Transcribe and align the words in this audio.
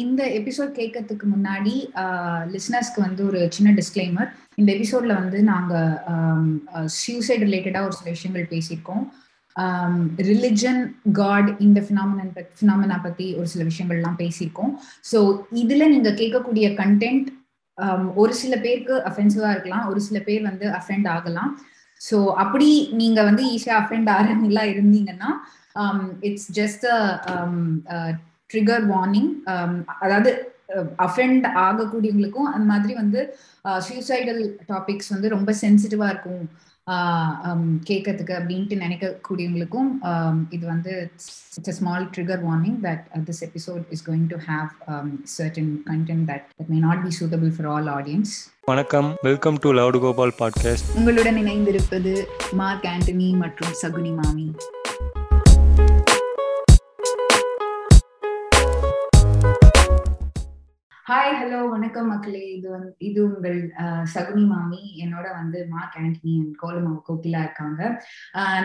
இந்த 0.00 0.22
எபிசோட் 0.36 0.70
கேட்கறதுக்கு 0.78 1.26
முன்னாடி 1.32 1.72
லிஸ்னர்ஸ்க்கு 2.52 3.00
வந்து 3.04 3.22
ஒரு 3.30 3.40
சின்ன 3.56 3.70
டிஸ்க்ளைமர் 3.78 4.28
இந்த 4.60 4.70
எபிசோட்ல 4.76 5.14
வந்து 5.18 5.38
நாங்க 5.50 5.72
சூசைட் 7.00 7.44
ரிலேட்டடா 7.46 7.80
ஒரு 7.88 7.94
சில 7.98 8.08
விஷயங்கள் 8.14 8.46
பேசியிருக்கோம். 8.54 9.02
ரிலிஜன் 10.30 10.80
காட் 11.20 11.50
இந்த 11.66 11.82
ஃபினாமினன் 11.86 12.32
ஃபினாமினா 12.58 12.98
பத்தி 13.06 13.26
ஒரு 13.40 13.48
சில 13.54 13.62
விஷயங்கள்லாம் 13.70 14.18
பேசியிருக்கோம். 14.22 14.72
ஸோ 15.10 15.18
இதுல 15.64 15.90
நீங்க 15.94 16.12
கேட்கக்கூடிய 16.22 16.72
கண்டென்ட் 16.80 17.28
ஒரு 18.22 18.32
சில 18.42 18.54
பேருக்கு 18.64 18.96
அஃபென்சிவா 19.12 19.52
இருக்கலாம் 19.54 19.86
ஒரு 19.92 20.00
சில 20.08 20.18
பேர் 20.30 20.42
வந்து 20.50 20.66
அஃபெண்ட் 20.80 21.08
ஆகலாம். 21.18 21.52
ஸோ 22.00 22.16
அப்படி 22.44 22.70
நீங்க 23.02 23.20
வந்து 23.30 23.44
ஈஸியா 23.54 23.76
அஃபெண்ட் 23.84 24.10
ஆகிறவங்களா 24.16 24.66
இருந்தீங்கன்னா 24.74 25.32
இட்ஸ் 26.28 26.50
ஜஸ்ட் 26.60 26.86
ட்ரிகர் 28.52 28.86
வார்னிங் 28.94 29.30
அதாவது 30.04 30.32
அஃபெண்ட் 31.06 31.46
ஆகக்கூடியவங்களுக்கும் 31.66 32.50
அந்த 32.52 32.66
மாதிரி 32.72 32.92
வந்து 33.02 33.22
சூசைடல் 33.86 34.42
டாபிக்ஸ் 34.72 35.12
வந்து 35.14 35.28
ரொம்ப 35.36 35.50
சென்சிட்டிவா 35.62 36.06
இருக்கும். 36.12 36.44
கேட்கறதுக்கு 37.88 38.32
அப்படின்ட்டு 38.38 38.76
நினைக்கக்கூடியவங்களுக்கும் 38.84 39.90
இது 40.54 40.64
வந்து 40.70 40.92
it's 41.58 41.70
a 41.72 41.74
small 41.78 42.06
trigger 42.14 42.42
warning 42.46 42.78
that 42.86 43.04
this 43.28 43.42
episode 43.48 43.82
is 43.96 44.04
going 44.08 44.26
to 44.32 44.38
have 44.48 44.70
certain 45.36 45.70
content 45.90 46.26
that 46.30 46.44
that 46.58 46.72
may 46.74 46.80
not 46.88 47.04
be 47.06 47.12
suitable 47.20 47.52
for 47.56 47.70
all 47.74 47.90
audience 47.98 48.34
வணக்கம். 48.72 49.08
Welcome 49.28 49.60
to 49.64 49.70
Loud 49.80 50.00
Gopal 50.06 50.36
podcast 50.42 50.90
உங்களுடன் 51.00 51.40
இணைந்திருப்பது 51.44 52.14
மார்க் 52.62 52.88
ஆண்டனி 52.94 53.30
மற்றும் 53.44 53.74
சகுனி 53.82 54.14
மாமி. 54.20 54.48
ஹாய் 61.12 61.34
ஹலோ 61.38 61.58
வணக்கம் 61.72 62.06
மக்களே. 62.10 62.42
இது 62.56 62.66
வந்து 62.74 62.90
இது 63.06 63.18
உங்கள் 63.24 63.56
சகுனி 64.12 64.44
மாமி. 64.52 64.78
என்னோட 65.04 65.26
வந்து 65.38 65.58
Mark 65.72 65.96
Antony 66.00 66.34
and 66.42 66.54
Kolamaavu 66.62 66.92
Kokila 67.08 67.40
இருக்காங்க. 67.46 67.80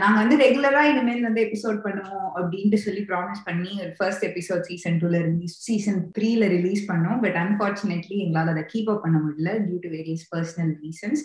நாங்க 0.02 0.18
வந்து 0.22 0.36
ரெகுலரா 0.44 0.82
இனிமேல் 0.92 1.26
வந்து 1.28 1.42
எபிசோட் 1.48 1.80
பண்ணுவோம் 1.88 2.30
அப்படின்ட்டு 2.38 2.78
சொல்லி 2.86 3.04
ப்ராமிஸ் 3.10 3.42
பண்ணி 3.48 3.72
ஒரு 3.86 3.92
ஃபர்ஸ்ட் 3.98 4.24
எபிசோட் 4.30 4.64
சீசன் 4.70 5.00
டூல 5.02 5.20
ரிலீஸ் 5.30 5.56
சீசன் 5.66 6.00
த்ரீல 6.18 6.48
ரிலீஸ் 6.56 6.84
பண்ணோம். 6.92 7.20
பட் 7.26 7.40
அன்பார்ச்சுனேட்லி 7.44 8.20
எங்களால் 8.26 8.54
அதை 8.54 8.64
கீப் 8.74 8.92
அப் 8.94 9.04
பண்ண 9.08 9.20
முடியல 9.26 9.58
due 9.66 9.80
to 9.88 9.92
various 9.98 10.26
personal 10.36 10.74
reasons 10.86 11.24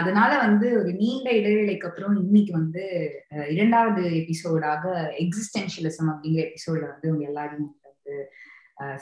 அதனால 0.00 0.30
வந்து 0.46 0.68
ஒரு 0.80 0.92
நீண்ட 1.00 1.28
இடைவேளைக்கு 1.40 1.88
அப்புறம் 1.90 2.16
இன்னைக்கு 2.26 2.54
வந்து 2.60 2.84
இரண்டாவது 3.56 4.04
எபிசோடாக 4.20 4.84
எக்ஸிஸ்டென்ஷியலிசம் 5.24 6.12
அப்படிங்கிற 6.14 6.44
எபிசோட 6.48 6.82
வந்து 6.92 7.12
உங்க 7.14 7.26
எல்லாரையும் 7.32 7.72
வந்து 7.88 8.14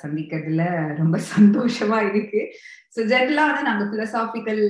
சந்திக்கிறதுல 0.03 0.65
ரொம்ப 0.97 1.19
சந்தோஷமா 1.37 1.99
இருக்கு. 2.11 2.41
ஸோ 2.97 3.01
ஜென்ரலா 3.05 3.45
வந்து 3.47 3.63
நாங்க 3.63 3.85
பிலசாபிக்கல் 3.85 4.63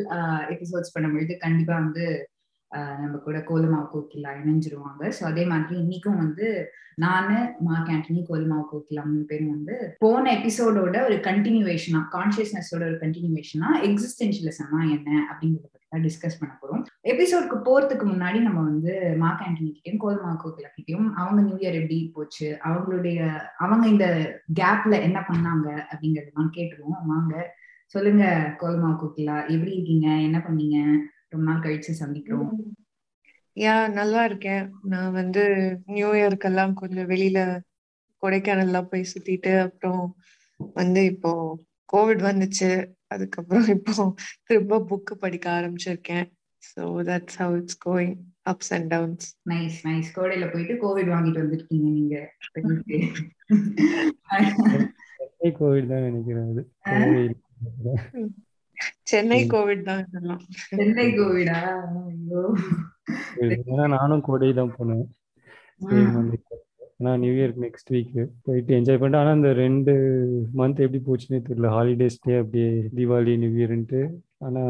எபிசோட்ஸ் 0.50 0.94
பண்ணும்பொழுது 0.94 1.36
கண்டிப்பா 1.38 1.74
வந்து 1.74 2.06
நம்ம 2.72 3.16
கூட 3.16 3.38
கோலமாவு 3.48 3.86
கோக்கிலா 3.92 4.30
இணைஞ்சிருவாங்க. 4.40 5.02
ஸோ 5.18 5.22
அதே 5.24 5.44
மாதிரி 5.44 5.74
இன்னைக்கும் 5.82 6.20
வந்து 6.24 6.46
நானு 7.04 7.36
மார்க் 7.66 7.90
ஆண்டனி 7.94 8.20
கோலமாவு 8.28 8.64
கோக்கிலா 8.70 9.02
மூணு 9.08 9.24
பேரும் 9.24 9.54
வந்து 9.54 9.74
போன 9.98 10.30
எபிசோடோட 10.38 10.96
ஒரு 11.08 11.16
கண்டினியூவேஷனா 11.28 12.00
கான்சியஸ்னஸோட 12.16 12.82
ஒரு 12.90 12.98
கண்டினியூவேஷனா 13.04 13.70
எக்ஸிஸ்டென்ஷியலிசமா 13.88 14.80
என்ன 14.96 15.10
அப்படிங்கிறத 15.30 15.68
பத்தி 15.72 15.86
தான் 15.86 16.04
டிஸ்கஸ் 16.06 16.38
பண்ண 16.40 16.52
போறோம். 16.62 16.82
எபிசோடுக்கு 17.12 17.58
போறதுக்கு 17.68 18.06
முன்னாடி 18.12 18.38
நம்ம 18.38 18.62
வந்து 18.62 18.94
மார்க் 19.16 19.44
ஆண்டனி 19.46 19.70
கிட்டையும் 19.72 20.02
கோலமாவு 20.04 20.38
கோக்கிலா 20.44 20.70
கிட்டையும் 20.78 21.08
அவங்க 21.14 21.40
நியூ 21.42 21.58
இயர் 21.58 21.78
எப்படி 21.80 21.98
போச்சு 22.16 22.48
அவங்களுடைய 22.68 23.18
அவங்க 23.56 23.86
இந்த 23.88 24.06
கேப்ல 24.60 24.94
என்ன 25.08 25.20
பண்ணாங்க 25.30 25.68
அப்படிங்கறதெல்லாம் 25.92 26.54
கேட்டுருவோம். 26.58 27.04
வாங்க 27.12 27.34
சொல்லுங்க 27.94 28.24
கோலமா 28.60 28.88
கோக்கிலா 29.00 29.36
எப்படி 29.54 29.72
இருக்கீங்க? 29.74 30.08
என்ன 30.28 30.38
பண்ணீங்க? 30.46 30.78
ரொம்ப 31.36 31.50
நாள் 31.50 31.62
கழிச்சு 31.62 31.94
சந்திக்கிறோம். 32.00 32.74
யா 33.56 33.92
நல்லா 33.92 34.24
இருக்கேன். 34.24 34.72
நான் 34.84 35.12
வந்து 35.12 35.74
நியூ 35.86 36.12
இயர்க்கெல்லாம் 36.12 36.72
கொஞ்சம் 36.72 37.08
வெளியில 37.08 37.62
கொடைக்கானல்லாம் 38.22 38.84
போய் 38.84 39.12
சுத்திட்டு 39.12 39.60
அப்புறம் 39.60 40.16
வந்து 40.74 41.04
இப்போ 41.04 41.60
கோவிட் 41.92 42.22
வந்துச்சு. 42.22 42.88
அதுக்கப்புறம் 43.06 43.68
இப்போ 43.68 44.14
திரும்ப 44.44 44.84
புக் 44.88 45.18
படிக்க 45.18 45.50
ஆரம்பிச்சிருக்கேன். 45.50 46.32
So 46.62 47.04
that's 47.08 47.34
how 47.34 47.56
it's 47.56 47.78
going 47.86 48.16
ups 48.50 48.70
and 48.70 48.86
downs 48.86 49.36
nice 49.50 49.86
nice 49.86 50.16
கோடையில 50.16 50.52
போயிட்டு 50.52 50.84
கோவிட் 50.84 51.14
வாங்கிட்டு 51.14 51.44
வந்திருக்கீங்க 51.44 51.90
நீங்க. 51.90 52.32
கோவிட் 55.58 55.86
தான் 55.86 56.02
நினைக்கிறேன். 56.02 56.66
சென்னை 59.10 59.38
கோவிட் 59.52 59.82
தான் 59.88 60.00
இதெல்லாம். 60.04 60.40
சென்னை 60.70 61.06
கோவிடா? 61.18 61.58
நானும் 63.94 64.24
கோடை 64.28 64.48
தான் 64.58 64.72
போனேன். 64.76 65.06
ஆனா 66.98 67.10
நியூ 67.22 67.32
இயர் 67.38 67.54
நெக்ஸ்ட் 67.64 67.90
வீக் 67.94 68.14
போயிட்டு 68.46 68.76
என்ஜாய் 68.76 68.98
பண்ணிட்டு 69.00 69.20
ஆனா 69.22 69.32
அந்த 69.36 69.50
ரெண்டு 69.62 69.92
மந்த் 70.58 70.82
எப்படி 70.84 71.00
போச்சுன்னே 71.08 71.40
தெரியல. 71.48 71.70
ஹாலிடேஸ்டே 71.76 72.34
அப்படியே 72.42 72.70
தீபாவளி 72.96 73.34
நியூ 73.42 73.52
இயர்ன்ட்டு 73.60 74.00
ஆனா 74.46 74.62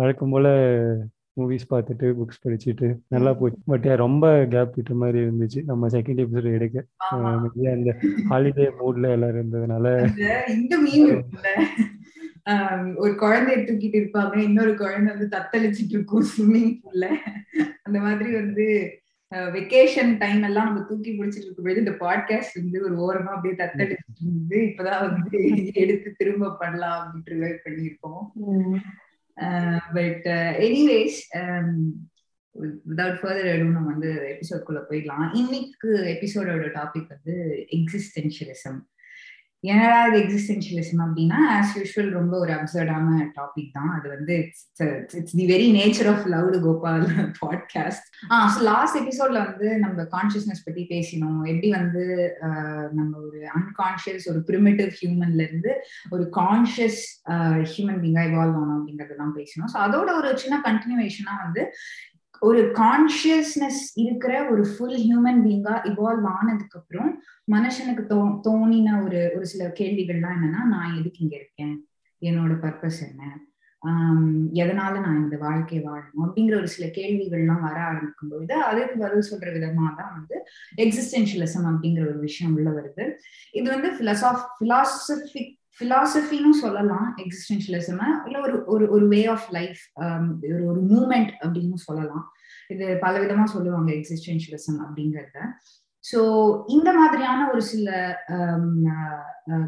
வழக்கம் 0.00 0.32
போல 0.34 0.46
மூவிஸ் 1.40 1.70
பார்த்துட்டு 1.72 2.06
புக்ஸ் 2.18 2.42
படிச்சுட்டு 2.44 2.88
நல்லா 3.14 3.32
போச்சு. 3.40 3.58
பட் 3.72 3.88
ரொம்ப 4.04 4.24
கேப் 4.52 4.76
விட்ட 4.76 4.94
மாதிரி 5.02 5.18
இருந்துச்சு. 5.26 5.60
நம்ம 5.70 5.88
செகண்ட் 5.96 6.22
எபிசோட் 6.24 6.56
எடுக்க. 6.58 6.84
அந்த 7.74 7.90
ஹாலிடே 8.30 8.68
மூட்ல 8.80 9.12
எல்லாரும் 9.16 9.40
இருந்ததுனால 9.42 9.86
ஒரு 12.96 13.12
குழந்தைய 13.12 13.56
தூக்கிட்டு 13.60 13.98
இருப்பாங்க 14.00 14.36
இன்னொரு 14.38 14.74
குழந்தை 14.74 15.14
வந்து 15.14 15.28
தத்தளிச்சிட்டு 15.36 15.94
இருக்கும் 15.96 16.26
ஸ்விம்மிங் 16.26 16.76
பூல்ல 16.82 17.06
அந்த 17.82 17.98
மாதிரி 18.00 18.30
வந்து 18.34 18.66
வெக்கேஷன் 19.32 20.12
டைம் 20.18 20.42
எல்லாம் 20.42 20.64
நம்ம 20.64 20.80
தூக்கி 20.80 21.12
பிடிச்சிட்டு 21.12 21.46
இருக்கும்போது 21.46 21.78
இந்த 21.78 21.94
பாட்காஸ்ட் 22.00 22.60
வந்து 22.60 22.78
ஒரு 22.84 22.96
ஓரமா 23.06 23.32
அப்படியே 23.36 23.56
தத்தளிச்சிட்டு 23.62 24.22
இருந்து 24.24 24.58
இப்பதான் 24.58 25.02
வந்து 25.08 25.38
எடுத்து 25.72 26.12
திரும்ப 26.12 26.56
பண்ணலாம் 26.56 27.00
அப்படின்ட்டு 27.04 27.50
பண்ணியிருக்கோம். 27.66 28.22
பட் 29.94 30.28
எனிவேஸ் 30.66 31.18
விதவுட் 32.90 33.18
ஃபர்தர் 33.20 33.54
எதுவும் 33.54 33.72
நம்ம 33.72 33.90
வந்து 33.90 34.10
எபிசோட்குள்ள 34.32 34.80
போயிடலாம். 34.90 35.26
இன்னைக்கு 35.34 35.88
எபிசோடோட 36.14 36.68
டாபிக் 36.78 37.14
வந்து 37.16 37.34
எக்ஸிஸ்டென்ஷியலிசம் 37.78 38.78
என்னடா 39.64 39.98
இது 40.08 40.18
எக்ஸிஸ்டென்ஷியலிசம் 40.22 41.00
அப்படின்னா 41.04 41.38
ஆஸ் 41.54 41.70
யூஷுவல் 41.78 42.10
ரொம்ப 42.16 42.34
ஒரு 42.42 42.52
அப்சர்டான 42.56 43.06
டாபிக் 43.38 43.70
தான். 43.78 43.88
அது 43.96 44.06
வந்து 44.14 44.34
it's 45.20 45.36
the 45.38 45.46
very 45.52 45.68
nature 45.78 46.08
of 46.12 46.24
Loud 46.34 46.58
Gopal 46.66 47.06
podcast 47.40 48.06
ah 48.32 48.38
so 48.54 48.60
last 48.70 48.98
எபிசோட்ல 49.02 49.40
வந்து 49.48 49.68
நம்ம 49.84 50.06
கான்சியஸ்னஸ் 50.16 50.64
பத்தி 50.66 50.84
பேசினோம். 50.94 51.40
எப்படி 51.52 51.70
வந்து 51.78 52.04
நம்ம 52.98 53.12
ஒரு 53.26 53.40
அன்கான்சியஸ் 53.58 54.26
ஒரு 54.32 54.42
பிரிமிட்டிவ் 54.50 54.92
ஹியூமன்ல 55.00 55.46
இருந்து 55.48 55.72
ஒரு 56.16 56.26
கான்சியஸ் 56.40 57.00
ஹியூமன் 57.72 58.02
பீங்கா 58.04 58.24
இவால்வ் 58.30 58.58
ஆனோம் 58.62 58.76
அப்படிங்கறதெல்லாம் 58.78 59.36
பேசினோம். 59.40 59.72
ஸோ 59.74 59.80
அதோட 59.86 60.10
ஒரு 60.20 60.30
சின்ன 60.44 60.58
கண்டினியூவேஷனா 60.68 61.34
வந்து 61.44 61.64
ஒரு 62.46 62.60
கான்சியஸ்னஸ் 62.74 63.80
இருக்கிற 63.94 64.34
ஒரு 64.50 64.62
ஃபுல் 64.72 64.98
ஹியூமன் 65.04 65.40
பீங்கா 65.46 65.74
இவால்வ் 65.90 66.28
ஆனதுக்கு 66.38 66.78
அப்புறம் 66.80 67.10
மனுஷனுக்கு 67.52 68.04
தோ 68.12 68.18
தோணின 68.46 68.88
ஒரு 69.04 69.20
ஒரு 69.36 69.46
சில 69.52 69.64
கேள்விகள்லாம் 69.80 70.38
என்னன்னா 70.38 70.62
நான் 70.74 70.96
எதுக்கு 70.98 71.20
இங்க 71.24 71.36
இருக்கேன்? 71.36 71.76
என்னோட 72.22 72.54
பர்பஸ் 72.64 73.00
என்ன? 73.08 73.22
ஆஹ் 73.82 74.46
எதனால 74.62 74.94
நான் 75.00 75.22
இந்த 75.22 75.36
வாழ்க்கை 75.36 75.78
வாழணும்? 75.80 76.22
அப்படிங்கிற 76.24 76.54
ஒரு 76.56 76.68
சில 76.68 76.86
கேள்விகள்லாம் 76.98 77.60
வர 77.60 77.76
ஆரம்பிக்கும் 77.90 78.30
பொழுது 78.30 78.54
அதுக்கு 78.68 78.96
பதில் 78.98 79.28
சொல்ற 79.30 79.48
விதமா 79.56 79.86
தான் 80.00 80.14
வந்து 80.16 80.36
எக்ஸிஸ்டென்ஷியலிசம் 80.84 81.68
அப்படிங்கிற 81.70 82.04
ஒரு 82.08 82.18
விஷயம் 82.18 82.54
உள்ள 82.54 82.70
வருது. 82.70 83.04
இது 83.52 83.68
வந்து 83.74 83.90
பிலசாப் 84.00 84.42
பிலாசபிக் 84.60 85.52
பிலாசபின்னு 85.80 86.54
சொல்லலாம் 86.60 87.08
எக்ஸிஸ்டென்ஷியலிசம் 87.22 88.02
இல்ல 88.26 88.36
ஒரு 88.40 88.54
ஒரு 88.74 88.84
ஒரு 88.90 89.06
வே 89.08 89.20
ஆஃப் 89.34 89.48
லைஃப் 89.50 89.82
ஒரு 90.52 90.62
ஒரு 90.70 90.80
மூமெண்ட் 90.92 91.32
அப்படின்னு 91.44 91.78
சொல்லலாம். 91.88 92.24
இது 92.70 92.86
பல 93.04 93.14
விதமா 93.24 93.44
சொல்லுவாங்க 93.54 93.90
எக்ஸிஸ்டென்ஷியலிசம் 93.98 94.78
அப்படிங்கறத. 94.84 95.38
ஸோ 96.04 96.18
இந்த 96.66 96.88
மாதிரியான 96.98 97.40
ஒரு 97.52 97.62
சில 97.70 97.88
um, 98.34 98.66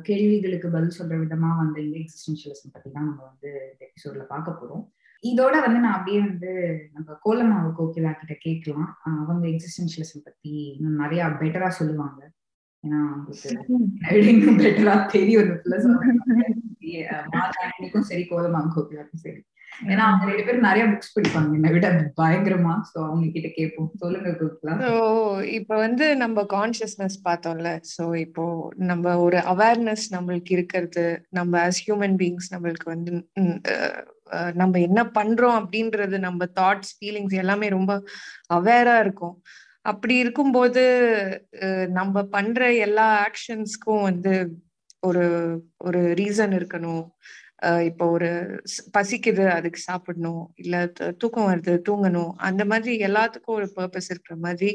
கேள்விகளுக்கு 0.08 0.68
பதில் 0.74 0.96
சொல்ற 0.98 1.14
விதமா 1.22 1.50
வந்து 1.62 1.78
இந்த 1.86 1.96
எக்ஸிஸ்டென்ஷியலிசம் 2.02 2.72
பத்தி 2.74 2.88
தான் 2.90 3.08
நம்ம 3.08 3.20
வந்து 3.30 3.50
இந்த 3.72 3.82
எபிசோட்ல 3.88 4.24
பார்க்க 4.32 4.58
போறோம். 4.60 4.84
இதோட 5.24 5.54
வந்து 5.64 5.78
நான் 5.84 5.96
அப்படியே 5.96 6.20
வந்து 6.26 6.50
நம்ம 6.96 7.16
கோலமாவு 7.24 7.70
கோகிலா 7.78 8.12
கிட்ட 8.14 8.34
கேட்கலாம். 8.46 8.90
அவங்க 9.22 9.44
எக்ஸிஸ்டென்ஷியலிசம் 9.52 10.26
பத்தி 10.28 10.52
இன்னும் 10.76 11.00
நிறைய 11.02 11.22
பெட்டரா 11.42 11.70
சொல்லுவாங்க. 11.80 12.20
ஏன்னா 12.84 13.00
பெட்டரா 14.62 14.94
தெரியும். 15.16 15.50
சரி 18.10 18.24
கோலமாவு 18.32 18.70
கோகிலாக்கும் 18.76 19.24
சரி. 19.26 19.40
ஏன்னா 19.90 20.04
அவங்க 20.06 20.24
ரெண்டு 20.30 20.44
பேரும் 20.46 20.66
நிறைய 20.68 20.84
புக்ஸ் 20.90 21.14
படிப்பாங்க. 21.16 21.50
என்னை 21.58 21.70
விட 21.74 21.88
பயங்கரமா. 22.20 22.74
சோ 22.90 22.98
அவங்க 23.08 23.26
கிட்ட 23.34 23.48
கேட்போம். 23.58 23.90
சொல்லுங்க 24.02 24.30
குக்லாம் 24.40 24.80
ஸோ 24.84 24.92
இப்போ 25.58 25.74
வந்து 25.86 26.06
நம்ம 26.22 26.44
கான்சியஸ்னஸ் 26.56 27.18
பார்த்தோம்ல. 27.28 27.72
ஸோ 27.94 28.04
இப்போ 28.24 28.44
நம்ம 28.90 29.14
ஒரு 29.26 29.40
அவேர்னஸ் 29.54 30.06
நம்மளுக்கு 30.16 30.52
இருக்கிறது 30.58 31.06
நம்ம 31.38 31.60
ஆஸ் 31.66 31.82
ஹியூமன் 31.86 32.18
பீயிங்ஸ் 32.22 32.52
நம்மளுக்கு 32.54 32.88
வந்து 32.94 33.12
நம்ம 34.60 34.78
என்ன 34.86 35.00
பண்றோம் 35.18 35.58
அப்படின்றது 35.60 36.16
நம்ம 36.26 36.46
தாட்ஸ் 36.60 36.94
ஃபீலிங்ஸ் 36.96 37.36
எல்லாமே 37.42 37.68
ரொம்ப 37.78 37.92
அவேரா 38.56 38.96
இருக்கும். 39.04 39.36
அப்படி 39.90 40.14
இருக்கும்போது 40.22 40.82
நம்ம 41.98 42.22
பண்ற 42.34 42.70
எல்லா 42.86 43.06
ஆக்ஷன்ஸ்க்கும் 43.26 44.02
வந்து 44.08 44.32
ஒரு 45.08 45.24
ஒரு 45.86 46.00
ரீசன் 46.20 46.54
இருக்கணும். 46.58 47.04
இப்போ 47.84 48.04
ஒரு 48.10 48.30
பசிக்குது 48.92 49.44
அதுக்கு 49.48 49.80
சாப்பிடணும் 49.80 50.42
இல்ல 50.54 50.74
தூக்கம் 51.18 51.48
வருது 51.50 51.74
தூங்கணும் 51.88 52.32
அந்த 52.38 52.64
மாதிரி 52.64 52.92
எல்லாத்துக்கும் 53.08 53.58
ஒரு 53.60 53.68
பர்பஸ் 53.76 54.10
இருக்கிற 54.10 54.36
மாதிரி 54.36 54.70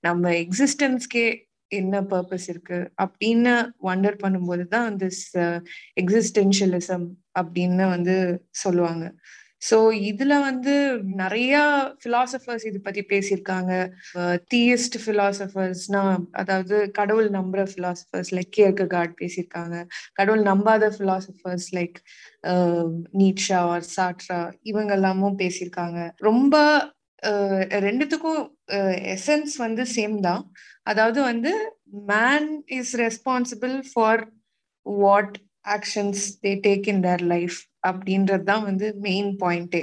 நம்ம 0.00 0.30
எக்ஸிஸ்டன்ஸ்க்கே 0.44 1.26
என்ன 1.70 2.00
பர்பஸ் 2.02 2.48
இருக்கு 2.48 2.78
அப்படின்னு 3.04 3.54
வண்டர் 3.82 4.18
பண்ணும்போது 4.22 4.64
தான் 4.68 4.96
திஸ் 4.96 5.24
எக்ஸிஸ்டென்ஷியலிசம் 5.96 7.06
அப்படின்னு 7.40 7.86
வந்து 7.90 8.16
சொல்லுவாங்க. 8.50 9.04
சோ 9.62 9.76
இதுல 10.10 10.34
வந்து 10.46 10.74
நிறைய 11.20 11.54
பிலாசபர்ஸ் 12.04 12.66
இது 12.70 12.78
பத்தி 12.86 13.02
பேசியிருக்காங்க. 13.12 13.72
தீயஸ்ட் 14.52 14.96
பிலாசபர்ஸ்னா 15.06 16.02
அதாவது 16.40 16.76
கடவுள் 16.98 17.28
நம்புற 17.38 17.62
பிலாசபர்ஸ் 17.74 18.30
லைக் 18.36 18.52
கியர்ககார்ட் 18.58 19.14
பேசியிருக்காங்க. 19.22 19.76
கடவுள் 20.18 20.44
நம்பாத 20.50 20.90
philosophers 20.98 21.68
like 21.78 21.98
Nietzsche 23.22 23.60
or 23.72 23.88
Sartre 23.96 24.40
இவங்க 24.72 24.92
எல்லாமும் 24.98 25.40
பேசியிருக்காங்க. 25.42 26.00
ரொம்ப 26.28 26.56
ரெண்டுத்துக்கும் 27.86 28.42
எசன்ஸ் 29.14 29.54
வந்து 29.64 29.82
சேம் 29.96 30.16
தான். 30.28 30.42
அதாவது 30.90 31.20
வந்து 31.30 31.52
man 32.10 32.48
is 32.78 32.92
responsible 33.04 33.76
for 33.90 34.22
what 34.86 35.36
actions 35.64 36.22
they 36.44 36.52
take 36.66 36.88
in 36.88 37.02
their 37.02 37.24
life 37.26 37.58
அப்படின்றது 37.86 38.44
தான் 38.44 38.64
வந்து 38.64 38.86
மெயின் 39.00 39.30
பாயிண்டே 39.42 39.82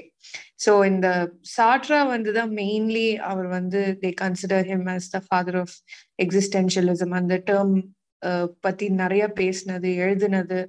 ஸோ 0.57 0.72
இந்த 0.86 1.07
சாட்ரா 1.56 2.00
வந்து 2.07 2.31
தான் 2.33 2.51
மெயின்லி 2.54 3.07
அவர் 3.24 3.48
வந்து 3.50 3.81
they 4.04 4.12
consider 4.22 4.68
him 4.68 4.88
as 4.95 5.12
the 5.12 5.22
father 5.27 5.60
of 5.63 5.75
existentialism 6.19 7.16
அந்த 7.19 7.38
டேர்ம் 7.48 7.75
பத்தி 8.62 8.86
நிறைய 9.01 9.24
பேசினது 9.39 9.89
எழுதினது 10.06 10.60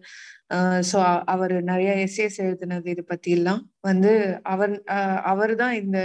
ஸோ 0.91 0.99
அவர் 1.27 1.55
நிறைய 1.63 1.91
எஸ்ஏஸ் 2.05 2.39
எழுதினது 2.45 2.87
இதை 2.87 3.05
பத்தி 3.05 3.31
எல்லாம் 3.31 3.63
வந்து 3.81 4.13
அவர் 4.53 4.75
அவர் 5.25 5.53
தான் 5.57 5.75
இந்த 5.75 5.99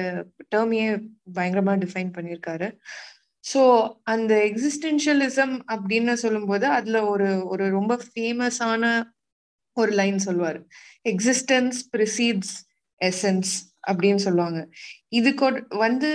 டேர்மையே 0.54 0.88
பயங்கரமா 1.38 1.74
டிஃபைன் 1.84 2.16
பண்ணியிருக்காரு. 2.18 2.70
ஸோ 3.44 3.62
அந்த 4.04 4.34
எக்ஸிஸ்டென்ஷியலிசம் 4.50 5.56
அப்படின்னு 5.72 6.14
சொல்லும்போது 6.14 6.66
அதுல 6.68 7.06
ஒரு 7.06 7.30
ஒரு 7.48 7.70
ரொம்ப 7.70 7.94
ஃபேமஸான 8.06 8.84
ஒரு 9.78 9.92
லைன் 9.92 10.18
சொல்லுவார். 10.18 10.60
எக்ஸிஸ்டன்ஸ் 11.10 11.78
ப்ரிசீட்ஸ் 11.98 12.54
எசன்ஸ் 13.02 13.52
அப்படின்னு 13.92 14.22
சொல்லுவாங்க. 14.26 14.60
இதுக்கு 15.10 15.46
வந்து 15.78 16.10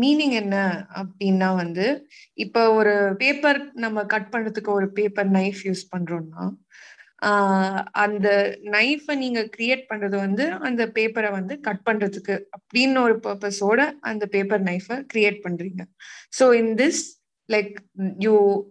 மீனிங் 0.00 0.34
என்ன 0.42 0.56
அப்படின்னா 0.94 1.48
வந்து 1.56 1.86
இப்ப 2.34 2.74
ஒரு 2.74 2.94
பேப்பர் 3.18 3.60
நம்ம 3.74 4.04
கட் 4.04 4.28
பண்றதுக்கு 4.32 4.70
ஒரு 4.70 4.88
பேப்பர் 4.92 5.30
நைஃப் 5.30 5.60
யூஸ் 5.64 5.84
பண்றோம்னா 5.96 6.44
அந்த 7.90 8.58
நைஃபை 8.62 9.16
நீங்க 9.16 9.48
கிரியேட் 9.56 9.84
பண்றது 9.88 10.16
வந்து 10.16 10.52
அந்த 10.52 10.86
பேப்பரை 10.86 11.30
வந்து 11.30 11.60
கட் 11.60 11.80
பண்றதுக்கு 11.90 12.42
அப்படின்னு 12.70 13.00
ஒரு 13.00 13.20
பர்பஸோட 13.22 13.92
அந்த 14.00 14.26
பேப்பர் 14.26 14.62
நைஃபை 14.62 15.04
கிரியேட் 15.14 15.40
பண்றீங்க. 15.44 15.80
So 16.38 16.52
in 16.52 16.74
this 16.74 17.16
like 17.52 17.74
you 18.18 18.64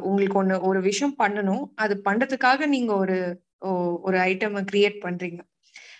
உங்களுக்கு 0.00 0.38
ஒன்று 0.38 0.60
ஒரு 0.60 0.80
விஷயம் 0.80 1.14
பண்ணணும். 1.18 1.64
அது 1.74 2.00
பண்றதுக்காக 2.04 2.66
நீங்க 2.66 2.96
ஒரு 2.96 3.42
ஓ- 3.58 3.98
ஒரு 4.02 4.18
ஐட்டமை 4.18 4.64
கிரியேட் 4.72 5.00
பண்றீங்க. 5.00 5.40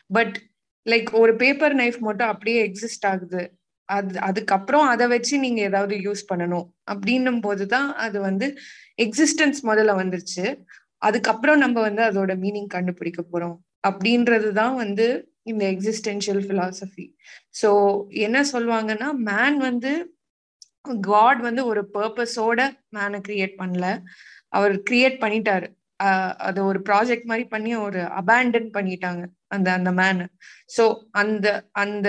பட் 0.07 0.43
லைக் 0.91 1.13
ஒரு 1.13 1.37
பேப்பர் 1.37 1.77
நைஃப் 1.77 1.99
மட்டும் 1.99 2.29
அப்படியே 2.29 2.67
எக்ஸிஸ்ட் 2.67 3.07
ஆகுது. 3.07 3.59
அது 3.85 4.21
அதுக்கப்புறம் 4.21 4.87
அதை 4.87 5.07
வச்சு 5.07 5.39
நீங்க 5.39 5.61
ஏதாவது 5.61 5.97
யூஸ் 5.97 6.25
பண்ணணும். 6.35 6.71
அப்படின்னும் 6.91 7.41
போதுதான் 7.41 7.95
அது 7.95 8.21
வந்து 8.21 8.57
எக்ஸிஸ்டன்ஸ் 9.03 9.57
முதல்ல 9.63 9.97
வந்துருச்சு. 9.97 10.65
அதுக்கப்புறம் 11.03 11.59
நம்ம 11.59 11.81
வந்து 11.81 12.03
அதோட 12.03 12.33
மீனிங் 12.41 12.69
கண்டுபிடிக்க 12.69 13.23
போறோம். 13.25 13.57
அப்படின்றது 13.89 14.49
தான் 14.53 14.77
வந்து 14.77 15.07
இந்த 15.45 15.65
எக்ஸிஸ்டென்ஷியல் 15.73 16.43
பிலாசபி 16.49 17.05
ஸோ 17.61 17.69
என்ன 18.21 18.39
சொல்லுவாங்கன்னா 18.53 19.09
மேன் 19.27 19.59
வந்து 19.61 19.93
காட் 21.07 21.41
வந்து 21.41 21.63
ஒரு 21.67 21.83
பர்பஸோட 21.95 22.61
மேனை 22.97 23.19
கிரியேட் 23.29 23.57
பண்ணல. 23.59 23.87
அவர் 24.53 24.75
கிரியேட் 24.83 25.19
பண்ணிட்டாரு. 25.23 25.69
ஆஹ் 26.01 26.35
அது 26.41 26.59
ஒரு 26.65 26.79
ப்ராஜெக்ட் 26.81 27.25
மாதிரி 27.25 27.45
பண்ணி 27.47 27.73
ஒரு 27.81 28.01
அபேண்டன் 28.19 28.71
பண்ணிட்டாங்க 28.75 29.23
அந்த 29.49 29.69
அந்த 29.73 29.91
மேனை 29.93 30.27
ஸோ 30.77 30.85
அந்த 31.15 31.47
அந்த 31.77 32.09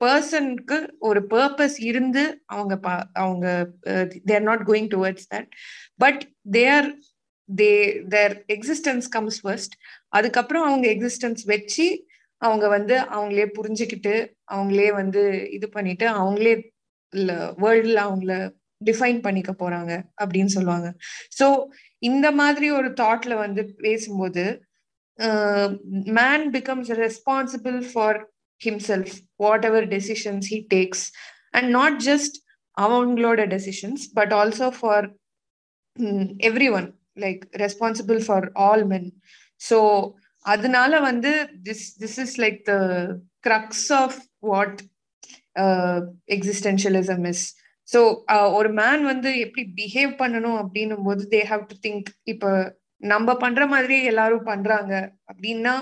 பர்சனுக்கு 0.00 0.76
ஒரு 1.00 1.20
பர்பஸ் 1.30 1.78
இருந்து 1.82 2.22
அவங்க 2.46 2.74
பா- 2.78 3.08
அவங்க 3.14 3.46
they're 4.24 4.42
not 4.42 4.64
going 4.68 4.90
towards 4.94 5.28
that 5.30 5.48
but 5.96 6.22
their 6.50 6.88
they 7.56 8.02
their 8.08 8.44
existence 8.48 9.08
comes 9.10 9.40
first 9.42 9.74
அதுக்கப்புறம் 10.08 10.64
அவங்க 10.66 10.88
எக்ஸிஸ்டன்ஸ் 10.88 11.42
வச்சு 11.44 12.06
அவங்க 12.38 12.68
வந்து 12.68 12.98
அவங்களே 12.98 13.46
புரிஞ்சுக்கிட்டு 13.58 14.30
அவங்களே 14.52 14.94
வந்து 14.94 15.48
இது 15.50 15.68
பண்ணிட்டு 15.68 16.08
அவங்களே 16.08 16.72
வேர்ல்டில் 17.58 17.96
அவங்கள 17.96 18.52
டிஃபைன் 18.86 19.20
பண்ணிக்க 19.20 19.52
போறாங்க 19.52 20.04
அப்படின்னு 20.22 20.46
சொல்லுவாங்க. 20.46 20.92
ஸோ 21.40 21.66
இந்த 21.98 22.30
மாதிரி 22.30 22.70
ஒரு 22.70 22.88
தாட்ல 22.88 23.36
வந்து 23.36 23.74
பேசும்போது 23.80 24.62
man 26.04 26.50
becomes 26.50 26.90
responsible 26.90 27.92
for 27.92 28.30
himself 28.66 29.14
whatever 29.64 29.84
decisions 29.84 30.46
he 30.52 30.66
takes 30.74 31.10
and 31.50 31.68
not 31.68 32.02
just 32.02 32.36
அவங்களோட 32.80 33.46
decisions 33.46 34.00
but 34.14 34.32
also 34.32 34.68
for 34.80 35.10
everyone 36.70 37.01
like 37.16 37.42
responsible 37.56 38.20
for 38.26 38.46
all 38.62 38.84
men 38.84 39.08
so 39.60 39.78
அதனால 40.44 41.00
வந்து 41.00 41.32
this 41.62 41.86
this 41.98 42.18
is 42.18 42.36
like 42.40 42.60
the 42.66 42.74
crux 43.40 43.88
of 43.94 44.18
what 44.50 44.78
existentialism 46.36 47.26
is 47.28 47.44
so 47.88 48.00
ஒரு 48.54 48.70
man 48.74 49.02
வந்து 49.04 49.30
எப்படி 49.38 49.62
behave 49.78 50.12
பண்ணணும் 50.18 50.58
அப்படின்னும் 50.62 51.04
போது 51.04 51.22
they 51.32 51.40
have 51.48 51.64
to 51.68 51.76
think 51.82 52.08
இப்போ 52.24 52.50
நம்ம 53.02 53.34
பண்ற 53.36 53.62
மாதிரியே 53.66 54.02
எல்லாரும் 54.04 54.44
பண்றாங்க 54.44 54.92
அப்படின்னா 55.30 55.74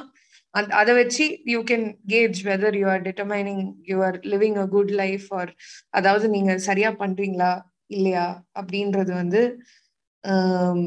அந்த 0.54 0.70
அதை 0.74 0.92
வச்சு 0.94 1.24
you 1.46 1.58
can 1.62 1.84
gauge 2.06 2.38
whether 2.46 2.76
you 2.76 2.86
are 2.88 3.02
determining 3.02 3.60
you 3.86 3.96
are 4.02 4.16
living 4.32 4.56
a 4.58 4.66
good 4.68 4.92
life 5.02 5.26
or 5.32 5.50
அதாவது 5.90 6.28
நீங்க 6.28 6.54
சரியா 6.60 6.90
பண்றீங்களா 7.02 7.52
இல்லையா 7.90 8.24
அப்படின்றது 8.60 9.12
வந்து 9.14 9.42
ஆஹ் 10.24 10.80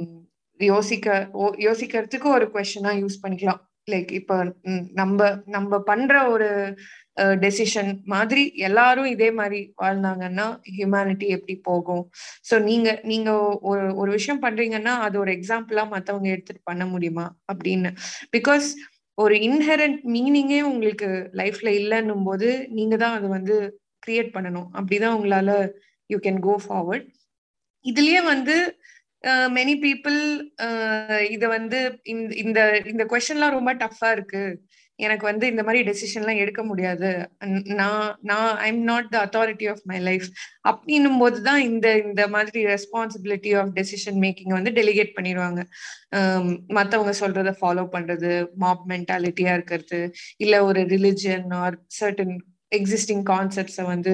யோசிக்க 0.59 1.29
ஓ- 1.33 1.55
யோசிக்கிறதுக்கு 1.57 2.27
ஒரு 2.27 2.45
கொஸ்டினா 2.53 2.91
யூஸ் 3.01 3.21
பண்ணிக்கலாம். 3.23 3.61
லைக் 3.91 4.11
இப்ப 4.11 4.33
நம்ம 4.93 5.19
நம்ம 5.45 5.79
பண்ற 5.79 6.29
ஒரு 6.29 6.49
டெசிஷன் 7.39 8.03
மாதிரி 8.03 8.43
எல்லாரும் 8.57 9.05
இதே 9.05 9.31
மாதிரி 9.31 9.73
வாழ்ந்தாங்கன்னா 9.81 10.45
ஹியூமனிட்டி 10.77 11.27
எப்படி 11.27 11.55
போகும்? 11.61 12.03
ஸோ 12.49 12.61
நீங்க 12.61 12.99
நீங்க 13.03 13.31
ஒரு 13.61 13.95
ஒரு 13.95 14.11
விஷயம் 14.11 14.41
பண்றீங்கன்னா 14.41 14.93
அது 15.07 15.19
ஒரு 15.19 15.31
எக்ஸாம்பிளா 15.31 15.87
மத்தவங்க 15.87 16.29
எடுத்துட்டு 16.29 16.61
பண்ண 16.63 16.85
முடியுமா? 16.85 17.25
அப்படின்னு. 17.53 17.91
பிகாஸ் 18.37 18.67
ஒரு 19.17 19.35
இன்ஹெரண்ட் 19.35 19.99
மீனிங்கே 20.07 20.61
உங்களுக்கு 20.61 21.09
லைஃப்ல 21.33 21.69
இல்லைன்னும் 21.81 22.23
போது 22.23 22.49
நீங்க 22.69 22.97
தான் 22.97 23.15
அது 23.17 23.27
வந்து 23.27 23.57
கிரியேட் 24.07 24.33
பண்ணணும். 24.35 24.69
அப்படிதான் 24.73 25.17
உங்களால 25.17 25.51
யூ 26.09 26.17
கேன் 26.17 26.39
கோ 26.39 26.55
ஃபார்வர்ட் 26.67 27.07
இதுலயே 27.85 28.23
வந்து 28.23 28.55
மெனி 29.57 29.73
பீப்புள் 29.83 30.19
இத 31.29 31.47
வந்து 31.47 31.79
இந்த- 32.03 32.35
இந்த 32.35 32.59
இந்த 32.85 33.03
கொஸ்டின்லாம் 33.05 33.57
ரொம்ப 33.57 33.73
டஃப்பா 33.75 34.11
இருக்கு. 34.11 34.43
எனக்கு 34.99 35.25
வந்து 35.25 35.47
இந்த 35.47 35.63
மாதிரி 35.63 35.79
டெசிஷன்லாம் 35.89 36.35
எடுக்க 36.35 36.63
முடியாது. 36.63 37.09
நான் 37.73 38.17
நான் 38.21 38.57
I 38.57 38.67
am 38.67 38.83
not 38.83 39.09
the 39.09 39.17
authority 39.25 39.69
of 39.69 39.81
my 39.83 39.99
life 39.99 40.27
அப்படின்னும் 40.69 41.17
போது 41.19 41.41
தான் 41.41 41.61
இந்த 41.61 41.97
இந்த 41.99 42.27
மாதிரி 42.27 42.65
ரெஸ்பான்சிபிலிட்டி 42.65 43.51
ஆஃப் 43.59 43.71
டெசிஷன் 43.75 44.19
மேக்கிங் 44.23 44.49
வந்து 44.49 44.71
டெலிகேட் 44.71 45.15
பண்ணிடுவாங்க. 45.17 45.61
மற்றவங்க 46.73 47.13
சொல்றத 47.19 47.53
ஃபாலோ 47.61 47.85
பண்றது 47.91 48.31
மாப் 48.55 48.85
மென்டாலிட்டியா 48.89 49.53
இருக்கிறது 49.53 50.01
இல்ல 50.37 50.63
ஒரு 50.65 50.81
ரிலிஜியன் 50.93 51.53
ஆர் 51.53 51.77
சர்டன் 51.99 52.35
எக்ஸிஸ்டிங் 52.75 53.25
கான்செப்ட்ஸை 53.29 53.85
வந்து 53.85 54.13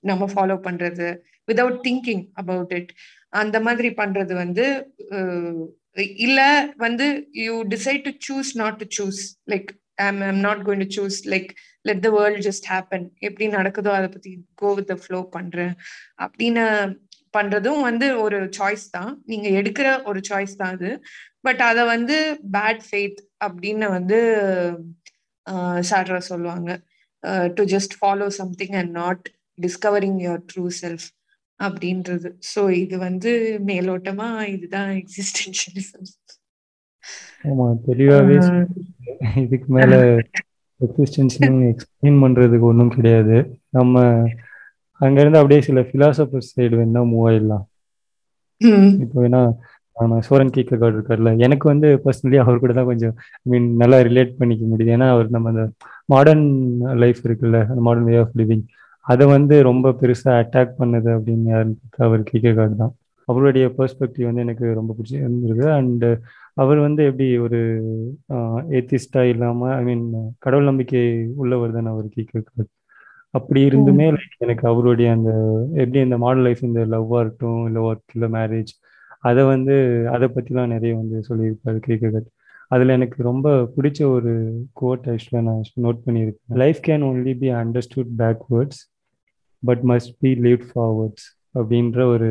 நம்ம 0.00 0.26
ஃபாலோ 0.34 0.58
பண்றது 0.60 1.08
விதவுட் 1.52 1.80
திங்கிங் 1.84 2.24
அபவுட் 2.34 2.72
இட் 2.72 2.90
அந்த 3.32 3.56
மாதிரி 3.60 3.88
பண்றது 4.00 4.32
வந்து 4.34 4.64
இல்ல 6.26 6.40
வந்து 6.76 7.06
you 7.46 7.54
decide 7.74 8.02
to 8.06 8.12
choose 8.28 8.50
not 8.54 8.78
to 8.82 8.86
choose 8.98 9.20
like 9.52 9.70
I'm 10.06 10.20
I'm 10.28 10.40
not 10.40 10.62
going 10.66 10.82
to 10.84 10.88
choose 10.98 11.18
like 11.32 11.50
let 11.88 12.02
the 12.06 12.10
world 12.18 12.42
just 12.48 12.66
happen 12.72 13.06
எப்படி 13.18 13.46
நடக்குதோ 13.58 13.92
அதை 13.98 14.08
பத்தி 14.08 14.32
கோ 14.54 14.68
வித் 14.74 14.92
ஃப்ளோ 15.04 15.20
பண்றேன். 15.36 15.74
அப்படின்னு 16.24 16.64
பண்றதும் 17.36 17.80
வந்து 17.80 18.06
ஒரு 18.22 18.38
சாய்ஸ் 18.58 18.86
தான். 18.90 19.10
நீங்க 19.26 19.48
எடுக்கிற 19.60 19.88
ஒரு 20.04 20.20
சாய்ஸ் 20.30 20.56
தான் 20.56 20.72
அது. 20.76 20.90
பட் 21.40 21.60
அதை 21.70 21.82
வந்து 21.94 22.16
பேட் 22.56 22.82
ஃபெய்த் 22.88 23.20
அப்படின்னு 23.46 23.86
வந்து 23.90 24.18
சாட்ரா 25.90 26.20
சொல்லுவாங்க. 26.30 26.70
To 27.56 27.62
just 27.74 27.94
follow 28.00 28.26
something 28.40 28.76
and 28.80 28.92
not 29.02 29.24
discovering 29.58 30.18
your 30.26 30.42
true 30.52 30.64
self 30.82 31.06
அப்படின்றது. 31.60 32.28
ஸோ 32.52 32.60
இது 32.82 32.96
வந்து 33.06 33.30
மேலோட்டமா 33.70 34.28
இதுதான் 34.54 34.90
எக்ஸிஸ்டென்ஷியலிசம் 35.02 36.08
ஆமா 37.50 37.66
தெளிவாவே 37.86 38.36
இதுக்கு 39.44 39.68
மேல 39.76 39.94
எக்ஸிஸ்டென்ஷியல் 40.80 41.58
எக்ஸ்பிளைன் 41.72 42.20
பண்றதுக்கு 42.24 42.70
ஒன்றும் 42.72 42.94
கிடையாது. 42.96 43.36
நம்ம 43.78 43.94
அங்க 45.00 45.18
இருந்து 45.22 45.40
அப்படியே 45.40 45.60
சில 45.66 45.80
பிலாசபர் 45.90 46.48
சைடு 46.50 46.74
வேணா 46.80 47.02
மூவ் 47.10 47.26
ஆயிடலாம். 47.28 47.64
இப்போ 49.04 49.18
வேணா 49.24 49.40
சோரன் 50.26 50.52
கீக்கர்கார்டு 50.54 50.96
இருக்கார்ல. 50.98 51.30
எனக்கு 51.46 51.66
வந்து 51.72 51.88
பர்சனலி 52.04 52.36
அவர் 52.42 52.60
கூட 52.62 52.72
தான் 52.78 52.90
கொஞ்சம் 52.90 53.14
ஐ 53.40 53.48
மீன் 53.52 53.68
நல்லா 53.82 53.98
ரிலேட் 54.08 54.38
பண்ணிக்க 54.40 54.64
முடியுது. 54.70 54.92
ஏன்னா 54.96 55.08
அவர் 55.14 55.34
நம்ம 55.36 55.50
அந்த 55.52 55.64
மாடர்ன் 56.08 56.46
லைஃப் 57.02 57.20
இருக்குல்ல 57.26 57.58
அந்த 57.72 57.82
மாடர்ன் 57.88 58.08
வே 58.10 58.16
ஆஃப் 58.24 58.36
லிவிங் 58.40 58.64
அதை 59.10 59.24
வந்து 59.26 59.54
ரொம்ப 59.68 59.92
பெருசா 60.00 60.30
அட்டாக் 60.40 60.78
பண்ணது 60.80 61.08
அப்படின்னு 61.16 61.48
யாருன்னு 61.52 62.06
அவர் 62.06 62.28
கீக்கர்கார்டு 62.30 62.76
தான். 62.82 62.94
அவருடைய 63.28 63.66
பெர்ஸ்பெக்டிவ் 63.78 64.28
வந்து 64.28 64.44
எனக்கு 64.44 64.66
ரொம்ப 64.78 64.92
பிடிச்சி 64.96 65.16
இருந்தது 65.20 65.64
அண்ட் 65.72 66.04
அவர் 66.54 66.78
வந்து 66.78 67.02
எப்படி 67.04 67.26
ஒரு 67.38 67.58
ஏத்திஸ்டா 68.78 69.22
இல்லாம 69.32 69.68
ஐ 69.74 69.82
மீன் 69.84 70.04
கடவுள் 70.38 70.68
நம்பிக்கை 70.70 71.02
உள்ளவர் 71.42 71.76
தானே 71.76 71.90
அவர் 71.94 72.08
கீக்கர்கார்டு 72.16 72.70
அப்படி 73.34 73.60
இருந்துமே 73.68 74.06
லைக் 74.14 74.36
எனக்கு 74.38 74.64
அவருடைய 74.68 75.08
அந்த 75.12 75.30
எப்படி 75.74 76.00
இந்த 76.00 76.16
மாடல் 76.18 76.42
லைஃப் 76.42 76.62
இந்த 76.68 76.80
லவ்வாக 76.86 77.22
இருக்கட்டும் 77.22 77.66
இல்லை 77.66 77.82
ஒர்க் 77.82 78.14
இல்லை 78.14 78.28
மேரேஜ் 78.32 78.72
அதை 79.28 79.42
வந்து 79.44 79.74
அதை 80.14 80.26
பற்றிலாம் 80.34 80.72
நிறைய 80.74 80.92
வந்து 80.94 81.18
சொல்லியிருப்பாரு 81.28 81.80
கேட்கறது 81.88 82.28
அதில் 82.70 82.94
எனக்கு 82.96 83.18
ரொம்ப 83.22 83.46
பிடிச்ச 83.76 84.00
ஒரு 84.16 84.32
கோட் 84.72 85.06
ஆக்சுவலாக 85.12 85.46
நான் 85.48 85.62
நோட் 85.82 86.04
பண்ணியிருக்கேன். 86.06 86.58
Life 86.62 86.80
can 86.86 87.04
only 87.08 87.34
be 87.38 87.48
understood 87.62 88.12
backwards 88.18 88.80
but 89.62 89.84
must 89.90 90.12
be 90.22 90.32
lived 90.46 90.64
forwards 90.70 91.26
அப்படின்ற 91.54 92.00
ஒரு 92.14 92.30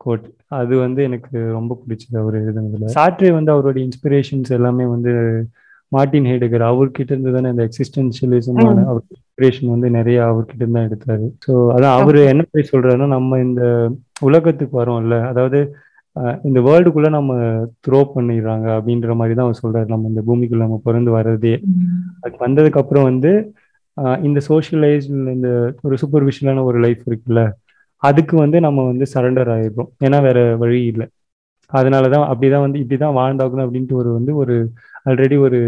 கோட் 0.00 0.26
அது 0.58 0.74
வந்து 0.84 1.00
எனக்கு 1.08 1.38
ரொம்ப 1.56 1.72
பிடிச்சது 1.80 2.16
அவர் 2.20 2.36
எழுதுனதுல. 2.42 2.86
சாட்ரே 2.94 3.30
வந்து 3.38 3.52
அவருடைய 3.54 3.82
இன்ஸ்பிரேஷன்ஸ் 3.88 4.52
எல்லாமே 4.58 4.84
வந்து 4.94 5.12
மார்டின் 5.92 6.28
ஹேடுகர் 6.30 6.64
அவர்கிட்ட 6.68 7.12
இருந்து 7.14 7.34
தானே 7.36 7.50
இந்த 7.52 7.62
எக்ஸிஸ்டன்ஷியலிசமான 7.68 8.84
அவர் 8.90 9.04
இன்ஸ்பிரேஷன் 9.14 9.72
வந்து 9.74 9.88
நிறைய 9.98 10.18
அவர்கிட்ட 10.30 10.62
இருந்து 10.62 10.78
தான் 10.78 10.88
எடுத்தாரு. 10.88 11.26
ஸோ 11.44 11.52
அதான் 11.74 11.96
அவர் 11.98 12.18
என்ன 12.32 12.42
போய் 12.52 12.70
சொல்றாருன்னா 12.72 13.08
நம்ம 13.16 13.38
இந்த 13.46 13.62
உலகத்துக்கு 14.28 14.76
வரோம்ல 14.80 15.16
அதாவது 15.30 15.60
இந்த 16.48 16.58
வேர்ல்டுக்குள்ள 16.66 17.08
நம்ம 17.16 17.32
த்ரோ 17.86 17.98
பண்ணிடுறாங்க 18.14 18.66
அப்படின்ற 18.76 19.14
மாதிரி 19.18 19.34
தான் 19.34 19.46
அவர் 19.46 19.60
சொல்றாரு. 19.62 19.88
நம்ம 19.92 20.08
இந்த 20.12 20.22
பூமிக்குள்ள 20.28 20.64
நம்ம 20.66 20.80
பிறந்து 20.88 21.10
வர்றதே. 21.16 21.52
அது 22.24 22.34
வந்ததுக்கு 22.44 22.80
அப்புறம் 22.82 23.08
வந்து 23.10 23.32
இந்த 24.22 24.40
சோஷியலைஸ் 24.48 25.06
இந்த 25.34 25.48
ஒரு 25.82 25.96
சூப்பர்விஷனான 26.02 26.62
ஒரு 26.64 26.78
லைஃப் 26.78 27.02
இருக்குல்ல 27.10 27.42
அதுக்கு 28.02 28.36
வந்து 28.36 28.60
நம்ம 28.60 28.84
வந்து 28.84 29.06
சரண்டர் 29.14 29.50
ஆயிடுறோம். 29.54 29.90
ஏன்னா 30.04 30.22
வேற 30.22 30.56
வழி 30.56 30.84
இல்லை. 30.84 31.06
அதனாலதான் 31.70 32.24
அப்படிதான் 32.30 32.64
வந்து 32.66 32.78
இப்படிதான் 32.78 33.18
வாழ்ந்தாகணும் 33.18 33.64
அப்படின்ட்டு 33.66 33.92
ஒரு 33.92 34.10
வந்து 34.12 34.36
ஒரு 34.36 34.54
ஆல்ரெடி 35.08 35.36
ஒரு 35.38 35.58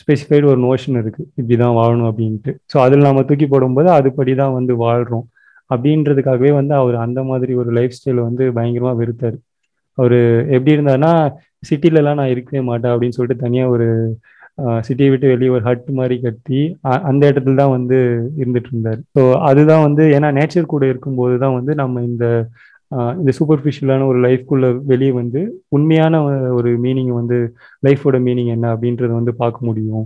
ஸ்பெசிஃபைடு 0.00 0.44
ஒரு 0.44 0.60
நோஷன் 0.60 0.98
இருக்கு. 0.98 1.22
இப்படிதான் 1.40 1.76
வாழணும் 1.78 2.08
அப்படின்ட்டு. 2.10 2.52
ஸோ 2.72 2.76
அதில் 2.78 3.06
நம்ம 3.08 3.22
தூக்கி 3.22 3.46
போடும்போது 3.46 3.88
அதுபடி 3.90 4.34
தான் 4.34 4.52
வந்து 4.52 4.74
வாழ்றோம். 4.76 5.26
அப்படின்றதுக்காகவே 5.70 6.50
வந்து 6.52 6.74
அவர் 6.74 6.94
அந்த 6.94 7.22
மாதிரி 7.22 7.54
ஒரு 7.54 7.70
லைஃப் 7.72 7.96
ஸ்டைலை 7.98 8.22
வந்து 8.22 8.44
பயங்கரமா 8.50 8.92
வெறுத்தாரு. 9.00 9.38
அவர் 9.98 10.18
எப்படி 10.56 10.76
இருந்தாருன்னா 10.76 11.12
சிட்டிலலாம் 11.70 12.14
நான் 12.14 12.32
இருக்கவே 12.34 12.62
மாட்டேன் 12.62 12.92
அப்படின்னு 12.92 13.16
சொல்லிட்டு 13.18 13.44
தனியாக 13.44 13.70
ஒரு 13.70 13.88
சிட்டியை 14.86 15.10
விட்டு 15.12 15.32
வெளியே 15.32 15.50
ஒரு 15.56 15.64
ஹட் 15.68 15.88
மாதிரி 16.00 16.16
கட்டி 16.26 16.60
அந்த 17.10 17.22
இடத்துல 17.32 17.54
தான் 17.62 17.74
வந்து 17.76 17.98
இருந்துட்டு 18.42 18.70
இருந்தார். 18.72 19.00
ஸோ 19.16 19.22
அதுதான் 19.50 19.84
வந்து 19.88 20.04
ஏன்னா 20.16 20.30
நேச்சர் 20.38 20.72
கூட 20.74 20.84
இருக்கும்போது 20.92 21.36
தான் 21.44 21.56
வந்து 21.58 21.74
நம்ம 21.82 22.02
இந்த 22.10 22.26
இந்த 23.20 23.30
சூப்பர்ஃபிஷியலான 23.36 24.06
ஒரு 24.12 24.18
லைஃப்குள்ள 24.24 24.66
வெளியே 24.90 25.12
வந்து 25.20 25.40
உண்மையான 25.76 26.14
ஒரு 26.58 26.70
மீனிங் 26.84 27.12
வந்து 27.20 27.36
லைஃபோட 27.86 28.16
மீனிங் 28.26 28.50
என்ன 28.56 28.66
அப்படின்றத 28.74 29.12
வந்து 29.20 29.32
பார்க்க 29.42 29.68
முடியும். 29.68 30.04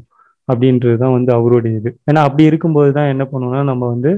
அப்படின்றது 0.49 0.97
தான் 1.03 1.15
வந்து 1.17 1.31
அவருடைய 1.37 1.79
இது. 1.81 1.91
ஏன்னா 2.11 2.21
அப்படி 2.27 2.45
இருக்கும்போது 2.51 2.91
தான் 2.99 3.11
என்ன 3.15 3.25
பண்ணோம்னா 3.31 3.63
நம்ம 3.71 3.85
வந்து 3.95 4.11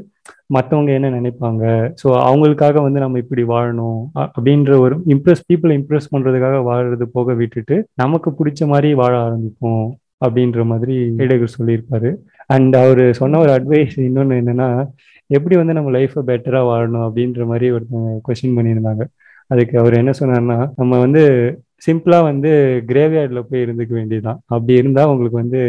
மற்றவங்க 0.56 0.90
என்ன 0.98 1.08
நினைப்பாங்க? 1.18 1.62
ஸோ 2.00 2.08
அவங்களுக்காக 2.28 2.82
வந்து 2.86 3.00
நம்ம 3.04 3.18
இப்படி 3.24 3.42
வாழணும். 3.54 4.00
அப்படின்ற 4.24 4.72
ஒரு 4.84 4.96
இம்ப்ரெஸ் 5.14 5.42
பீப்புளை 5.50 5.74
இம்ப்ரெஸ் 5.80 6.12
பண்ணுறதுக்காக 6.14 6.58
வாழறது 6.68 7.06
போக 7.16 7.34
விட்டுட்டு 7.40 7.78
நமக்கு 8.02 8.30
பிடிச்ச 8.40 8.68
மாதிரி 8.72 8.90
வாழ 9.02 9.14
ஆரம்பிப்போம். 9.26 9.86
அப்படின்ற 10.24 10.64
மாதிரி 10.70 10.94
ஹேடகர் 11.18 11.56
சொல்லியிருப்பாரு. 11.58 12.10
அண்ட் 12.54 12.74
அவர் 12.76 13.02
சொன்ன 13.20 13.38
ஒரு 13.44 13.52
அட்வைஸ் 13.56 13.94
இன்னொன்று 14.08 14.36
என்னன்னா 14.40 14.68
எப்படி 15.26 15.56
வந்து 15.56 15.76
நம்ம 15.76 15.90
லைஃப்பை 15.98 16.22
பெட்டராக 16.30 16.68
வாழணும் 16.70 17.06
அப்படின்ற 17.06 17.46
மாதிரி 17.46 17.66
ஒருத்தவங்க 17.76 18.12
கொஸ்டின் 18.28 18.56
பண்ணியிருந்தாங்க. 18.58 19.04
அதுக்கு 19.52 19.74
அவர் 19.78 19.98
என்ன 20.00 20.12
சொன்னார்னா 20.20 20.58
நம்ம 20.76 20.98
வந்து 20.98 21.22
சிம்பிளா 21.86 22.18
வந்து 22.30 22.50
கிரேவ்யார்டில் 22.90 23.48
போய் 23.48 23.64
இருந்துக்க 23.66 23.92
வேண்டியதுதான். 23.98 24.40
அப்படி 24.54 24.74
இருந்தா 24.82 25.02
உங்களுக்கு 25.10 25.42
வந்து 25.42 25.62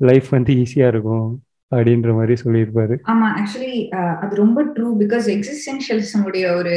லைஃப் 0.00 0.28
வந்து 0.36 0.52
ஈஸியா 0.62 0.86
இருக்கும் 0.94 1.26
அப்படின்ற 1.72 2.10
மாதிரி 2.18 2.34
சொல்லியிருப்பாரு. 2.44 2.94
ஆமா 3.12 3.28
ஆக்சுவலி 3.38 3.74
அது 4.22 4.32
ரொம்ப 4.44 4.64
ட்ரூ 4.76 4.88
பிகாஸ் 5.02 5.26
எக்ஸிஸ்டென்ஷியலிசம் 5.36 6.24
உடைய 6.28 6.46
ஒரு 6.60 6.74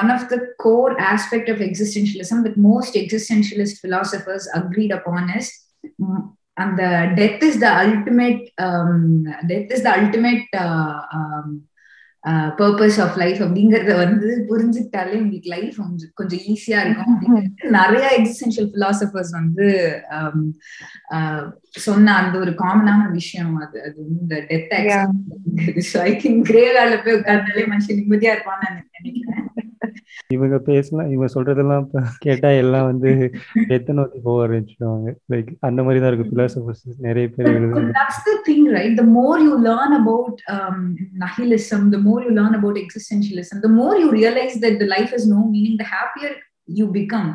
one 0.00 0.10
of 0.16 0.26
the 0.32 0.36
core 0.64 0.94
aspect 1.12 1.52
of 1.54 1.62
existentialism 1.68 2.42
with 2.46 2.58
most 2.68 2.98
existentialist 3.02 3.80
philosophers 3.86 4.48
agreed 4.60 4.94
upon 4.98 5.30
is 5.38 5.50
அந்த 6.56 6.82
death 7.14 7.42
is 7.44 7.58
the 7.58 7.70
ultimate 7.84 8.44
death 9.46 9.72
is 9.72 9.82
the 9.82 9.90
ultimate 9.96 10.52
purpose 12.58 12.96
of 13.00 13.16
life 13.16 13.40
அப்படிங்கறத 13.42 13.92
வந்து 13.96 14.28
புரிஞ்சுக்கிட்டாலே 14.48 15.18
உங்களுக்கு 15.18 15.50
லைஃப் 15.50 15.76
கொஞ்சம் 16.14 16.40
ஈஸியா 16.52 16.78
இருக்கும் 16.84 17.18
நிறைய 17.70 18.06
எக்ஸிஸ்டென்ஷியல் 18.18 18.70
பிலாசபர்ஸ் 18.74 19.30
வந்து 19.30 19.66
சொன்ன 21.84 22.14
அந்த 22.14 22.34
ஒரு 22.38 22.54
காமனான 22.62 23.10
விஷயம் 23.10 23.54
அது 23.56 23.78
அது 23.82 23.96
வந்து 24.02 24.20
இந்த 24.22 24.38
டெத் 24.50 24.74
ஐ 26.00 26.10
திங்க் 26.24 26.42
கிரேவால 26.50 26.96
போய் 27.04 27.18
உட்கார்ந்தாலே 27.18 27.66
மனுஷன் 27.74 28.00
நிம்மதியா 28.00 28.34
இருப்பான்னு 28.34 28.72
நினைக்கிறேன். 28.98 29.45
இவங்க 30.34 30.56
பேசலாம் 30.70 31.10
இவங்க 31.12 31.28
சொல்றதெல்லாம் 31.34 31.86
கேட்டா 32.18 32.50
எல்லாம் 32.62 32.88
வந்து 32.90 33.10
எத்த 33.76 33.96
நோக்கி 33.98 34.20
போக 34.26 34.46
ஆரம்பிச்சிடுவாங்க 34.46 35.12
லைக் 35.34 35.50
அந்த 35.68 35.80
மாதிரி 35.82 36.00
தான் 36.02 36.12
இருக்கு 36.12 36.32
பிலாசபர்ஸ் 36.34 36.84
நிறைய 37.06 37.26
பேர் 37.36 37.94
that's 38.00 38.20
the 38.30 38.36
thing 38.48 38.64
right 38.76 38.94
the 39.02 39.08
more 39.18 39.36
you 39.46 39.54
learn 39.68 39.92
about 40.00 40.36
um, 40.56 40.80
nihilism 41.24 41.82
the 41.96 42.02
more 42.08 42.20
you 42.26 42.32
learn 42.40 42.54
about 42.60 42.76
existentialism 42.84 43.62
the 43.68 43.74
more 43.80 43.94
you 44.02 44.10
realize 44.20 44.56
that 44.64 44.76
the 44.82 44.90
life 44.96 45.12
has 45.16 45.26
no 45.36 45.40
meaning 45.54 45.76
the 45.82 45.88
happier 45.96 46.32
you 46.78 46.86
become 47.00 47.28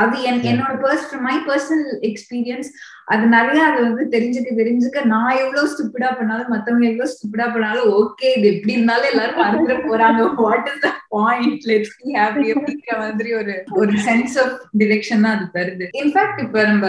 அது 0.00 0.16
என் 0.22 0.40
என்னோட 0.50 0.74
purse 0.86 1.12
my 1.26 1.36
personal 1.48 1.92
experience 2.08 2.70
அது 3.12 3.24
நிறைய 3.26 3.60
அது 3.68 3.78
வந்து 3.86 4.02
தெரிஞ்சுக்க 4.12 4.50
தெரிஞ்சுக்க 4.58 4.98
நான் 5.12 5.38
எவ்வளவு 5.42 5.70
ஸ்டூப்பிடா 5.70 6.10
பண்ணாலும் 6.18 6.52
மத்தவங்க 6.52 6.86
எவ்வளவு 6.90 7.12
ஸ்டூப்பிடா 7.12 7.46
பண்ணாலும் 7.54 7.88
ஓகே 8.00 8.28
இது 8.36 8.46
எப்படி 8.52 8.74
இருந்தாலும் 8.76 9.10
எல்லாரும் 9.12 9.40
மறந்துட 9.42 9.76
போறாங்க. 9.88 10.20
What 10.42 10.68
is 10.72 10.82
the 10.84 10.90
point 11.16 11.64
let's 11.70 11.96
be 12.00 12.14
happy 12.18 12.44
அப்படிங்கிற 12.54 12.98
மாதிரி 12.98 13.30
ஒரு 13.40 13.54
ஒரு 13.80 13.92
சென்ஸ் 14.06 14.36
ஆஃப் 14.42 14.54
டிரெக்ஷன் 14.82 15.24
தான் 15.26 15.36
அது 15.36 15.48
தருது. 15.56 15.86
இன்ஃபேக்ட் 16.02 16.40
இப்ப 16.46 16.64
நம்ம 16.70 16.86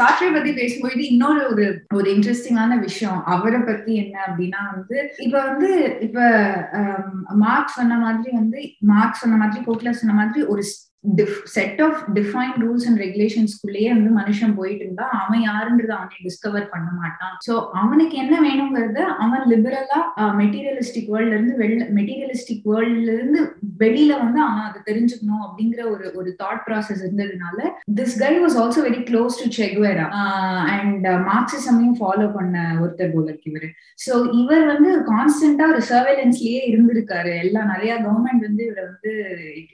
சாட்சியை 0.00 0.30
பத்தி 0.36 0.52
பேசும்போது 0.60 1.02
இன்னொரு 1.12 1.42
ஒரு 1.52 1.66
ஒரு 1.98 2.06
இன்ட்ரெஸ்டிங்கான 2.16 2.80
விஷயம். 2.80 3.18
அவரை 3.34 3.60
பத்தி 3.70 3.94
என்ன 4.04 4.16
அப்படின்னா 4.28 4.62
வந்து 4.74 4.98
இப்ப 5.18 5.36
வந்து 5.48 5.70
இப்ப 6.08 6.18
மார்க் 7.44 7.76
சொன்ன 7.78 7.98
மாதிரி 8.06 8.30
வந்து 8.40 8.60
மார்க் 8.92 9.22
சொன்ன 9.22 9.38
மாதிரி 9.44 9.64
கோட்ல 9.68 9.92
சொன்ன 10.00 10.16
மாதிரி 10.20 10.42
ஒரு 10.54 10.64
set 11.54 11.80
of 11.86 11.98
define 12.18 12.54
rules 12.62 12.86
and 12.88 13.00
ரெகுலேஷன்ஸ்குள்ளேயே 13.04 13.88
வந்து 13.96 14.10
மனுஷன் 14.20 14.54
போயிட்டு 14.58 14.84
இருந்தா 14.84 15.06
அவன் 15.22 15.42
யாருன்றத 15.48 15.92
அவனை 15.96 16.18
டிஸ்கவர் 16.26 16.66
பண்ண 16.74 16.88
மாட்டான். 17.00 17.34
சோ 17.46 17.54
அவனுக்கு 17.82 18.16
என்ன 18.24 18.34
வேணுங்கிறத 18.46 19.00
அவன் 19.24 19.44
லிபரலா 19.52 20.00
மெட்டீரியலிஸ்டிக் 20.40 21.10
வேர்ல்ட்ல 21.14 21.36
இருந்து 21.36 21.54
வெளில 21.62 21.88
மெட்டீரியலிஸ்டிக் 21.98 22.64
வேர்ல்ட்ல 22.72 23.10
இருந்து 23.18 23.40
வெளியில 23.82 24.12
வந்து 24.24 24.40
அவன் 24.46 24.66
அதை 24.68 24.80
தெரிஞ்சுக்கணும் 24.90 25.44
அப்படிங்கிற 25.46 25.82
ஒரு 25.94 26.06
ஒரு 26.20 26.32
தாட் 26.42 26.64
ப்ராசஸ் 26.68 27.02
இருந்ததுனால 27.04 27.58
this 28.00 28.16
guy 28.24 28.32
was 28.44 28.58
also 28.62 28.82
very 28.88 29.02
close 29.10 29.40
to 29.42 29.48
Che Guevara 29.60 30.06
and 30.76 31.06
மார்க்சிசமையும் 31.30 31.98
follow 32.00 32.28
பண்ண 32.38 32.64
ஒருத்தர் 32.82 33.14
போல 33.16 33.36
இவர். 33.50 33.68
சோ 34.04 34.12
இவர் 34.40 34.64
வந்து 34.72 34.90
கான்ஸ்டன்டா 35.12 35.64
ஒரு 35.74 35.82
சர்வேலன்ஸ்லயே 35.92 36.62
இருந்திருக்காரு. 36.72 37.32
எல்லாம் 37.44 37.70
நிறைய 37.74 37.92
கவர்மெண்ட் 38.06 38.48
வந்து 38.48 38.64
இவரை 38.68 38.84
வந்து 38.90 39.12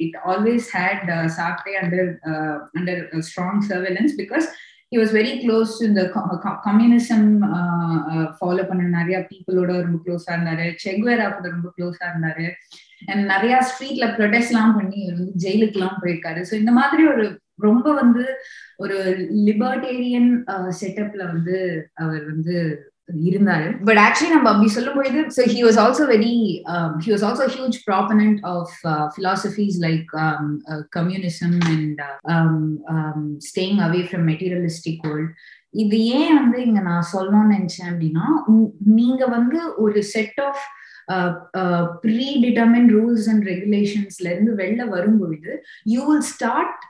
it 0.05 0.19
always 0.33 0.69
had 0.77 1.09
Sartre 1.39 1.73
under 1.83 2.03
uh, 2.31 2.57
under 2.79 2.97
strong 3.31 3.57
surveillance 3.71 4.15
because 4.23 4.49
he 4.93 4.99
was 5.01 5.13
very 5.17 5.33
close 5.43 5.73
இந்த 5.87 6.01
கம்யூனிசம் 6.65 7.27
ஃபாலோ 8.37 8.63
பண்ண 8.69 8.87
நிறைய 8.97 9.17
பீப்புளோட 9.29 9.71
ரொம்ப 9.85 9.99
க்ளோஸா 10.05 10.31
இருந்தாரு. 10.37 10.65
செக்வேரா 10.85 11.27
கூட 11.35 11.47
ரொம்ப 11.49 11.69
க்ளோஸா 11.77 12.07
இருந்தாரு. 12.09 12.47
அண்ட் 13.11 13.23
நிறைய 13.33 13.55
ஸ்ட்ரீட்ல 13.69 14.07
ப்ரொடெஸ்ட் 14.17 14.53
எல்லாம் 14.53 14.75
பண்ணி 14.79 14.99
இவர் 15.03 15.21
வந்து 15.21 15.37
ஜெயிலுக்கு 15.45 15.79
எல்லாம் 15.79 16.01
போயிருக்காரு. 16.03 16.41
ஸோ 16.49 16.55
இந்த 16.63 16.73
மாதிரி 16.81 17.05
ஒரு 17.13 17.27
ரொம்ப 17.67 17.87
வந்து 18.01 18.25
ஒரு 18.85 18.99
லிபர்டேரியன் 19.49 20.31
செட்டப்ல 20.81 21.23
uh, 21.25 21.31
வந்து 21.35 21.57
அவர் 22.03 22.25
வந்து 22.33 22.57
இருந்தாரு 23.27 23.69
பட் 23.89 24.01
ஆக்சுவலி 24.05 24.33
நம்ம 24.35 24.51
அப்படி 24.51 24.71
சொல்லும் 24.71 24.99
பொழுது 24.99 25.21
so 25.37 25.45
he 25.53 25.61
was 25.67 25.79
also 25.79 26.07
very 26.13 26.35
he 27.05 27.11
was 27.13 27.25
also 27.29 27.47
huge 27.55 27.79
proponent 27.89 28.41
of 28.53 28.75
philosophies 29.17 29.79
like 29.87 30.11
communism 30.99 31.57
and 31.71 32.03
staying 33.45 33.81
away 33.81 34.03
from 34.09 34.27
materialistic 34.31 35.03
world 35.07 35.33
இது 35.75 35.97
ஏன் 36.19 36.35
வந்து 36.35 36.59
இங்க 36.67 36.81
நான் 36.81 37.11
சொல்லணும்னு 37.13 37.57
நினைச்சேன் 37.57 37.91
அப்படின்னா 37.91 38.27
நீங்க 38.95 39.23
வந்து 39.29 39.59
ஒரு 39.77 40.01
set 40.15 40.41
of 40.41 40.63
predetermined 42.45 42.89
rules 42.91 43.29
and 43.29 43.45
ரெகுலேஷன்ஸ்ல 43.45 44.27
இருந்து 44.33 44.53
வெளில 44.55 44.83
வரும்பொழுது 44.89 45.53
you 45.87 46.01
will 46.11 46.27
start 46.35 46.83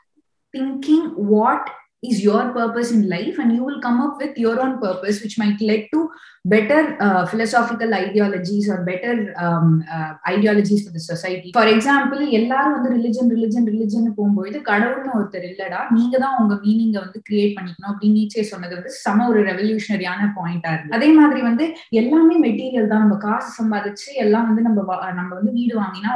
thinking 0.55 1.09
what 1.29 1.69
is 2.03 2.23
your 2.23 2.53
purpose 2.53 2.91
in 2.91 3.09
life 3.09 3.39
and 3.39 3.53
you 3.53 3.63
will 3.63 3.81
come 3.81 4.01
up 4.01 4.17
with 4.19 4.37
your 4.39 4.61
own 4.61 4.81
purpose 4.81 5.23
which 5.23 5.39
might 5.39 5.61
lead 5.61 5.89
to 5.93 6.09
better 6.45 6.97
uh, 6.99 7.27
philosophical 7.27 7.93
ideologies 7.95 8.69
or 8.71 8.83
better 8.83 9.35
um, 9.37 9.85
uh, 9.87 10.15
ideologies 10.27 10.87
for 10.87 10.93
the 10.93 11.03
society. 11.03 11.51
For 11.53 11.67
example 11.67 12.23
எல்லாரும் 12.39 12.75
வந்து 12.77 12.91
religion 12.95 13.31
religion 13.35 13.69
religion 13.73 14.07
போகும்போது 14.19 14.57
கடவுள்னு 14.69 15.13
ஒருத்தர் 15.19 15.47
இல்லடா 15.51 15.81
நீங்க 15.97 16.15
தான் 16.19 16.37
உங்க 16.41 16.55
மீனிங்க 16.65 16.99
வந்து 17.05 17.21
கிரியேட் 17.29 17.55
பண்ணிக்கணும் 17.57 17.91
அப்படின்னு 17.93 18.19
நீச்சே 18.21 18.45
சொன்னது 18.53 18.75
வந்து 18.79 18.93
சம 19.05 19.27
ஒரு 19.33 19.43
ரெவல்யூஷனரியான 19.51 20.31
பாயிண்டா 20.39 20.73
இருக்கு 20.75 20.97
அதே 20.99 21.11
மாதிரி 21.19 21.43
வந்து 21.49 21.67
எல்லாமே 22.03 22.37
மெட்டீரியல் 22.47 22.91
தான். 22.93 23.05
நம்ம 23.05 23.19
காசு 23.27 23.51
சம்பாதிச்சு 23.61 24.09
எல்லாம் 24.25 24.49
வந்து 24.51 24.65
நம்ம 24.69 24.81
நம்ம 25.21 25.31
வந்து 25.41 25.55
வீடு 25.61 25.77
வாங்கினா 25.83 26.15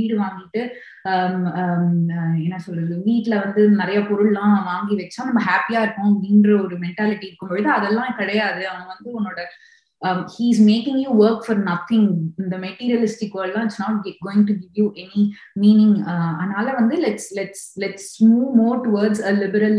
வீடு 0.00 0.16
வாங்கிட்டு 0.24 0.62
um, 1.10 1.36
um, 1.60 1.86
uh, 2.16 2.32
என்ன 2.46 2.56
சொல்றது 2.66 2.94
வீட்டுல 3.10 3.34
வந்து 3.44 3.62
நிறைய 3.82 3.98
பொருள்லாம் 4.08 4.56
வாங்கி 4.72 4.94
வச்சா 5.02 5.28
நம்ம 5.28 5.42
ஹாப்பியா 5.50 5.82
இருப்போம் 5.84 6.10
அப்படின்ற 6.14 6.50
ஒரு 6.64 6.76
மென்டாலிட்டி 6.86 7.28
இருக்கும் 7.28 7.52
பொழுது 7.52 7.70
அதெல்லாம் 7.78 8.18
கிடையாது. 8.20 8.62
அவன் 8.72 8.90
வந்து 8.94 9.08
உன்னோட 9.18 9.40
um, 10.02 10.28
he's 10.28 10.60
making 10.60 10.98
you 10.98 11.12
work 11.12 11.44
for 11.44 11.54
nothing. 11.54 12.34
In 12.38 12.48
the 12.50 12.58
materialistic 12.58 13.34
world 13.34 13.52
it's 13.56 13.78
not 13.78 14.04
get, 14.04 14.16
going 14.22 14.46
to 14.46 14.54
give 14.54 14.74
you 14.74 14.88
any 14.96 15.22
meaning. 15.56 15.94
Uh, 16.04 16.32
அதனால 16.40 16.66
வந்து 16.80 16.96
let's 17.06 17.26
let's 17.38 17.62
let's 17.84 18.04
move 18.22 18.50
more 18.62 18.76
towards 18.86 19.20
a 19.30 19.32
liberal 19.42 19.78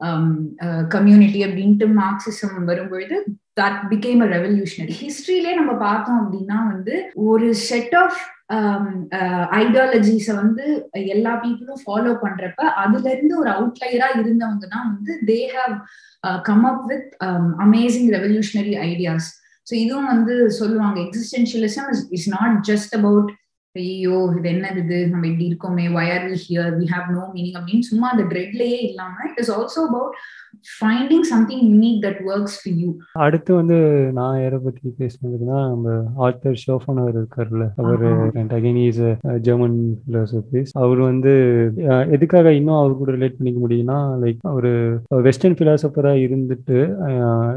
um, 0.00 0.24
uh, 0.66 0.82
community 0.94 1.42
அப்படின்ட்டு 1.46 1.88
Marxism 2.00 2.66
வரும்பொழுது 2.70 3.18
that 3.60 3.78
became 3.92 4.24
a 4.24 4.28
revolutionary 4.36 4.96
ஹிஸ்டரியிலே 5.04 5.52
நம்ம 5.60 5.72
பார்த்தோம் 5.86 6.20
அப்படின்னா 6.22 6.58
வந்து 6.72 6.96
ஒரு 7.30 7.48
செட் 7.68 7.96
ஆஃப் 8.02 8.20
ஐடியாலஜிஸை 9.60 10.34
வந்து 10.42 10.66
எல்லா 11.14 11.32
பீப்புளும் 11.42 11.82
ஃபாலோ 11.82 12.12
பண்றப்ப 12.22 12.60
அதுல 12.82 13.06
இருந்து 13.14 13.34
ஒரு 13.42 13.50
அவுட்லையரா 13.56 14.08
இருந்தவங்க 14.16 14.68
தான் 14.74 14.88
வந்து 14.92 15.14
they 15.30 15.40
have 15.56 15.74
come 16.48 16.64
up 16.70 16.86
with 16.92 17.10
amazing 17.66 18.08
revolutionary 18.16 18.74
ideas 18.90 19.28
so 19.68 19.74
இதுவும் 19.74 20.06
வந்து 20.06 20.34
சொல்லுவாங்க 20.50 20.98
existentialism 21.00 21.88
is 22.10 22.28
not 22.28 22.56
just 22.70 22.94
about 22.96 23.30
ஐயோ 23.80 24.16
இது 24.32 24.48
என்னது? 24.50 24.80
இது 24.84 24.98
நம்ம 25.08 25.26
இப்படி 25.28 25.46
இருக்கோமே 25.48 25.86
why are 25.94 26.26
we 26.28 26.36
here 26.44 26.74
we 26.76 26.88
have 26.92 27.08
no 27.14 27.22
meaning 27.32 27.56
அப்படின்னு 27.58 27.86
சும்மா 27.88 28.08
அந்த 28.10 28.24
ட்ரெட்லயே 28.30 28.80
இல்லாம 28.86 29.24
it 29.26 29.40
is 29.42 29.52
also 29.54 29.80
about 29.84 30.14
finding 30.70 31.26
something 31.30 31.62
unique 31.66 31.98
that 32.04 32.20
works 32.28 32.56
for 32.58 32.76
you 32.78 32.88
அடுத்து 33.24 33.50
வந்து 33.54 33.76
நான் 34.16 34.38
யாரை 34.40 34.58
பத்தி 34.60 34.92
பேசினதுன்னா 34.98 35.58
நம்ம 35.66 35.92
ஆர்த்தர் 36.24 36.58
ஷோஃபனர் 36.62 37.12
இருக்கார்ல 37.14 37.66
அவர் 37.82 38.04
அகைன் 38.54 38.80
இஸ் 38.84 39.02
ஜெர்மன் 39.46 39.78
பிலாசபிஸ் 40.06 40.72
அவர் 40.82 41.02
வந்து 41.04 41.34
எதுக்காக 42.16 42.52
இன்னும் 42.58 42.80
அவர் 42.80 42.98
கூட 43.00 43.16
ரிலேட் 43.16 43.38
பண்ணிக்க 43.38 43.60
முடியும்னா 43.64 43.98
லைக் 44.22 44.42
ஒரு 44.54 44.72
வெஸ்டர்ன் 45.26 45.58
பிலாசபரா 45.60 46.14
இருந்துட்டு 46.26 46.78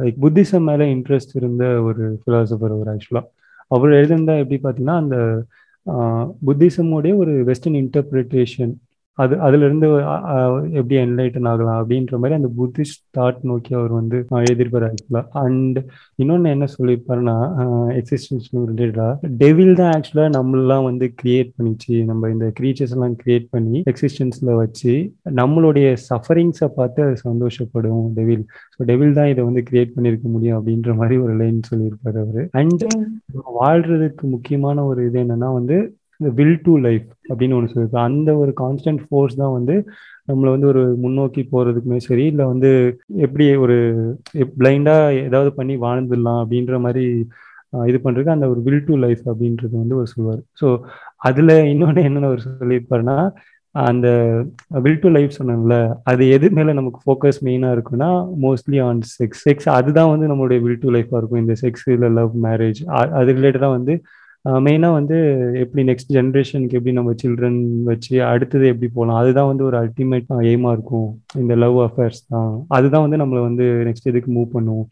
லைக் 0.02 0.22
புத்திசம் 0.24 0.68
மேல 0.70 0.90
இன்ட்ரெஸ்ட் 0.96 1.38
இருந்த 1.40 1.66
ஒரு 1.88 2.06
பிலாசபர் 2.26 2.76
அவர் 2.76 2.92
ஆக்சுவலா 2.92 3.24
அவர் 3.72 3.98
எழுதிருந்தா 3.98 4.34
எப்படி 4.40 4.58
பார்த்தீங்கன்னா 4.60 4.96
அந்த 5.02 5.18
புத்திசமோடைய 6.46 7.14
ஒரு 7.16 7.44
வெஸ்டர்ன் 7.44 7.78
இன்டர்பிரிட்டேஷன் 7.78 8.74
அது 9.22 9.34
அதுல 9.46 9.66
இருந்து 9.68 9.88
எப்படி 10.80 10.96
என்லைட்டன் 11.02 11.50
ஆகலாம் 11.52 11.80
அப்படின்ற 11.82 12.20
மாதிரி 12.22 12.38
அந்த 12.40 12.50
புத்திஸ்ட் 12.60 13.02
தாட் 13.18 13.42
நோக்கி 13.50 13.72
அவர் 13.80 13.94
வந்து 13.98 14.18
எழுதியிருப்பார் 14.42 14.86
ஆக்சுவலா 14.88 15.24
அண்ட் 15.44 15.78
இன்னொன்னு 16.20 16.54
என்ன 16.56 16.68
சொல்லியிருப்பாருன்னா 16.76 17.36
எக்ஸிஸ்டன்ஷன் 18.00 18.68
ரிலேட்டடா 18.72 19.08
டெவில் 19.42 19.74
தான் 19.74 19.92
ஆக்சுவலா 19.96 20.28
நம்மளாம் 20.38 20.88
வந்து 20.90 21.06
கிரியேட் 21.22 21.52
பண்ணிச்சு. 21.58 21.94
நம்ம 22.10 22.30
இந்த 22.30 22.48
கிரீச்சர்ஸ் 22.60 22.96
எல்லாம் 22.96 23.16
கிரியேட் 23.22 23.48
பண்ணி 23.52 23.80
எக்ஸிஸ்டன்ஸ்ல 23.92 24.56
வச்சு 24.62 24.94
நம்மளுடைய 25.40 25.88
சஃபரிங்ஸை 26.10 26.70
பார்த்து 26.78 27.00
அது 27.06 27.18
சந்தோஷப்படும் 27.26 28.04
டெவில் 28.18 28.44
ஸோ 28.76 28.88
டெவில் 28.90 29.18
தான் 29.20 29.32
இதை 29.34 29.42
வந்து 29.50 29.64
கிரியேட் 29.70 29.96
பண்ணியிருக்க 29.96 30.28
முடியும் 30.30 30.58
அப்படின்ற 30.58 30.94
மாதிரி 30.96 31.18
ஒரு 31.26 31.36
லைன் 31.42 31.60
சொல்லியிருப்பாரு 31.72 32.20
அவரு. 32.26 32.44
அண்ட் 32.62 32.86
வாழ்றதுக்கு 33.60 34.24
முக்கியமான 34.36 34.86
ஒரு 34.86 35.02
இது 35.08 35.20
என்னன்னா 35.24 35.50
வந்து 35.60 35.78
இந்த 36.22 36.32
வில் 36.40 36.58
டு 36.66 36.74
லைஃப் 36.86 37.08
அப்படின்னு 37.30 37.56
ஒன்று 37.58 37.72
சொல்லியிருக்கு 37.72 38.06
அந்த 38.08 38.30
ஒரு 38.42 38.52
கான்ஸ்டன்ட் 38.64 39.04
ஃபோர்ஸ் 39.06 39.38
தான் 39.42 39.54
வந்து 39.58 39.76
நம்மளை 40.30 40.50
வந்து 40.56 40.68
ஒரு 40.72 40.82
முன்னோக்கி 41.04 41.42
போகிறதுக்குமே 41.54 42.00
சரி 42.10 42.26
இல்லை 42.32 42.46
வந்து 42.54 42.72
எப்படி 43.26 43.46
ஒரு 43.66 43.78
பிளைண்டாக 44.60 45.16
ஏதாவது 45.28 45.52
பண்ணி 45.60 45.76
வாழ்ந்துடலாம் 45.86 46.42
அப்படின்ற 46.44 46.78
மாதிரி 46.86 47.06
இது 47.90 47.98
பண்ணுறதுக்கு 48.04 48.36
அந்த 48.36 48.48
ஒரு 48.54 48.62
வில் 48.68 48.86
டு 48.88 48.96
லைஃப் 49.06 49.24
அப்படின்றது 49.32 49.76
வந்து 49.82 49.98
ஒரு 50.00 50.08
சொல்லுவார். 50.14 50.42
ஸோ 50.62 50.68
அதில் 51.28 51.54
இன்னொன்று 51.72 52.06
என்னென்ன 52.08 52.32
ஒரு 52.36 52.42
சொல்லியிருப்பாருன்னா 52.46 53.18
அந்த 53.76 54.08
வில் 54.86 55.02
டு 55.04 55.10
லைஃப் 55.16 55.38
சொன்னோம்ல 55.38 55.76
அது 56.12 56.24
எது 56.36 56.48
மேலே 56.58 56.72
நமக்கு 56.80 57.00
ஃபோக்கஸ் 57.04 57.40
மெயினாக 57.48 57.76
இருக்குன்னா 57.76 58.10
மோஸ்ட்லி 58.46 58.80
ஆன் 58.88 59.00
செக்ஸ் 59.18 59.44
செக்ஸ் 59.46 59.70
அதுதான் 59.78 60.12
வந்து 60.14 60.30
நம்மளுடைய 60.32 60.60
வில் 60.66 60.82
டு 60.84 60.92
லைஃபாக 60.98 61.20
இருக்கும். 61.22 61.44
இந்த 61.44 61.56
செக்ஸ் 61.64 61.86
இல்லை 61.96 62.10
லவ் 62.20 62.34
மேரேஜ் 62.48 62.82
அது 63.20 63.30
ரிலேட்டடாக 63.40 63.72
வந்து 63.78 63.96
மெயினாக 64.46 64.98
வந்து 64.98 65.18
எப்படி 65.64 65.82
நெக்ஸ்ட் 65.90 66.14
ஜென்ரேஷனுக்கு 66.18 66.78
எப்படி 66.78 66.94
நம்ம 66.98 67.12
சில்ட்ரன் 67.22 67.60
வச்சு 67.90 68.16
அடுத்தது 68.30 68.66
எப்படி 68.72 68.88
போகலாம் 68.96 69.20
அதுதான் 69.22 69.50
வந்து 69.52 69.64
ஒரு 69.70 69.78
அல்டிமேட் 69.82 70.32
எய்மாக 70.52 70.76
இருக்கும். 70.78 71.10
இந்த 71.42 71.56
லவ் 71.64 71.78
அஃபேர்ஸ் 71.88 72.22
தான். 72.34 72.52
அதுதான் 72.78 73.06
வந்து 73.06 73.22
நம்மளை 73.24 73.42
வந்து 73.50 73.68
நெக்ஸ்ட் 73.90 74.12
இதுக்கு 74.12 74.32
மூவ் 74.38 74.50
பண்ணுவோம் 74.56 74.88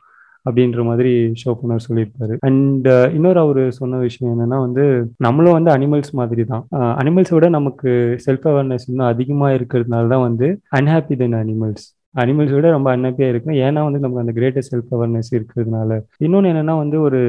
அப்படின்ற 0.46 0.84
மாதிரி 0.90 1.14
ஷோபனர் 1.42 1.86
சொல்லியிருப்பாரு. 1.88 2.36
அண்ட் 2.48 2.88
இன்னொரு 3.18 3.40
அவர் 3.46 3.62
சொன்ன 3.80 4.00
விஷயம் 4.08 4.32
என்னன்னா 4.34 4.60
வந்து 4.66 4.84
நம்மளும் 5.26 5.58
வந்து 5.58 5.72
அனிமல்ஸ் 5.78 6.12
மாதிரி 6.20 6.46
தான். 6.52 6.66
அனிமல்ஸோட 7.02 7.50
நமக்கு 7.58 7.92
செல்ஃப் 8.26 8.48
அவேர்னஸ் 8.52 8.88
இன்னும் 8.90 9.12
அதிகமாக 9.14 9.58
இருக்கிறதுனால 9.60 10.12
தான் 10.14 10.26
வந்து 10.28 10.50
அன்ஹாப்பி 10.80 11.18
தென் 11.24 11.40
அனிமல்ஸ் 11.44 11.88
அனிமல்ஸ் 12.16 12.52
விட 12.52 12.68
ரொம்ப 12.72 12.90
அன்னப்பியாக 12.96 13.30
இருக்கும் 13.30 13.58
ஏன்னா 13.66 13.82
வந்து 13.84 14.00
நமக்கு 14.00 14.24
அந்த 14.24 14.34
கிரேட்டஸ்ட் 14.38 14.74
செல்ஃப் 14.74 14.94
அவேர்னஸ் 14.96 15.32
இருக்கிறதுனால. 15.32 15.92
இன்னொன்று 16.18 16.52
என்னன்னா 16.52 16.76
வந்து 16.78 16.98
ஒரு 17.02 17.20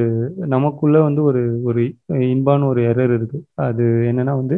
நமக்குள்ள 0.47 0.99
வந்து 1.01 1.23
ஒரு 1.23 1.41
ஒரு 1.63 1.81
இன்பான 2.29 2.67
ஒரு 2.67 2.81
எரர் 2.91 3.13
இருக்கு. 3.17 3.39
அது 3.67 3.83
என்னன்னா 4.11 4.35
வந்து 4.41 4.57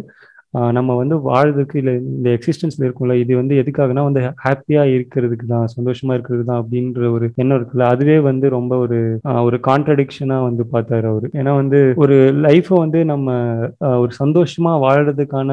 நம்ம 0.78 0.96
வந்து 1.00 1.16
வாழ்றதுக்கு 1.28 1.76
இல்லை 1.82 1.94
இந்த 2.12 2.28
எக்ஸிஸ்டன்ஸ்ல 2.38 2.84
இருக்கும்ல 2.86 3.14
இது 3.22 3.34
வந்து 3.40 3.54
எதுக்காகனா 3.62 4.02
வந்து 4.08 4.22
ஹாப்பியா 4.44 4.84
இருக்கிறதுக்கு 4.96 5.46
தான் 5.52 5.72
சந்தோஷமா 5.76 6.14
இருக்கிறது 6.16 6.44
தான் 6.50 6.62
அப்படின்ற 6.62 7.10
ஒரு 7.16 7.28
எண்ணம் 7.42 7.58
இருக்குல்ல 7.60 7.86
அதுவே 7.94 8.18
வந்து 8.28 8.50
ரொம்ப 8.58 8.74
ஒரு 8.86 9.00
ஒரு 9.48 9.58
கான்ட்ரடிக்ஷனா 9.70 10.38
வந்து 10.48 10.66
பார்த்தாரு 10.74 11.08
அவரு. 11.12 11.28
ஏன்னா 11.40 11.54
வந்து 11.62 11.80
ஒரு 12.04 12.18
லைஃப்பை 12.46 12.78
வந்து 12.84 13.00
நம்ம 13.12 13.28
ஒரு 14.04 14.12
சந்தோஷமா 14.22 14.74
வாழறதுக்கான 14.86 15.50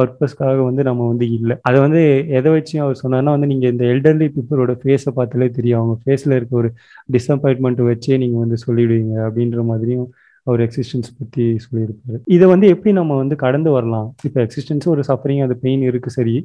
பர்பஸ்க்காக 0.00 0.58
வந்து 0.68 0.82
நம்ம 0.90 1.06
வந்து 1.12 1.26
இல்லை. 1.38 1.56
அதை 1.68 1.78
வந்து 1.86 2.02
எதை 2.38 2.52
வச்சு 2.56 2.74
அவர் 2.84 3.00
சொன்னார்னா 3.02 3.34
வந்து 3.36 3.50
நீங்க 3.52 3.66
இந்த 3.74 3.84
எல்டர்லி 3.94 4.28
பீப்புளோட 4.36 4.74
ஃபேஸை 4.82 5.12
பார்த்தாலே 5.18 5.48
தெரியும். 5.58 5.80
அவங்க 5.80 5.96
ஃபேஸ்ல 6.04 6.36
இருக்க 6.38 6.54
ஒரு 6.62 6.70
டிசப்பாயின்மெண்ட் 7.16 7.82
வச்சே 7.90 8.18
நீங்க 8.24 8.38
வந்து 8.44 8.58
சொல்லிடுவீங்க 8.66 9.14
அப்படின்ற 9.26 9.62
மாதிரியும் 9.70 10.06
அவர் 10.46 10.62
எக்ஸிஸ்டன்ஸ் 10.66 11.10
பற்றி 11.18 11.44
சொல்லியிருப்பாரு. 11.64 12.18
இதை 12.36 12.46
வந்து 12.52 12.66
எப்படி 12.74 12.92
நம்ம 13.00 13.16
வந்து 13.22 13.36
கடந்து 13.44 13.70
வரலாம்? 13.76 14.08
இப்போ 14.28 14.38
எக்ஸிஸ்டன்ஸ் 14.46 14.86
ஒரு 14.94 15.02
சஃபரிங் 15.10 15.42
அது 15.46 15.56
பெயின் 15.64 15.84
இருக்கு 15.90 16.12
சரி. 16.18 16.36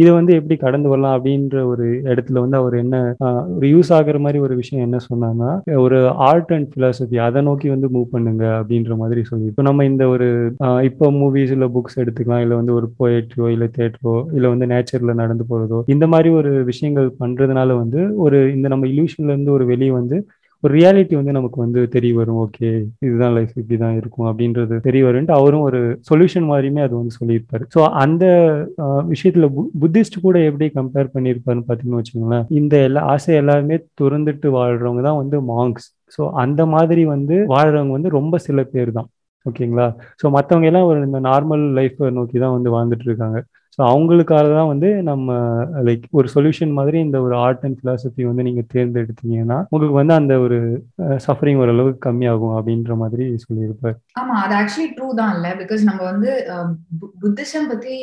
இதை 0.00 0.10
வந்து 0.16 0.32
எப்படி 0.38 0.56
கடந்து 0.62 0.88
வரலாம் 0.90 1.14
அப்படின்ற 1.16 1.56
ஒரு 1.70 1.86
இடத்துல 2.12 2.42
வந்து 2.44 2.56
அவர் 2.60 2.74
என்ன 2.82 2.96
ஒரு 3.56 3.66
யூஸ் 3.72 3.90
ஆகுற 3.96 4.18
மாதிரி 4.24 4.38
ஒரு 4.46 4.54
விஷயம் 4.60 4.84
என்ன 4.86 4.98
சொன்னாங்கன்னா 5.08 5.50
ஒரு 5.84 5.98
ஆர்ட் 6.28 6.52
அண்ட் 6.56 6.68
பிலாசபி 6.74 7.16
அதை 7.26 7.40
நோக்கி 7.48 7.68
வந்து 7.74 7.88
மூவ் 7.96 8.06
பண்ணுங்க 8.14 8.44
அப்படின்ற 8.60 8.96
மாதிரி 9.02 9.22
சொல்லி. 9.30 9.46
இப்போ 9.52 9.64
நம்ம 9.68 9.84
இந்த 9.90 10.04
ஒரு 10.14 10.28
இப்போ 10.88 11.08
மூவிஸ் 11.20 11.52
இல்லை 11.56 11.68
புக்ஸ் 11.74 12.00
எடுத்துக்கலாம் 12.02 12.44
இல்லை 12.44 12.58
வந்து 12.60 12.74
ஒரு 12.78 12.88
போயட்ரியோ 13.00 13.48
இல்லை 13.56 13.68
தேட்டரோ 13.78 14.16
இல்லை 14.36 14.50
வந்து 14.54 14.68
நேச்சர்ல 14.72 15.14
நடந்து 15.22 15.46
போறதோ 15.50 15.80
இந்த 15.94 16.06
மாதிரி 16.14 16.30
ஒரு 16.40 16.52
விஷயங்கள் 16.70 17.10
பண்றதுனால 17.22 17.76
வந்து 17.82 18.02
ஒரு 18.26 18.40
இந்த 18.56 18.68
நம்ம 18.74 18.88
இல்யூஷன்ல 18.92 19.34
இருந்து 19.34 19.52
ஒரு 19.58 19.66
வெளியே 19.72 19.92
வந்து 20.00 20.18
ஒரு 20.62 20.72
ரியாலிட்டி 20.78 21.14
வந்து 21.18 21.32
நமக்கு 21.36 21.58
வந்து 21.64 21.80
தெரிய 21.94 22.12
வரும். 22.18 22.38
ஓகே 22.44 22.68
இதுதான் 23.06 23.34
லைஃப் 23.36 23.54
இப்படி 23.60 23.76
தான் 23.84 23.96
இருக்கும் 24.00 24.28
அப்படின்றது 24.30 24.74
தெரிய 24.86 25.02
வரும்ட்டு 25.08 25.34
அவரும் 25.38 25.64
ஒரு 25.68 25.80
சொல்யூஷன் 26.10 26.46
மாதிரியுமே 26.50 26.82
அது 26.86 26.94
வந்து 26.98 27.14
சொல்லியிருப்பாரு. 27.20 27.64
ஸோ 27.74 27.80
அந்த 28.02 28.24
விஷயத்துல 29.12 29.48
புத்திஸ்ட் 29.82 30.18
கூட 30.26 30.36
எப்படி 30.50 30.68
கம்பேர் 30.78 31.12
பண்ணியிருப்பாருன்னு 31.16 31.66
பார்த்தீங்கன்னு 31.68 32.00
வச்சுக்கோங்களேன். 32.00 32.46
இந்த 32.60 32.74
எல்லா 32.88 33.02
ஆசை 33.14 33.34
எல்லாருமே 33.42 33.78
துறந்துட்டு 34.02 34.50
வாழ்றவங்க 34.58 35.02
தான் 35.08 35.20
வந்து 35.22 35.38
மாங்க்ஸ் 35.52 35.88
ஸோ 36.16 36.22
அந்த 36.44 36.62
மாதிரி 36.74 37.02
வந்து 37.14 37.36
வாழ்றவங்க 37.54 37.94
வந்து 37.98 38.16
ரொம்ப 38.18 38.38
சில 38.46 38.62
பேர் 38.74 38.92
தான். 38.98 39.08
ஓகேங்களா 39.46 39.86
ஸோ 40.20 40.26
மற்றவங்க 40.36 40.68
எல்லாம் 40.70 40.88
ஒரு 40.90 40.98
இந்த 41.08 41.20
நார்மல் 41.30 41.64
லைஃப்பை 41.78 42.10
நோக்கி 42.18 42.36
தான் 42.44 42.54
வந்து 42.56 42.70
வாழ்ந்துட்டு 42.76 43.08
இருக்காங்க. 43.10 43.38
ஸோ 43.76 43.80
அவங்களுக்காக 43.90 44.46
தான் 44.56 44.70
வந்து 44.70 44.88
நம்ம 45.08 45.34
லைக் 45.86 46.02
ஒரு 46.18 46.28
சொல்யூஷன் 46.32 46.72
மாதிரி 46.78 46.96
இந்த 47.04 47.18
ஒரு 47.26 47.34
ஆர்ட் 47.44 47.62
அண்ட் 47.66 47.78
ஃபிலாசபி 47.78 48.22
வந்து 48.30 48.44
நீங்கள் 48.48 48.66
தேர்ந்தெடுத்தீங்கன்னா 48.74 49.58
உங்களுக்கு 49.70 49.96
வந்து 50.00 50.14
அந்த 50.20 50.34
ஒரு 50.44 50.58
சஃபரிங் 51.26 51.60
ஓரளவுக்கு 51.62 52.00
கம்மியாகும் 52.08 52.56
அப்படின்ற 52.56 52.96
மாதிரி 53.02 53.26
சொல்லியிருப்பார். 53.44 53.96
ஆமா 54.20 54.34
அது 54.42 54.54
ஆக்சுவலி 54.58 54.88
ட்ரூ 54.96 55.08
தான் 55.20 55.32
இல்ல. 55.36 55.48
பிகாஸ் 55.62 55.82
நம்ம 55.90 56.02
வந்து 56.10 56.32
புத்திசம் 57.22 57.70
பத்தி 57.72 57.96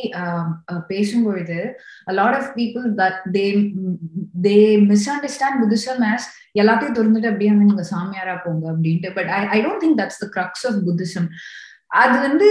பேசும்பொழுது 0.92 1.60
lot 2.20 2.40
of 2.40 2.52
people 2.58 2.88
that 3.02 3.22
they 3.38 3.46
they 4.48 4.58
misunderstand 5.16 5.62
Buddhism 5.64 6.04
as 6.12 6.28
எல்லாத்தையும் 6.62 6.98
திறந்துட்டு 6.98 7.32
அப்படியே 7.32 7.54
வந்து 7.54 7.70
நீங்க 7.72 7.88
சாமியாரா 7.94 8.36
போங்க 8.48 8.66
அப்படின்ட்டு. 8.74 9.12
But 9.20 9.32
I 9.38 9.42
I 9.56 9.62
don't 9.68 9.84
think 9.86 10.00
that's 10.02 10.22
the 10.26 10.30
crux 10.38 10.66
of 10.72 10.82
Buddhism. 10.90 11.30
அது 12.04 12.18
வந்து 12.28 12.50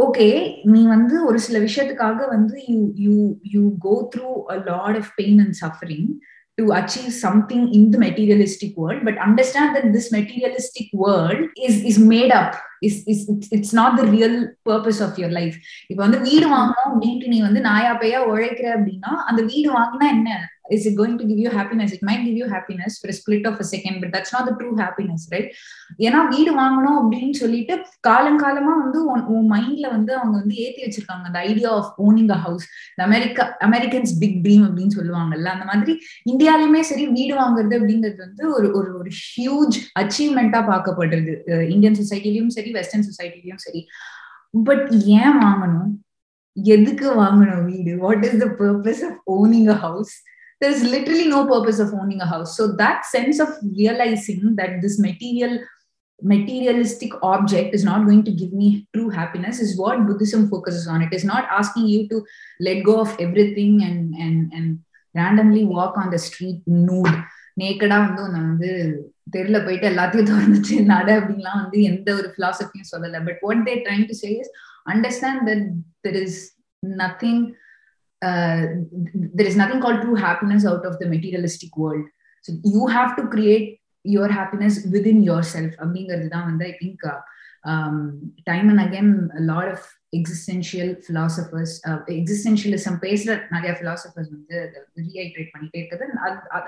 ஓகே 0.00 0.26
நீ 0.72 0.80
வந்து 0.86 1.14
ஒரு 1.26 1.38
சில 1.38 1.58
விஷயத்துக்காக 1.58 2.26
வந்து 2.28 2.56
you 2.68 2.80
you 3.04 3.14
you 3.54 3.62
go 3.84 3.94
through 4.12 4.30
a 4.52 4.58
lot 4.68 4.98
of 5.00 5.12
pain 5.16 5.40
and 5.44 5.56
suffering 5.60 6.10
to 6.58 6.64
achieve 6.76 7.10
something 7.22 7.66
in 7.76 7.88
the 7.90 7.98
materialistic 8.04 8.76
world 8.80 9.04
but 9.08 9.20
understand 9.26 9.74
that 9.76 9.90
this 9.96 10.10
materialistic 10.16 10.92
world 11.04 11.44
is 11.66 11.80
is 11.90 12.00
made 12.12 12.34
up 12.40 12.56
is 12.88 13.00
is 13.12 13.24
it's 13.32 13.50
it's 13.56 13.74
not 13.80 13.96
the 14.00 14.04
real 14.10 14.38
purpose 14.70 15.00
of 15.06 15.18
your 15.20 15.36
life 15.40 15.56
இப்போ 15.90 16.00
வந்து 16.06 16.20
வீடு 16.28 16.46
வாங்கணும் 16.54 16.88
அப்படின்ட்டு 16.88 17.32
நீ 17.34 17.40
வந்து 17.40 17.62
நாயா 17.68 17.92
பையா 18.02 18.20
உழைக்கிற 18.30 18.68
அப்படின்னா 18.76 19.12
அந்த 19.28 19.40
வீடு 19.50 19.68
வாங்கினா 19.78 20.08
என்ன 20.16 20.30
is 20.74 20.82
it 20.88 20.94
going 20.98 21.16
to 21.20 21.24
give 21.30 21.40
you 21.44 21.50
happiness? 21.58 21.90
It 21.96 22.02
might 22.08 22.22
give 22.26 22.36
you 22.40 22.48
happiness 22.54 22.94
for 23.00 23.08
a 23.12 23.16
split 23.18 23.44
of 23.50 23.56
a 23.64 23.66
second 23.70 23.96
but 24.02 24.10
that's 24.14 24.32
not 24.34 24.44
the 24.48 24.54
true 24.60 24.74
happiness 24.82 25.22
right? 25.30 25.48
ஏன்னா 26.06 26.20
வீடு 26.34 26.50
வாங்கணும் 26.60 26.98
அப்படின்னு 27.02 27.38
சொல்லிட்டு 27.40 27.74
காலங்காலமா 28.08 28.74
வந்து 28.82 28.98
உன் 29.34 29.48
மைண்ட்ல 29.52 29.90
வந்து 29.96 30.12
அவங்க 30.18 30.36
வந்து 30.38 30.54
ஏத்தி 30.54 30.82
வச்சிருக்காங்க. 30.82 31.26
அந்த 31.30 31.38
idea 31.38 31.70
of 31.70 31.92
owning 32.06 32.30
a 32.30 32.38
house 32.44 32.66
America 32.96 33.56
Americans 33.66 34.14
big 34.18 34.38
dream 34.44 34.64
அப்படின்னு 34.66 34.96
சொல்லுவாங்கல்ல. 34.98 35.50
அந்த 35.56 35.66
மாதிரி 35.72 35.94
இந்தியாலயுமே 36.32 36.80
சரி 36.90 37.06
வீடு 37.18 37.34
வாங்குறது 37.40 37.74
அப்படிங்கிறது 37.80 38.20
வந்து 38.26 38.52
ஒரு 38.56 38.70
ஒரு 38.80 38.90
ஒரு 38.98 39.10
ஹியூஜ் 39.24 39.78
அச்சீவ்மெண்டா 40.00 40.62
பார்க்கப்படுறது 40.72 41.34
இந்தியன் 41.68 41.98
சொசைட்டிலயும் 42.02 42.54
சரி 42.58 42.70
வெஸ்டர்ன் 42.70 43.06
சொசைட்டிலயும் 43.10 43.62
சரி. 43.66 43.82
பட் 44.64 44.86
ஏன் 45.18 45.36
வாங்கணும்? 45.44 45.90
எதுக்கு 46.52 47.06
வாங்கணும் 47.22 47.64
வீடு? 47.64 47.92
What 47.98 48.24
is 48.24 48.38
the 48.38 48.46
purpose 48.58 49.02
of 49.08 49.18
owning 49.36 49.68
a 49.68 49.78
house 49.84 50.14
there 50.60 50.72
is 50.76 50.82
literally 50.94 51.26
no 51.28 51.40
purpose 51.46 51.78
of 51.78 51.92
owning 51.94 52.20
a 52.20 52.26
house 52.26 52.56
so 52.56 52.64
that 52.82 53.04
sense 53.06 53.38
of 53.40 53.50
realizing 53.80 54.42
that 54.56 54.80
this 54.82 54.98
material 54.98 55.54
materialistic 56.22 57.12
object 57.22 57.74
is 57.74 57.84
not 57.84 58.04
going 58.06 58.22
to 58.22 58.32
give 58.40 58.52
me 58.52 58.86
true 58.94 59.08
happiness 59.08 59.58
is 59.58 59.78
what 59.78 60.06
buddhism 60.06 60.42
focuses 60.50 60.86
on 60.86 61.00
it 61.00 61.12
is 61.18 61.24
not 61.24 61.46
asking 61.60 61.86
you 61.88 62.00
to 62.08 62.22
let 62.60 62.84
go 62.84 63.00
of 63.00 63.12
everything 63.18 63.82
and 63.82 64.14
and 64.24 64.52
and 64.52 64.78
randomly 65.14 65.64
walk 65.76 65.96
on 65.96 66.10
the 66.10 66.22
street 66.28 66.60
nude 66.88 67.14
நேக்கடா 67.60 67.96
வந்து 68.02 68.22
உன்னை 68.26 68.40
வந்து 68.50 68.70
தெருல 69.34 69.58
போயிட்டு 69.66 69.86
எல்லாத்தையும் 69.92 70.28
திறந்துச்சு 70.30 70.76
நட 70.92 71.08
அப்படின்லாம் 71.20 71.60
வந்து 71.62 71.78
எந்த 71.90 72.08
ஒரு 72.18 72.28
பிலாசபியும் 72.36 72.90
சொல்லல 72.92 73.18
but 73.28 73.40
what 73.46 73.64
they 73.68 73.74
trying 73.86 74.06
to 74.10 74.16
say 74.22 74.30
is 74.42 74.52
understand 74.92 75.42
that 75.48 75.66
there 76.06 76.18
is 76.24 76.38
nothing 77.02 77.42
uh, 78.22 78.66
there 79.34 79.46
is 79.46 79.56
nothing 79.56 79.80
called 79.80 80.02
true 80.02 80.14
happiness 80.14 80.66
out 80.66 80.84
of 80.86 80.98
the 80.98 81.06
materialistic 81.06 81.76
world. 81.76 82.06
So 82.42 82.52
you 82.64 82.86
have 82.86 83.16
to 83.16 83.26
create 83.26 83.80
your 84.02 84.28
happiness 84.28 84.86
within 84.86 85.22
yourself. 85.22 85.72
I 85.80 86.76
think 86.80 87.04
uh, 87.04 87.20
um, 87.64 88.32
time 88.46 88.70
and 88.70 88.80
again, 88.80 89.30
a 89.36 89.40
lot 89.40 89.68
of 89.68 89.78
existential 90.12 90.96
philosophers, 91.06 91.80
uh, 91.88 91.98
existentialism 92.08 92.98
பேசுற 93.00 93.46
நிறைய 93.50 93.76
philosophers 93.80 94.28
வந்து 94.30 94.72
ரீஐட்ரேட் 94.96 95.50
பண்ணிட்டே 95.52 95.80
இருக்குது 95.80 96.06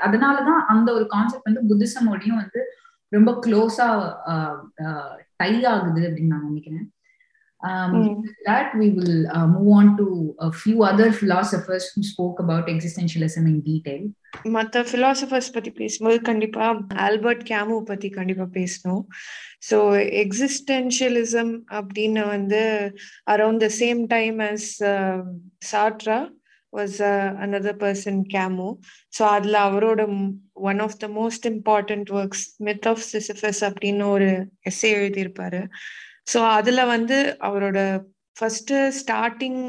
அதனாலதான் 0.06 0.66
அந்த 0.66 0.92
ஒரு 0.92 1.06
concept 1.06 1.48
வந்து 1.52 1.62
புத்திசமோடையும் 1.70 2.36
வந்து 2.36 2.64
ரொம்ப 3.08 3.38
க்ளோஸா 3.46 4.16
டை 5.36 5.64
ஆகுது 5.64 6.08
அப்படின்னு 6.08 6.34
நான் 6.34 6.46
நினைக்கிறேன் 6.46 6.91
Um, 7.62 7.92
mm. 7.94 8.24
that 8.44 8.74
we 8.76 8.90
will 8.90 9.28
uh, 9.28 9.46
move 9.46 9.68
on 9.70 9.96
to 9.96 10.34
a 10.40 10.50
few 10.52 10.82
other 10.82 11.12
philosophers 11.12 11.92
who 11.92 12.02
spoke 12.02 12.40
about 12.40 12.66
existentialism 12.66 13.44
in 13.46 13.60
detail. 13.62 14.02
மற்ற 14.54 14.82
philosophers 14.92 15.46
பத்தி 15.54 15.70
பேசும்போது 15.70 16.18
கண்டிப்பா 16.28 16.66
ஆல்பர்ட் 17.06 17.42
கேமு 17.50 17.76
பத்தி 17.90 18.08
கண்டிப்பா 18.10 18.46
பேசணும் 18.58 19.02
ஸோ 19.68 19.78
எக்ஸிஸ்டென்ஷியலிசம் 20.22 21.54
அப்படின்னு 21.78 22.22
வந்து 22.34 22.62
around 23.34 23.64
the 23.66 23.70
same 23.80 24.00
time 24.14 24.38
as 24.50 24.68
Sartre 25.72 26.18
was 26.72 27.00
another 27.44 27.80
person 27.82 28.22
Camus 28.34 28.68
so 29.18 29.24
அதில் 29.36 29.58
அவரோட 29.68 30.02
one 30.70 30.80
of 30.86 31.00
the 31.04 31.08
most 31.20 31.46
important 31.54 32.10
works 32.20 32.46
Myth 32.68 32.88
of 32.92 33.04
Sisyphus 33.12 33.62
அப்படின்னு 33.68 34.06
ஒரு 34.16 34.30
எஸ்ஏ 34.70 34.92
எழுதியிருப்பாரு 35.00 35.62
ஸோ 36.26 36.40
அதுல 36.50 36.80
வந்து 36.86 37.18
அவரோட 37.40 37.78
ஃபர்ஸ்ட் 38.36 38.74
ஸ்டார்டிங் 38.98 39.62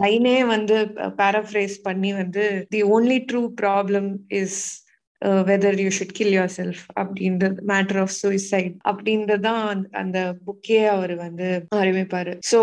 லைனே 0.00 0.38
வந்து 0.46 0.76
பேராஃப்ரேஸ் 1.18 1.76
பண்ணி 1.82 2.10
வந்து 2.12 2.44
the 2.70 2.80
only 2.94 3.18
true 3.30 3.42
problem 3.62 4.08
is 4.32 4.60
whether 5.42 5.78
you 5.80 5.90
should 5.90 6.14
kill 6.14 6.34
yourself 6.56 6.82
அப்படின்றது 7.00 7.58
மேட்டர் 7.64 7.98
ஆஃப் 7.98 8.14
சூசைட் 8.14 8.74
அப்படின்றதான் 8.84 9.82
அந்த 9.92 10.18
புக்கே 10.46 10.80
அவர் 10.86 11.14
வந்து 11.16 11.48
ஆரம்பிப்பாரு 11.76 12.34
ஸோ 12.52 12.60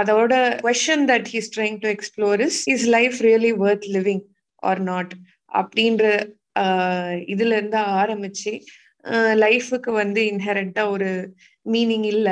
அதோட 0.00 0.34
question 0.62 1.04
that 1.08 1.28
he's 1.28 1.50
trying 1.56 1.78
to 1.78 1.90
explore 1.90 2.42
is 2.48 2.60
is 2.68 2.86
life 2.88 3.18
really 3.28 3.52
worth 3.64 3.88
living 3.92 4.24
or 4.62 4.82
not 4.82 5.14
அப்படின்ற 5.52 6.04
இதுல 7.32 7.54
இருந்து 7.56 7.80
ஆரம்பிச்சு 7.96 8.52
லைஃபுக்கு 9.36 9.90
வந்து 9.92 10.20
இன்ஹெரண்டா 10.30 10.82
ஒரு 10.90 11.10
மீனிங் 11.66 12.06
இல்ல 12.06 12.30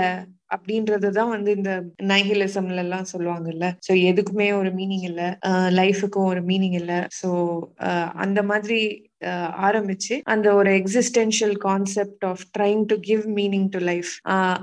அப்படின்றதுதான் 0.54 1.28
வந்து 1.28 1.50
இந்த 1.56 1.72
நைஹிலிசம்ல 2.04 2.76
எல்லாம் 2.76 3.08
சொல்லுவாங்கல்ல. 3.12 3.66
சோ 3.86 3.92
எதுக்குமே 4.10 4.48
ஒரு 4.58 4.70
மீனிங் 4.70 5.04
இல்ல. 5.04 5.22
லைஃபுக்கும் 5.72 6.26
ஒரு 6.26 6.42
மீனிங் 6.42 6.76
இல்ல. 6.82 6.92
சோ 7.20 7.30
அந்த 8.16 8.42
மாதிரி 8.42 8.80
ஆரம்பிச்சு 9.66 10.14
அந்த 10.24 10.48
ஒரு 10.54 10.70
existential 10.80 11.56
concept 11.58 12.24
of 12.24 12.42
trying 12.58 12.82
to 12.86 12.96
give 13.00 13.24
meaning 13.38 13.68
to 13.68 13.80
life 13.90 14.10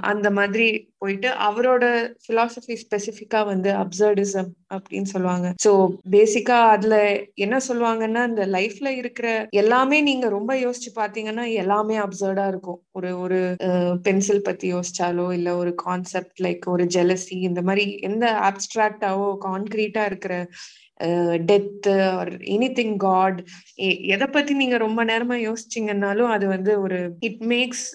அந்த 0.03 0.29
மாதிரி 0.31 0.67
போயிட்டு 1.01 1.29
அவரோட 1.47 1.85
பிலாசபி 2.27 2.75
ஸ்பெசிஃபிக்கா 2.83 3.41
வந்து 3.45 3.69
அப்சர்டிசம் 3.73 4.49
அப்படின்னு 4.73 5.09
சொல்லுவாங்க. 5.11 5.47
ஸோ 5.65 5.71
பேசிக்கா 6.11 6.57
அதுல 6.69 6.95
என்ன 7.35 7.55
சொல்லுவாங்கன்னா 7.67 8.21
இந்த 8.27 8.45
லைஃப்ல 8.47 8.89
இருக்கிற 9.01 9.27
எல்லாமே 9.55 9.97
நீங்க 10.01 10.29
ரொம்ப 10.29 10.53
யோசிச்சு 10.55 10.91
பாத்தீங்கன்னா 10.95 11.45
எல்லாமே 11.53 11.97
அப்சர்டா 11.99 12.47
இருக்கும். 12.47 12.79
ஒரு 12.93 13.11
ஒரு 13.19 13.39
பென்சில் 14.03 14.41
பத்தி 14.41 14.73
யோசிச்சாலோ 14.73 15.27
இல்ல 15.33 15.49
ஒரு 15.55 15.73
கான்செப்ட் 15.85 16.41
லைக் 16.41 16.65
ஒரு 16.67 16.85
ஜெலசி 16.95 17.37
இந்த 17.41 17.61
மாதிரி 17.61 17.85
எந்த 18.01 18.25
ஆப்ஸ்ட்ராக்டாவோ 18.49 19.29
கான்கிரீட்டா 19.45 20.05
இருக்கிற 20.05 20.33
death 21.45 21.93
or 22.11 22.31
any 22.47 22.69
thing 22.71 22.95
God 22.97 23.39
எதை 24.07 24.27
பத்தி 24.27 24.53
நீங்க 24.53 24.77
ரொம்ப 24.77 25.05
நேரமா 25.05 25.37
யோசிச்சீங்கன்னாலும் 25.47 26.29
அது 26.29 26.47
வந்து 26.47 26.81
ஒரு 26.81 26.99
இட் 27.19 27.43
மேக்ஸ் 27.45 27.85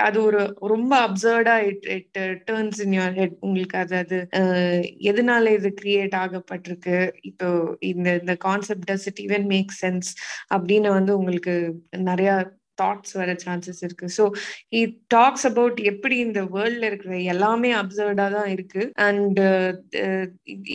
அது 0.00 0.18
ஒரு 0.22 0.40
ரொம்ப 0.66 0.92
அப்சர்டா 1.08 1.56
it 1.66 1.86
it 1.90 2.08
turns 2.48 2.80
in 2.82 2.92
your 2.92 3.14
head 3.14 3.36
உங்களுக்கு 3.40 3.78
அது 3.78 3.96
அது 3.96 4.18
எதனால 5.10 5.52
இது 5.52 5.70
கிரியேட் 5.80 6.16
ஆகப்பட்டிருக்கு? 6.16 6.98
இப்போ 7.22 7.48
இந்த 7.82 8.08
இந்த 8.16 8.36
concept 8.46 8.88
does 8.90 9.06
it 9.06 9.20
even 9.20 9.46
make 9.46 9.72
sense 9.82 10.10
அப்படின்னு 10.54 10.90
வந்து 10.90 11.18
உங்களுக்கு 11.18 11.54
நிறைய 12.02 12.30
தாட்ஸ் 12.80 13.14
வர 13.20 13.30
சான்சஸ் 13.44 13.82
இருக்கு. 13.86 14.06
ஸோ 14.18 14.24
ஹி 14.74 14.82
டாக்ஸ் 15.14 15.46
அபவுட் 15.50 15.78
எப்படி 15.92 16.16
இந்த 16.26 16.40
வேர்ல்ட்ல 16.54 16.90
இருக்கிற 16.90 17.14
எல்லாமே 17.34 17.70
அப்சர்வ்டா 17.80 18.26
தான் 18.36 18.50
இருக்கு. 18.56 18.82
அண்ட் 19.08 19.40
uh, 19.40 20.22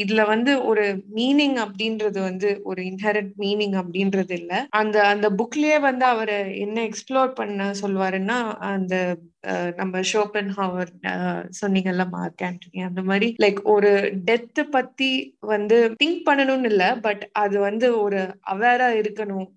இதுல 0.01 0.21
வந்து 0.25 0.51
ஒரு 0.69 0.85
மீனிங் 1.17 1.57
அப்படின்றது 1.65 2.19
வந்து 2.29 2.49
ஒரு 2.63 2.81
இன்ஹரட் 2.91 3.31
மீனிங் 3.43 3.75
அப்படின்றது 3.81 4.33
இல்ல. 4.39 4.53
அந்த 4.81 4.97
அந்த 5.13 5.27
புக்லயே 5.39 5.77
வந்து 5.89 6.05
அவர் 6.05 6.33
என்ன 6.65 6.77
எக்ஸ்ப்ளோர் 6.89 7.31
பண்ண 7.39 7.69
சொல்லுவாருன்னா 7.81 8.37
அந்த 8.73 8.95
uh, 9.47 9.69
நம்ம 9.79 10.01
ஷோப்பன் 10.11 10.51
ஹவர் 10.59 10.91
uh, 11.13 11.41
சொன்னீங்கல்ல 11.61 12.05
மார்க் 12.15 12.45
ஆண்டனி 12.47 12.81
அந்த 12.89 13.01
மாதிரி 13.09 13.29
லைக் 13.43 13.61
ஒரு 13.75 13.91
டெத்து 14.29 14.65
பத்தி 14.75 15.11
வந்து 15.53 15.77
திங்க் 16.01 16.21
பண்ணணும்னு 16.29 16.71
இல்ல 16.73 16.85
பட் 17.07 17.23
அது 17.43 17.57
வந்து 17.59 17.87
ஒரு 17.99 18.21
அவேரா 18.53 18.89
இருக்கணும் 19.01 19.47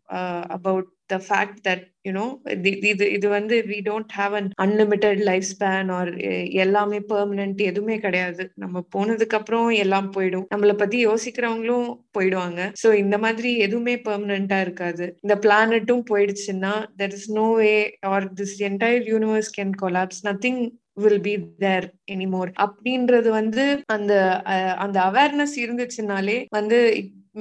about 0.56 0.88
the 1.10 1.16
fact 1.26 1.60
that 1.66 1.84
you know 2.06 2.24
இது 2.90 3.04
இது 3.16 3.26
வந்து 3.36 3.56
we 3.70 3.78
don't 3.88 4.14
have 4.18 4.34
an 4.38 4.48
unlimited 4.64 5.20
life 5.28 5.46
span 5.52 5.90
or 5.98 6.10
எல்லாமே 6.64 6.98
பெர்மனன்ட் 7.12 7.60
எதுவுமே 7.70 7.96
கிடையாது. 8.04 8.44
நம்ம 8.62 8.82
போனதுக்கு 8.96 9.38
அப்புறம் 9.40 9.68
எல்லாம் 9.84 10.10
போயிடும். 10.16 10.46
நம்மள 10.54 10.74
பத்தி 10.82 10.98
யோசிக்கிறவங்களும் 11.08 11.88
போயிடுவாங்க. 12.18 12.60
ஸோ 12.82 12.90
இந்த 13.02 13.18
மாதிரி 13.24 13.52
எதுவுமே 13.66 13.94
பெர்மனண்டா 14.08 14.58
இருக்காது. 14.66 15.06
இந்த 15.24 15.36
பிளானட்டும் 15.46 16.04
போயிடுச்சுன்னா 16.12 16.74
there 17.00 17.16
is 17.18 17.30
no 17.40 17.46
way 17.60 17.72
or 18.12 18.26
this 18.40 18.56
entire 18.70 19.06
universe 19.14 19.52
can 19.58 19.74
collapse 19.84 20.22
nothing 20.30 20.62
will 21.02 21.22
be 21.26 21.34
there 21.64 21.86
anymore 22.14 22.50
அப்படின்றது 22.64 23.28
வந்து 23.40 23.64
அந்த 23.96 24.12
அந்த 24.84 24.98
அவேர்னஸ் 25.10 25.56
இருந்துச்சுனாலே 25.64 26.38
வந்து 26.58 26.78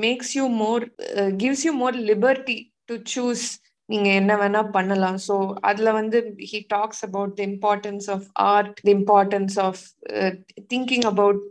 makes 0.04 0.34
you 0.38 0.46
more 0.64 0.84
gives 1.42 1.64
you 1.68 1.72
more 1.74 1.96
liberty 2.10 2.58
to 2.90 2.96
choose 3.16 3.46
நீங்க 3.90 4.10
என்ன 4.14 4.34
வேணா 4.36 4.62
பண்ணலாம். 4.72 5.18
ஸோ 5.28 5.36
அதுல 5.62 5.92
வந்து 5.92 6.18
he 6.52 6.60
talks 6.68 7.04
about 7.06 7.36
the 7.36 7.44
importance 7.44 8.08
of 8.12 8.26
art 8.48 8.74
the 8.80 8.90
importance 8.92 9.58
of 9.60 9.82
thinking 10.68 11.06
about 11.06 11.42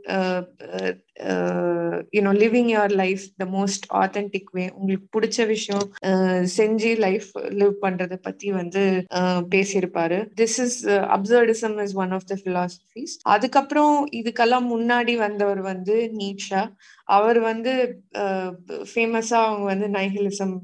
you know 2.12 2.32
living 2.42 2.70
your 2.74 2.94
life 2.94 3.24
the 3.36 3.46
most 3.46 3.86
authentic 3.94 4.50
way 4.52 4.64
உங்களுக்கு 4.74 5.06
பிடிச்ச 5.16 5.46
விஷயம் 5.46 5.86
uh, 6.02 6.40
செஞ்சு 6.56 6.90
லைஃப் 6.96 7.28
லிவ் 7.60 7.74
பண்றதை 7.84 8.18
பத்தி 8.22 8.50
வந்து 8.50 8.82
uh, 9.20 9.40
பேசியிருப்பாரு. 9.54 10.18
This 10.34 10.58
is 10.60 10.78
absurdism 11.16 11.76
is 11.82 11.96
one 11.96 12.12
of 12.12 12.24
the 12.24 12.36
philosophies 12.44 13.16
அதுக்கப்புறம் 13.26 14.06
இதுக்கெல்லாம் 14.12 14.68
முன்னாடி 14.74 15.16
வந்தவர் 15.16 15.62
வந்து 15.62 15.96
நீட்ஷா 16.20 16.62
அவர் 17.08 17.40
வந்து 17.40 17.74
uh, 18.18 18.50
ஃபேமஸா 18.92 19.40
அவங்க 19.48 19.64
வந்து 19.64 19.88
நைஹிலிசம் 19.88 20.56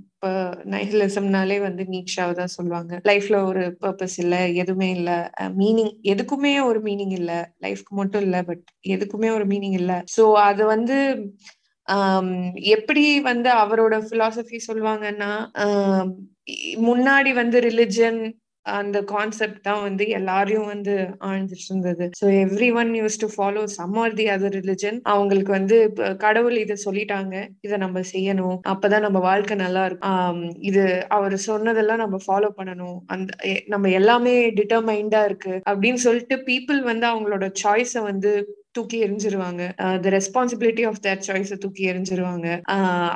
நைஹிலிசம்னாலே 0.65 1.61
வந்து 1.61 1.85
நீட்ஷாவை 1.85 2.35
தான் 2.35 2.53
சொல்லுவாங்க. 2.57 3.01
லைஃப்ல 3.05 3.37
ஒரு 3.45 3.77
பர்பஸ் 3.81 4.17
இல்ல 4.19 4.49
எதுவுமே 4.49 4.89
இல்ல. 4.91 5.11
மீனிங் 5.57 5.93
எதுக்குமே 6.03 6.53
ஒரு 6.65 6.81
மீனிங் 6.83 7.11
இல்ல. 7.11 7.33
லைஃப்க்கு 7.61 7.93
மட்டும் 7.93 8.23
இல்ல 8.23 8.43
பட் 8.43 8.63
எதுக்குமே 8.89 9.31
ஒரு 9.31 9.47
மீனிங் 9.47 9.77
இல்ல. 9.81 10.03
சோ 10.17 10.25
அது 10.51 10.63
வந்து 10.69 10.99
எப்படி 12.77 13.05
வந்து 13.31 13.51
அவரோட 13.63 13.95
பிலாசபி 14.11 14.59
சொல்லுவாங்கன்னா 14.69 15.33
முன்னாடி 16.89 17.31
வந்து 17.43 17.59
ரிலிஜன் 17.67 18.21
அந்த 18.67 18.99
கான்செப்ட் 19.13 19.65
தான் 19.69 19.81
வந்து 19.87 20.05
எல்லாரையும் 20.19 20.69
வந்து 20.73 20.93
ஆழ்ந்துட்டு 21.29 21.65
இருந்தது. 21.69 22.05
So 22.19 22.27
everyone 22.81 22.91
used 22.99 23.17
to 23.23 23.29
follow 23.35 23.63
some 23.77 23.97
or 24.03 24.15
the 24.19 24.27
other 24.35 24.55
religion 24.59 24.99
அவங்களுக்கு 25.13 25.53
வந்து 25.57 25.77
கடவுள் 26.25 26.57
இதை 26.65 26.77
சொல்லிட்டாங்க 26.85 27.35
இதை 27.67 27.79
நம்ம 27.85 28.03
செய்யணும் 28.13 28.59
அப்பதான் 28.73 29.07
நம்ம 29.07 29.21
வாழ்க்கை 29.29 29.57
நல்லா 29.65 29.83
இருக்கும். 29.89 30.39
இது 30.71 30.85
அவர் 31.17 31.37
சொன்னதெல்லாம் 31.49 32.03
நம்ம 32.05 32.21
ஃபாலோ 32.27 32.51
பண்ணணும். 32.61 32.99
அந்த 33.15 33.31
நம்ம 33.75 33.91
எல்லாமே 34.01 34.35
டிட்டர்மைண்டா 34.61 35.23
இருக்கு 35.31 35.55
அப்படின்னு 35.71 36.03
சொல்லிட்டு 36.07 36.39
பீப்புள் 36.51 36.81
வந்து 36.91 37.07
அவங்களோட 37.13 37.49
சாய்ஸை 37.65 38.03
வந்து 38.11 38.33
தூக்கி 38.75 38.99
எரிஞ்சிருவாங்க 39.07 39.63
த 40.05 40.11
ரெஸ்பான்சிபிலிட்டி 40.17 40.85
ஆஃப் 40.91 41.01
தேர் 41.07 41.25
சாய்ஸை 41.29 41.57
தூக்கி 41.65 41.83
எரிஞ்சிருவாங்க 41.93 42.49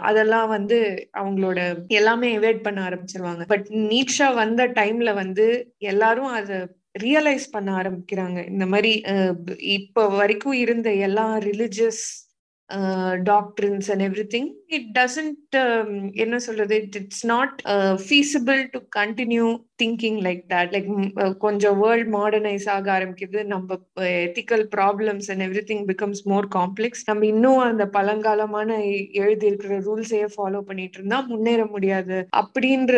அதெல்லாம் 0.09 0.49
வந்து 0.49 0.79
அவங்களோட 1.21 1.59
எல்லாமே 2.01 2.29
எவேட் 2.38 2.64
பண்ண 2.66 2.81
ஆரம்பிச்சிருவாங்க. 2.88 3.45
பட் 3.53 3.66
நீட்ஷா 3.92 4.29
வந்த 4.35 4.66
டைம்ல 4.81 5.12
வந்து 5.23 5.47
எல்லாரும் 5.92 6.33
அதை 6.40 6.59
ரியலைஸ் 7.05 7.47
பண்ண 7.55 7.69
ஆரம்பிக்கிறாங்க. 7.81 8.38
இந்த 8.53 8.64
மாதிரி 8.66 8.92
இப்ப 9.79 10.05
வரைக்கும் 10.19 10.59
இருந்த 10.64 10.88
எல்லா 11.09 11.27
religious 11.49 12.05
doctors 13.29 13.88
and 13.92 14.05
everything 14.33 14.48
it 14.76 14.87
doesn't 14.96 15.57
என்ன 16.24 16.37
சொல்றது? 16.46 16.76
It's 17.00 17.26
not 17.33 17.57
feasible 18.07 18.61
to 18.72 18.79
continue 18.98 19.46
thinking 19.83 20.18
like 20.26 20.40
that 20.52 20.72
like 20.74 20.88
கொஞ்சம் 21.44 21.76
வேர்ல்ட் 21.83 22.11
மாடர்னைஸ் 22.16 22.66
ஆக 22.74 22.90
ஆரம்பிக்குது 22.96 23.40
நம்ம 23.52 23.79
ethical 24.24 24.64
problems 24.76 25.29
and 25.33 25.44
everything 25.70 25.85
becomes 25.92 26.22
more 26.33 26.48
complex 26.57 27.07
நம்ம 27.11 27.26
இன்னும் 27.33 27.62
அந்த 27.68 27.87
பழங்காலமான 27.98 28.68
எழுதி 29.22 29.46
இருக்கிற 29.50 29.79
ரூல்ஸையே 29.88 30.29
ஃபாலோ 30.35 30.62
பண்ணிட்டு 30.70 30.98
இருந்தா 31.00 31.20
முன்னேற 31.33 31.62
முடியாது. 31.74 32.18
அப்படின்ற 32.42 32.94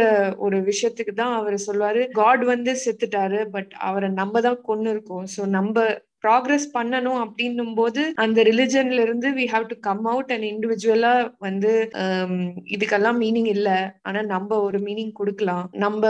ஒரு 0.47 0.59
விஷயத்துக்கு 0.71 1.15
தான் 1.23 1.37
அவர் 1.41 1.59
சொல்லுவாரு. 1.69 2.03
காட் 2.21 2.45
வந்து 2.55 2.75
செத்துட்டாரு 2.87 3.41
பட் 3.57 3.73
அவரை 3.91 4.11
நம்ம 4.21 4.41
தான் 4.49 4.61
கொண்டு 4.71 4.89
இருக்கோம் 4.95 5.27
ஸோ 5.37 5.43
நம்ம 5.59 5.87
ப்ராக்ரஸ் 6.25 6.67
பண்ணணும் 6.77 7.19
அப்படின்னும் 7.25 7.75
போது 7.75 8.03
அந்த 8.25 8.39
ரிலிஜன்ல 8.43 9.01
இருந்து 9.07 9.29
we 9.39 9.45
have 9.53 9.67
to 9.73 9.77
come 9.81 10.05
out 10.13 10.33
and 10.35 10.47
இண்டிவிஜுவலா 10.51 11.13
வந்து 11.39 11.73
um, 12.03 12.35
இதுக்கெல்லாம் 12.75 13.19
மீனிங் 13.25 13.51
இல்ல. 13.55 13.71
ஆனா 14.03 14.23
நம்ம 14.35 14.61
ஒரு 14.67 14.81
மீனிங் 14.87 15.13
கொடுக்கலாம். 15.13 15.65
நம்ம 15.85 16.03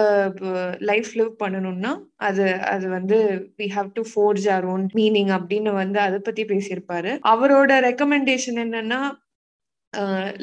லைஃப் 0.90 1.12
லிவ் 1.18 1.33
பண்ணணும்னா 1.44 1.92
அது 2.29 2.47
அது 2.75 2.88
வந்து 2.97 3.18
we 3.61 3.68
have 3.77 3.90
to 3.99 4.05
forge 4.12 4.47
our 4.57 4.66
own 4.75 4.85
meaning 5.01 5.33
அப்படின்னு 5.38 5.73
வந்து 5.83 6.01
அதை 6.07 6.21
பத்தி 6.21 6.44
பேசியிருப்பாரு. 6.53 7.12
அவரோட 7.35 7.73
ரெக்கமெண்டேஷன் 7.88 8.61
என்னன்னா 8.66 9.01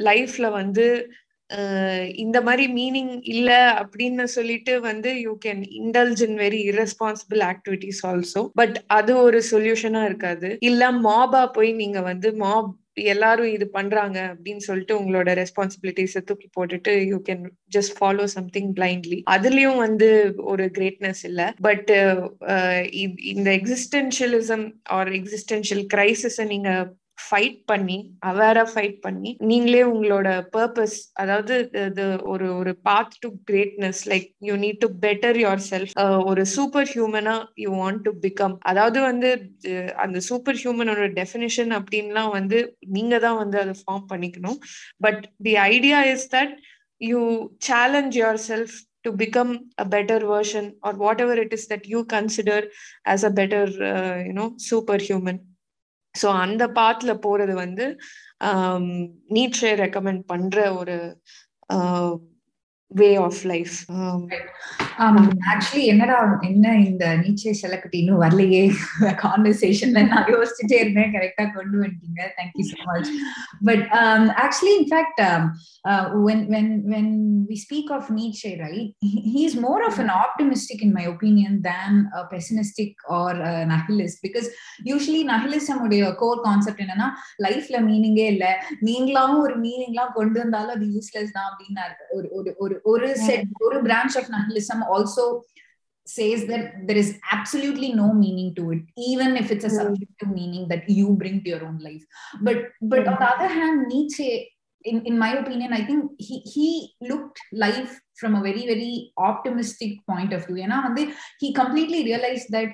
லைஃப்ல 0.08 0.46
வந்து 0.52 0.86
இந்த 2.16 2.42
மாதிரி 2.42 2.66
மீனிங் 2.74 3.14
இல்ல 3.24 3.50
அப்படின்னு 3.82 4.24
சொல்லிட்டு 4.24 4.82
வந்து 4.82 5.10
you 5.22 5.34
can 5.46 5.62
indulge 5.82 6.22
in 6.28 6.38
very 6.38 6.62
irresponsible 6.72 7.44
activities 7.52 8.02
also 8.04 8.42
but 8.54 8.78
அது 8.88 9.12
ஒரு 9.18 9.42
சொல்யூஷனா 9.52 10.02
இருக்காது. 10.06 10.50
இல்ல 10.60 10.92
மாபா 10.92 11.44
போய் 11.48 11.72
நீங்க 11.74 12.02
வந்து 12.02 12.32
மாப் 12.36 12.74
எல்லாரும் 12.94 13.52
இது 13.52 13.66
பண்றாங்க 13.70 14.18
அப்படின்னு 14.34 14.64
சொல்லிட்டு 14.68 14.94
உங்களோட 15.00 15.30
ரெஸ்பான்சிபிலிட்டிஸை 15.42 16.22
தூக்கி 16.22 16.48
போட்டுட்டு 16.58 16.92
you 17.08 17.18
can 17.30 17.44
just 17.78 17.96
follow 18.00 18.24
something 18.36 18.74
blindly 18.74 19.18
அதுலயும் 19.32 19.80
வந்து 19.86 20.10
ஒரு 20.44 20.66
கிரேட்னஸ் 20.78 21.24
இல்ல. 21.24 21.54
பட் 21.62 21.92
இந்த 23.34 23.50
எக்ஸிஸ்டென்ஷியலிசம் 23.60 24.66
ஆர் 24.98 25.10
எக்ஸிஸ்டென்ஷியல் 25.10 25.86
கிரைசிஸை 25.96 26.46
நீங்க 26.48 26.70
ஃபைட் 27.18 27.58
பண்ணி 27.66 27.98
அவேரா 28.30 28.64
ஃபைட் 28.74 28.98
பண்ணி 29.02 29.32
நீங்களே 29.52 29.84
உங்களோட 29.92 30.30
பர்பஸ் 30.56 30.98
அதாவது 31.14 31.56
ஒரு 32.24 32.48
ஒரு 32.56 32.72
path 32.88 33.16
to 33.20 33.30
greatness 33.52 34.02
like 34.12 34.28
you 34.40 34.56
need 34.56 34.82
to 34.86 34.90
better 35.06 35.40
yourself 35.72 35.94
ஒரு 36.32 36.46
சூப்பர் 36.56 36.90
ஹியூமனா 36.94 37.36
யூ 37.64 37.72
வாண்ட் 37.82 38.04
டு 38.08 38.14
பிகம் 38.26 38.56
அதாவது 38.72 39.02
வந்து 39.02 39.32
அந்த 39.96 40.20
சூப்பர் 40.30 40.60
ஹியூமனோட 40.64 41.08
டெஃபினிஷன் 41.20 41.74
அப்படின்லாம் 41.80 42.32
வந்து 42.40 42.60
நீங்க 42.98 43.20
தான் 43.20 43.40
வந்து 43.44 43.60
அதை 43.60 43.76
ஃபார்ம் 43.84 44.08
பண்ணிக்கணும். 44.14 44.60
But 44.98 45.24
the 45.48 45.56
idea 45.72 46.02
is 46.14 46.28
that 46.36 46.54
you 47.02 47.22
challenge 47.70 48.18
yourself 48.50 48.76
to 49.06 49.12
become 49.12 49.52
a 49.78 49.86
better 49.86 50.20
version 50.20 50.74
or 50.82 50.94
whatever 50.94 51.34
it 51.38 51.52
is 51.54 51.68
that 51.68 51.84
you 51.86 52.00
consider 52.06 52.60
as 53.06 53.24
a 53.24 53.30
better 53.30 53.64
uh, 53.90 54.16
you 54.28 54.34
know 54.34 54.48
superhuman. 54.70 55.38
So 56.22 56.28
அந்த 56.36 56.64
பாத்துல 56.76 57.14
போறது 57.22 57.54
வந்து 57.56 57.86
நீட்ஸே 59.34 59.72
ரெக்கமெண்ட் 59.76 60.24
பண்ற 60.26 60.74
ஒரு 60.74 60.98
வே 62.92 63.08
ஆஃப் 63.28 63.40
லைஃப் 63.52 63.76
ஆக்சுவலி 65.52 65.86
என்னடா 65.94 66.18
என்ன 66.50 66.66
இந்த 66.88 67.06
நீச்சே 67.22 67.52
செலக்கட்டி 67.62 67.98
இன்னும் 68.02 68.22
வரலையே? 68.24 68.62
கான்வர்சேஷன்ல 69.24 70.02
நான் 70.12 70.30
யோசிச்சுட்டே 70.34 70.78
இருந்தேன். 70.84 71.12
கரெக்டா 71.16 71.46
கொண்டு 71.56 71.78
வந்துட்டீங்க. 71.84 72.22
Thank you 72.38 72.66
so 72.72 72.78
much 72.92 73.10
but 73.70 73.86
actually 74.46 74.76
in fact 74.82 75.22
when 76.26 76.40
when 76.54 76.68
when 76.92 77.08
we 77.50 77.56
speak 77.64 77.88
of 77.98 78.04
Nietzsche, 78.18 78.52
right, 78.62 78.88
he 79.34 79.42
is 79.48 79.56
more 79.66 79.82
of 79.90 79.96
an 80.04 80.10
optimistic, 80.24 80.80
in 80.86 80.92
my 80.98 81.04
opinion, 81.12 81.52
than 81.68 81.92
a 82.20 82.24
pessimistic 82.32 82.92
or 83.18 83.32
a 83.50 83.54
nihilist. 83.72 84.18
Because 84.26 84.48
usually 84.94 85.22
nihilism 85.32 85.78
உடைய 85.88 86.08
core 86.22 86.40
concept 86.48 86.80
என்னன்னா 86.86 87.10
லைஃப்ல 87.46 87.80
மீனிங்கே 87.90 88.26
இல்ல. 88.34 88.46
நீங்களாவும் 88.90 89.44
ஒரு 89.46 89.58
மீனிங்லாம் 89.66 90.16
கொண்டு 90.18 90.38
வந்தாலும் 90.44 90.76
அது 90.78 90.88
useless 90.96 91.36
தான் 91.38 91.50
அப்படின்னு 91.52 91.86
ஒரு 92.18 92.28
ஒரு 92.64 92.76
Oral 92.86 93.10
yeah. 93.10 93.28
said 93.28 93.50
oral 93.62 93.84
branch 93.84 94.16
of 94.16 94.30
nihilism 94.30 94.84
also 94.84 95.44
says 96.06 96.46
that 96.46 96.88
there 96.88 96.96
is 96.96 97.18
absolutely 97.32 97.92
no 97.94 98.14
meaning 98.14 98.54
to 98.54 98.72
it 98.72 98.84
even 98.96 99.36
if 99.36 99.52
it's 99.52 99.66
a 99.66 99.70
subjective 99.70 100.30
meaning 100.30 100.68
that 100.68 100.88
you 100.88 101.14
bring 101.14 101.44
to 101.44 101.50
your 101.50 101.66
own 101.66 101.80
life. 101.80 102.04
But 102.42 102.58
but 102.82 103.08
on 103.08 103.18
the 103.20 103.30
other 103.36 103.48
hand 103.48 103.88
nietzsche 103.88 104.52
in, 104.84 105.02
in 105.08 105.18
my 105.18 105.32
opinion 105.38 105.74
i 105.74 105.84
think 105.84 106.12
he 106.20 106.40
he 106.42 106.94
looked 107.02 107.40
life 107.52 108.00
from 108.20 108.36
a 108.36 108.42
very 108.42 108.66
very 108.68 109.12
optimistic 109.18 110.06
point 110.06 110.32
of 110.32 110.46
view. 110.46 110.64
And 110.64 111.14
he 111.40 111.54
completely 111.54 112.04
realized 112.04 112.52
that 112.52 112.70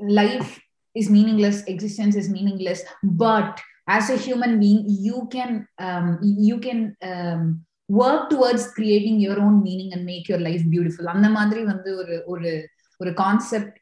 life 0.00 0.60
is 0.94 1.08
meaningless 1.08 1.62
existence 1.64 2.16
is 2.16 2.28
meaningless 2.28 2.82
but 3.02 3.60
as 3.88 4.10
a 4.10 4.16
human 4.16 4.58
being 4.58 4.84
you 4.88 5.28
can 5.30 5.66
um, 5.78 6.18
you 6.22 6.58
can 6.58 6.96
um, 7.02 7.64
work 8.00 8.22
towards 8.32 8.62
creating 8.76 9.16
your 9.26 9.38
own 9.44 9.56
meaning 9.66 9.90
and 9.94 10.02
make 10.12 10.26
your 10.32 10.40
life 10.48 10.62
beautiful. 10.74 11.06
அந்த 11.14 11.28
மாதிரி 11.38 11.62
வந்து 11.72 11.90
ஒரு 12.02 12.16
ஒரு 12.34 12.52
ஒரு 13.00 13.12
concept 13.20 13.76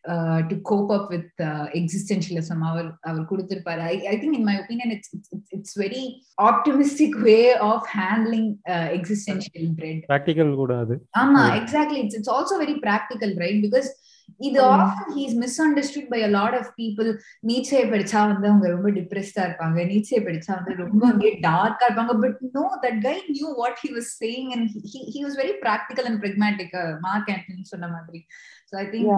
to 0.50 0.56
cope 0.68 0.90
up 0.96 1.08
with 1.14 1.40
existentialism 1.80 2.62
அவர் 2.68 2.88
அவர் 3.08 3.24
கொடுத்திருப்பாரு. 3.30 3.82
I 3.92 3.96
I 4.12 4.14
think 4.20 4.36
in 4.38 4.46
my 4.48 4.54
opinion 4.62 4.92
it's 4.96 5.12
it's 5.56 5.76
very 5.82 6.04
optimistic 6.50 7.16
way 7.28 7.38
of 7.70 7.88
handling 7.96 8.48
existential 8.98 9.68
dread 9.80 10.00
practical 10.12 10.52
கூட 10.62 10.74
அது. 10.84 10.96
ஆமா 11.22 11.42
exactly 11.60 12.00
it's 12.04 12.18
it's 12.20 12.32
also 12.36 12.56
very 12.64 12.76
practical 12.86 13.34
right 13.44 13.60
because 13.66 13.90
இது 14.38 14.58
often 14.66 15.12
he's 15.16 15.34
misunderstood 15.64 16.08
by 16.12 16.20
a 16.22 16.30
lot 16.36 16.56
of 16.60 16.70
people 16.80 17.08
Nietzsche 17.50 17.80
படிச்சா 17.92 18.20
வந்து 18.32 18.48
அவங்க 18.48 18.68
ரொம்ப 18.68 18.90
டிப்ரெஸ்டா 18.90 19.42
இருப்பாங்க. 19.48 19.78
நீச்சே 19.92 20.20
படிச்சா 20.28 20.52
வந்து 20.58 20.74
ரொம்ப 20.82 21.02
அப்படியே 21.08 21.32
டார்க்கா 21.48 21.86
இருப்பாங்க. 21.88 22.14
But 22.24 22.38
no 22.58 22.64
that 22.84 23.00
guy 23.08 23.16
knew 23.28 23.50
what 23.60 23.80
he 23.84 23.90
was 23.96 24.10
saying 24.22 24.50
and 24.56 24.68
he 25.14 25.20
was 25.26 25.38
very 25.42 25.54
practical 25.64 26.08
and 26.10 26.22
pragmatic 26.24 26.76
Mark 27.00 27.30
Antony 27.34 27.64
சொன்ன 27.74 27.90
மாதிரி. 27.96 28.22
ஸோ 28.70 28.76
ஐ 28.76 28.86
திங்க் 28.94 29.12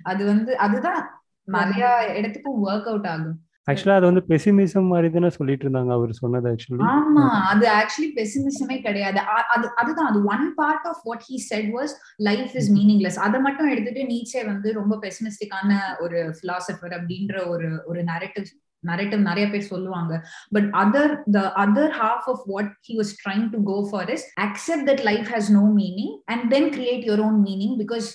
அது 0.00 0.22
வந்து 0.24 0.52
அதுதான் 0.58 1.00
நிறைய 1.48 1.84
இடத்துக்கும் 2.18 2.60
ஒர்க் 2.66 2.90
அவுட் 2.90 3.06
ஆகும். 3.06 3.38
ஆக்சுவலா 3.68 3.94
அது 3.94 4.06
வந்து 4.06 4.22
பெசிமிசம் 4.28 4.86
மாதிரி 4.86 5.08
தானே 5.10 5.28
சொல்லிட்டு 5.28 5.68
இருந்தாங்க 5.68 5.92
அவர் 5.92 6.12
சொன்னது 6.12 6.46
ஆக்சுவலி 6.50 6.84
ஆமா 6.90 7.24
அது 7.52 7.66
ஆக்சுவலி 7.68 8.08
பெசிமிசமே 8.16 8.80
கிடையாது. 8.80 9.18
அது 9.54 9.68
அதுதான் 9.76 10.06
அது 10.06 10.24
one 10.24 10.54
part 10.54 10.86
of 10.86 11.02
what 11.02 11.24
he 11.30 11.36
said 11.36 11.68
was 11.74 11.92
life 12.16 12.54
is 12.54 12.72
meaningless 12.72 13.18
அதை 13.18 13.40
மட்டும் 13.40 13.68
எடுத்துட்டு 13.68 14.04
நீச்சே 14.04 14.46
வந்து 14.46 14.72
ரொம்ப 14.72 14.98
பெசிமிஸ்டிக்கான 15.02 15.78
ஒரு 15.98 16.34
பிலாசபர் 16.40 16.94
அப்படின்ற 16.98 17.46
ஒரு 17.46 17.82
ஒரு 17.84 18.02
நரேட்டிவ் 18.02 18.48
நரேட்டிவ் 18.86 19.18
நிறைய 19.18 19.50
பேர் 19.50 19.60
சொல்லுவாங்க. 19.60 20.12
But 20.50 20.68
other 20.72 21.22
the 21.30 21.52
other 21.56 21.92
half 22.00 22.26
of 22.32 22.42
what 22.46 22.72
he 22.88 22.94
was 22.96 23.12
trying 23.24 23.50
to 23.50 23.62
go 23.62 23.88
for 23.90 24.10
is 24.10 24.26
accept 24.40 24.88
that 24.90 25.02
life 25.02 25.26
has 25.26 25.50
no 25.50 25.64
meaning 25.76 26.14
and 26.24 26.50
then 26.50 26.70
create 26.70 27.04
your 27.10 27.24
own 27.28 27.40
meaning 27.44 27.76
because 27.84 28.08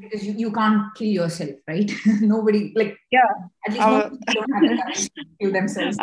because 0.00 0.24
you, 0.26 0.32
you 0.34 0.50
can't 0.50 0.82
kill 0.98 1.06
yourself, 1.06 1.50
right? 1.68 1.90
Nobody 2.32 2.72
like 2.74 2.94
Yeah. 3.12 3.30
At 3.64 3.72
least 3.74 5.12
themselves. 5.56 5.98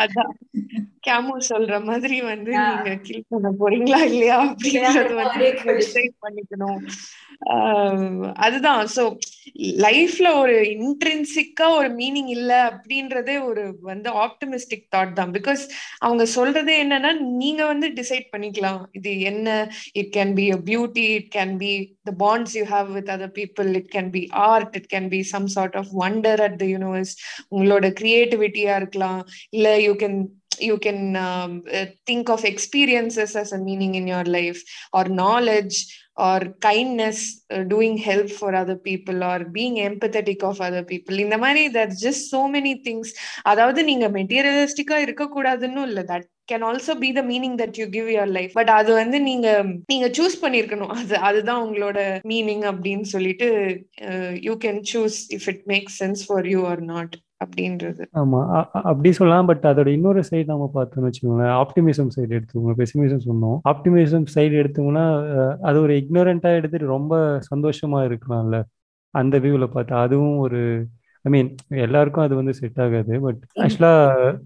சொல்ற 1.50 1.76
மாதிரி 1.88 2.17
வந்து. 2.32 2.52
நீங்க 2.65 2.91
kill 3.06 3.24
பண்ண 3.34 3.50
போறீங்களா 3.62 4.00
இல்லையா 4.10 4.38
அப்படின்றது 4.50 5.13
வந்து 5.22 5.45
பண்ணிக்கணும். 6.24 6.80
அதுதான். 8.45 8.84
சோ 8.95 9.04
லைஃப்ல 9.86 10.28
ஒரு 10.41 10.56
இன்ட்ரென்சிக்கா 10.76 11.67
ஒரு 11.78 11.89
மீனிங் 12.00 12.30
இல்ல 12.36 12.52
அப்படின்றதே 12.72 13.36
ஒரு 13.50 13.63
வந்து 13.89 14.10
ஆப்டிமிஸ்டிக் 14.26 14.86
தாட் 14.95 15.15
தான். 15.19 15.32
பிகாஸ் 15.38 15.63
அவங்க 16.06 16.24
சொல்றதே 16.36 16.76
என்னன்னா 16.84 17.12
நீங்க 17.43 17.62
வந்து 17.72 17.89
டிசைட் 18.00 18.28
பண்ணிக்கலாம். 18.36 18.82
இது 19.00 19.13
என்ன? 19.32 19.48
It 20.02 20.12
can 20.17 20.36
be 20.41 20.45
a 20.58 20.60
beauty 20.69 21.06
it 21.17 21.32
can 21.38 21.56
be 21.63 21.72
the 22.10 22.13
bonds 22.26 22.56
you 22.60 22.65
have 22.76 22.89
with 22.98 23.12
other 23.15 23.34
people 23.39 23.72
it 23.82 23.91
can 23.95 24.12
be 24.17 24.24
art 24.52 24.78
it 24.82 24.89
can 24.95 25.10
be 25.15 25.22
some 25.34 25.50
sort 25.58 25.78
of 25.82 25.91
wonder 26.04 26.43
at 26.48 26.60
the 26.63 26.67
universe 26.76 26.98
artist 27.01 27.23
உங்களோட 27.49 27.88
கிரியேட்டிவிட்டியா 28.01 28.75
இருக்கலாம் 28.81 29.21
இல்ல 29.51 29.69
you 29.79 29.93
can 30.03 30.19
you 30.62 30.75
can 30.85 31.03
think 32.09 32.29
of 32.35 32.45
experiences 32.49 33.35
as 33.41 33.53
a 33.57 33.62
meaning 33.67 33.95
in 33.99 34.09
your 34.13 34.29
life 34.38 34.62
or 34.99 35.09
knowledge 35.21 35.77
or 36.27 36.45
kindness 36.65 37.21
doing 37.69 37.99
help 38.07 38.33
for 38.38 38.57
other 38.62 38.81
people 38.89 39.19
or 39.29 39.45
being 39.51 39.77
empathetic 39.85 40.43
of 40.49 40.59
other 40.67 40.88
people 40.91 41.23
இந்த 41.25 41.38
மாதிரி 41.38 41.63
that 41.77 41.95
just 42.03 42.25
so 42.33 42.41
many 42.55 42.73
things 42.88 43.13
அதாவது 43.43 43.83
நீங்க 43.83 44.07
மெட்டீரியலிஸ்டிக்கா 44.17 44.99
இருக்கக்கூடாதுன்னு 45.05 45.83
இல்லை 45.89 46.05
that 46.12 46.27
can 46.51 46.65
also 46.69 46.95
be 46.99 47.12
the 47.12 47.23
meaning 47.23 47.57
that 47.62 47.77
you 47.77 47.88
give 47.88 48.07
your 48.07 48.33
life 48.38 48.53
but 48.53 48.73
அது 48.79 48.93
வந்து 48.93 49.19
நீங்க 49.21 49.47
நீங்க 49.85 50.09
சூஸ் 50.17 50.38
பண்ணிருக்கணும் 50.41 50.93
அது 50.99 51.17
அதுதான் 51.29 51.63
உங்களோட 51.67 51.99
மீனிங் 52.27 52.65
அப்படின்னு 52.73 53.07
சொல்லிட்டு 53.13 53.49
you 54.41 54.55
can 54.65 54.81
choose 54.93 55.19
if 55.38 55.47
it 55.47 55.63
make 55.65 55.89
sense 56.03 56.23
for 56.27 56.47
you 56.47 56.62
or 56.65 56.83
not 56.93 57.15
அப்படின்றது. 57.43 58.03
ஆமா. 58.17 58.39
அப்படி 58.89 59.12
சொல்லலாம். 59.12 59.45
பட் 59.45 59.63
அதோட 59.63 59.88
இன்னொரு 59.88 60.21
சைடு 60.29 60.45
நம்ம 60.45 60.65
பார்த்தோம்னு 60.73 61.09
வச்சுக்கோங்களேன். 61.09 61.53
ஆப்டிமிசம் 61.62 62.09
சைடு 62.15 62.31
எடுத்துக்கோங்க. 62.38 62.73
பெசிமிசம் 62.81 63.23
சொன்னோம். 63.27 63.57
ஆப்டிமிசம் 63.69 64.25
சைடு 64.35 64.55
எடுத்தோம்னா 64.62 65.05
அது 65.62 65.77
ஒரு 65.81 65.93
இக்னோரண்டா 66.01 66.51
எடுத்துட்டு 66.55 66.88
ரொம்ப 66.88 67.13
சந்தோஷமா 67.51 68.01
இருக்கலாம்ல. 68.09 68.57
அந்த 69.13 69.35
வியூவில் 69.38 69.73
பார்த்தா 69.75 69.95
அதுவும் 70.07 70.38
ஒரு 70.38 70.62
ஐ 71.25 71.29
மீன் 71.32 71.49
எல்லாருக்கும் 71.86 72.25
அது 72.25 72.36
வந்து 72.36 72.53
செட் 72.60 72.79
ஆகாது 72.84 73.15
பட் 73.25 73.41
ஆக்சுவலா 73.63 73.93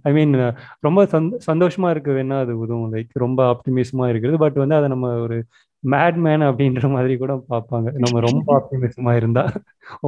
ஐ 0.03 0.13
மீன் 0.15 0.33
ரொம்ப 0.79 1.01
சந்த 1.13 1.41
சந்தோஷமா 1.49 1.89
இருக்க 1.89 2.12
வேணா 2.12 2.39
அது 2.43 2.53
உதவும். 2.59 2.93
லைக் 2.95 3.23
ரொம்ப 3.25 3.41
ஆப்டிமிசமா 3.51 4.07
இருக்கிறது 4.12 4.38
பட் 4.38 4.57
வந்து 4.63 4.79
அதை 4.79 4.89
நம்ம 4.93 5.12
ஒரு 5.25 5.38
மேட் 5.83 6.17
மேன் 6.25 6.43
அப்படின்ற 6.47 6.89
மாதிரி 6.91 7.13
கூட 7.21 7.33
பார்ப்பாங்க. 7.49 7.88
நம்ம 8.03 8.19
ரொம்ப 8.25 8.47
ஆப்டிமிசமா 8.57 9.13
இருந்தா 9.15 9.43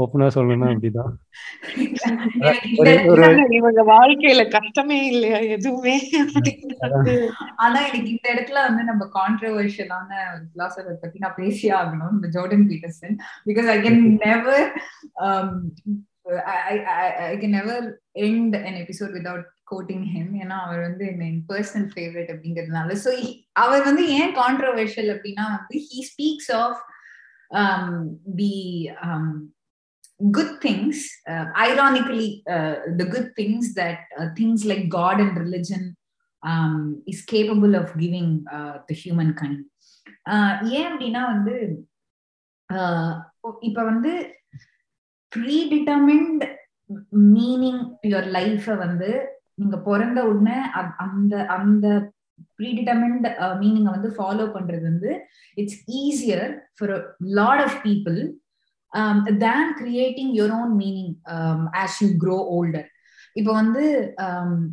ஓப்பனா 0.02 0.28
சொல்லணும்னா 0.36 0.68
அப்படிதான். 0.72 1.12
இவங்க 3.58 3.82
வாழ்க்கையில 3.92 4.44
கஷ்டமே 4.50 5.00
இல்லையா 5.12 5.40
எதுவுமே? 5.56 5.96
ஆனா 7.64 7.80
எனக்கு 7.88 8.10
இந்த 8.16 8.28
இடத்துல 8.34 8.62
வந்து 8.68 8.84
நம்ம 8.84 9.10
கான்ட்ரவர்ஷியலான 9.18 10.10
ஒரு 10.34 10.44
பிலாசபர் 10.54 11.02
பத்தி 11.04 11.26
நான் 11.26 11.40
பேசியே 11.42 11.74
ஆகணும் 11.82 12.18
இந்த 12.18 12.30
Jordan 12.36 12.68
Peterson. 12.72 13.16
Because 13.50 13.70
I 13.76 13.80
can 13.86 14.02
never 14.26 14.68
I 17.32 17.36
can 17.38 17.56
never 17.60 17.86
end 18.28 18.56
an 18.68 18.76
episode 18.84 19.14
without 19.18 19.48
quoting 19.72 20.06
him 20.14 20.32
ஏன்னா 20.42 20.58
அவர் 20.66 20.82
வந்து 20.82 21.06
என் 21.08 21.42
பர்சனல் 21.52 21.90
ஃபேவரட் 21.94 22.32
அப்படிங்கிறதுனால. 22.34 22.96
ஸோ 23.04 23.12
அவர் 23.52 23.84
வந்து 23.84 24.04
ஏன் 24.20 24.34
கான்ட்ரவர்ஷியல் 24.42 25.12
அப்படின்னா 25.16 25.46
வந்து 25.56 25.78
he 25.90 26.00
speaks 26.14 26.52
of 26.64 26.82
the 28.42 28.54
good 30.32 30.62
things 30.62 30.98
uh, 31.28 31.46
ironically 31.68 32.28
uh, 32.54 32.76
the 33.00 33.06
good 33.14 33.26
things 33.40 33.70
that 33.80 34.00
uh, 34.20 34.28
things 34.38 34.60
like 34.66 34.84
god 34.90 35.20
and 35.20 35.34
religion 35.38 35.84
um, 36.44 37.04
is 37.12 37.20
capable 37.34 37.76
of 37.82 37.88
giving 38.04 38.30
uh, 38.58 38.76
the 38.90 38.96
humankind 39.02 39.60
uh, 40.34 40.52
ஏன் 40.78 40.88
அப்படின்னா 40.92 41.24
வந்து 41.34 41.56
uh, 42.70 43.12
இப்ப 43.60 43.84
வந்து 43.84 44.14
ப்ரீடிட்டர்மின்ட் 45.36 46.44
மீனிங் 47.32 47.82
யுவர் 48.04 48.28
லைஃப 48.32 48.76
வந்து 48.78 49.10
நீங்க 49.56 49.78
பிறந்த 49.86 50.20
உடனே 50.24 50.58
அந்த 51.06 51.36
அந்த 51.56 51.86
ப்ரீடிட்டர்மின்ட் 52.60 53.28
மீனிங்கை 53.60 53.92
வந்து 53.92 54.10
ஃபாலோ 54.18 54.46
பண்றது 54.56 54.84
வந்து 54.84 55.12
it's 55.58 55.80
easier 56.02 56.46
for 56.78 56.94
lot 57.38 57.64
of 57.64 57.78
people 57.84 58.20
than 59.46 59.72
creating 59.80 60.34
your 60.36 60.56
own 60.60 60.74
meaning 60.78 61.14
as 61.84 61.98
you 62.04 62.10
grow 62.24 62.38
older 62.58 62.88
இப்போ 63.36 63.52
வந்து 63.54 63.82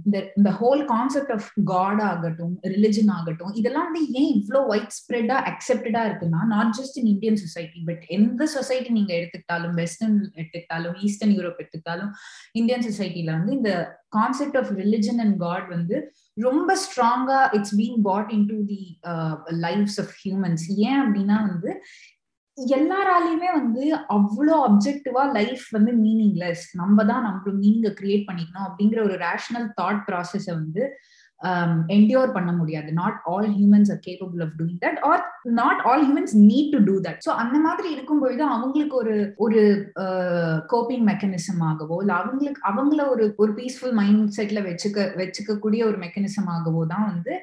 இந்த 0.07 0.17
இந்த 0.39 0.51
ஹோல் 0.59 0.83
கான்செப்ட் 0.87 1.33
ஆஃப் 1.33 1.47
காட் 1.65 2.03
ஆகட்டும் 2.03 2.53
ரிலிஜன் 2.75 3.11
ஆகட்டும் 3.11 3.55
இதெல்லாம் 3.61 3.87
வந்து 3.89 4.03
ஏன் 4.21 4.31
இவ்வளோ 4.37 4.61
ஒயிட் 4.73 4.95
ஸ்ப்ரெட்டா 4.99 5.37
அக்செப்டடா 5.51 6.03
இருக்குன்னா 6.09 6.43
not 6.53 6.71
just 6.79 6.99
in 7.01 7.11
Indian 7.15 7.41
society 7.43 7.81
but 7.85 8.05
எந்த 8.11 8.47
சொசைட்டி 8.55 8.93
நீங்க 8.93 9.13
எடுத்துக்கிட்டாலும் 9.19 9.75
வெஸ்டர்ன் 9.81 10.17
எடுத்துக்கிட்டாலும் 10.35 10.97
ஈஸ்டர்ன் 11.03 11.35
யூரோப் 11.37 11.61
எடுத்துக்கிட்டாலும் 11.61 12.13
இந்தியன் 12.55 12.87
சொசைட்டில 12.89 13.35
வந்து 13.39 13.53
இந்த 13.53 13.73
concept 14.13 14.59
of 14.61 14.73
religion 14.79 15.21
and 15.21 15.37
God 15.39 15.69
வந்து 15.69 15.99
ரொம்ப 16.39 16.77
ஸ்ட்ராங்கா 16.85 17.41
it's 17.57 17.77
being 17.77 18.01
put 18.03 18.33
into 18.49 18.59
the 18.69 18.81
lives 19.61 19.99
of 20.01 20.15
humans 20.23 20.67
ஏன் 20.81 20.99
அப்படின்னா 21.03 21.39
வந்து 21.49 21.73
எல்லாராலையுமே 22.59 23.51
வந்து 23.53 23.85
அவ்வளோ 24.09 24.55
அப்ஜெக்டிவா 24.67 25.23
லைஃப் 25.33 25.65
வந்து 25.71 25.93
மீனிங்லெஸ் 26.05 26.65
நம்ம 26.75 27.05
தான் 27.05 27.23
நம்மளும் 27.23 27.61
மீனிங்க 27.61 27.91
கிரியேட் 28.01 28.29
பண்ணிக்கணும் 28.29 28.67
அப்படிங்கிற 28.69 29.01
ஒரு 29.03 29.17
ரேஷனல் 29.19 29.69
தாட் 29.81 30.03
ப்ராசஸ 30.09 30.47
வந்து 30.55 30.85
என்டியோர் 31.89 32.35
பண்ண 32.35 32.51
முடியாது. 32.53 32.93
Not 32.93 33.17
all 33.25 33.49
humans 33.55 33.91
are 33.91 33.99
capable 33.99 34.43
of 34.43 34.53
doing 34.59 34.77
that 34.85 35.01
or 35.03 35.23
not 35.53 35.81
all 35.83 36.05
humans 36.05 36.35
need 36.51 36.71
to 36.73 36.81
do 36.85 36.95
that 37.01 37.21
so 37.27 37.31
அந்த 37.35 37.57
மாதிரி 37.59 37.89
இருக்கும் 37.93 38.21
பொழுது 38.21 38.45
அவங்களுக்கு 38.49 38.97
ஒரு 38.97 39.17
ஒரு 39.37 39.63
கோப்பிங் 40.69 41.05
மெக்கானிசம் 41.09 41.63
ஆகவோ 41.63 41.99
இல்லை 42.01 42.15
அவங்களுக்கு 42.15 42.63
அவங்கள 42.69 43.09
ஒரு 43.09 43.27
ஒரு 43.37 43.53
பீஸ்ஃபுல் 43.53 43.93
மைண்ட் 43.93 44.31
செட்ல 44.39 44.63
வச்சுக்க 44.69 45.09
வச்சுக்கக்கூடிய 45.17 45.83
ஒரு 45.85 45.99
மெக்கானிசம் 45.99 46.51
ஆகவோ 46.57 46.85
தான் 46.87 47.09
வந்து 47.13 47.35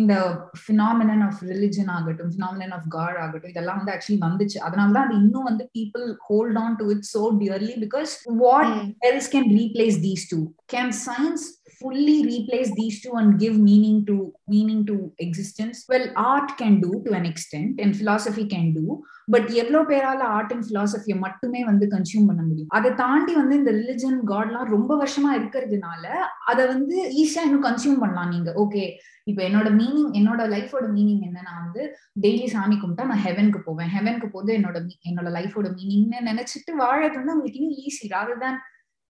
இந்த 0.00 0.14
ஃபினாமினன் 0.62 1.22
ஆஃப் 1.28 1.40
ரிலிஜன் 1.52 1.90
ஆகட்டும் 1.96 2.32
ஃபினாமினன் 2.34 2.74
ஆஃப் 2.78 2.88
காட் 2.96 3.18
ஆகட்டும் 3.24 3.52
இதெல்லாம் 3.54 3.80
வந்து 3.80 3.94
ஆக்சுவலி 3.96 4.20
வந்துச்சு 4.26 4.58
அதனால 4.66 4.94
தான் 4.96 5.06
அது 5.08 5.16
இன்னும் 5.22 5.48
வந்து 5.50 5.66
people 5.78 6.06
hold 6.28 6.60
on 6.64 6.76
to 6.80 6.86
it 6.94 7.06
so 7.14 7.22
dearly 7.42 7.76
because 7.86 8.12
what 8.44 8.74
else 9.10 9.28
can 9.34 9.46
replace 9.62 9.96
these 10.06 10.24
two 10.32 10.44
can 10.74 10.88
science 11.04 11.44
fully 11.80 12.16
replace 12.34 12.70
these 12.78 12.96
two 13.02 13.12
and 13.20 13.30
give 13.42 13.54
meaning 13.68 13.98
to 14.08 14.16
meaning 14.54 14.80
to 14.90 14.96
existence 15.26 15.76
well 15.92 16.06
art 16.30 16.50
can 16.60 16.74
do 16.86 16.90
to 17.06 17.10
an 17.20 17.24
extent 17.30 17.80
and 17.82 17.96
philosophy 18.00 18.44
can 18.54 18.66
do 18.74 18.86
but 19.27 19.47
எவ்வளோ 19.61 19.79
பேரால 19.91 20.21
art 20.35 20.53
and 20.53 20.67
பிலாசபியை 20.69 21.17
மட்டுமே 21.23 21.61
வந்து 21.65 21.85
consume 21.93 22.27
பண்ண 22.29 22.41
முடியும். 22.41 22.71
அதை 22.77 22.89
தாண்டி 22.93 23.33
வந்து 23.33 23.55
இந்த 23.55 23.71
ரிலிஜன் 23.71 24.19
காட்லாம் 24.31 24.71
ரொம்ப 24.75 24.91
வருஷமா 25.03 25.31
இருக்கிறதுனால 25.39 26.05
அதை 26.45 26.63
வந்து 26.67 26.97
ஈஸியா 27.23 27.43
இன்னும் 27.47 27.67
கன்சியூம் 27.69 28.01
பண்ணலாம் 28.03 28.29
நீங்க. 28.29 28.51
ஓகே 28.63 28.83
இப்ப 29.31 29.39
என்னோட 29.49 29.67
மீனிங் 29.79 30.11
என்னோட 30.19 30.41
லைஃபோட 30.53 30.85
மீனிங் 30.97 31.23
என்ன 31.27 31.43
நான் 31.49 31.63
வந்து 31.65 31.83
டெய்லி 32.25 32.45
சாமி 32.45 32.75
கும்பிட்டா 32.75 33.09
நான் 33.11 33.23
ஹெவனுக்கு 33.27 33.61
போவேன். 33.67 33.91
ஹெவனுக்கு 33.95 34.27
போது 34.27 34.49
என்னோட 34.59 34.77
என்னோட 35.09 35.29
லைஃபோட 35.37 35.67
மீனிங்னு 35.79 36.19
நினைச்சிட்டு 36.29 36.73
வாழறது 36.83 37.19
வந்து 37.21 37.35
உங்களுக்கு 37.35 37.61
இன்னும் 37.61 37.79
ஈஸி 37.85 38.07
ராதர் 38.15 38.43
தான் 38.45 38.57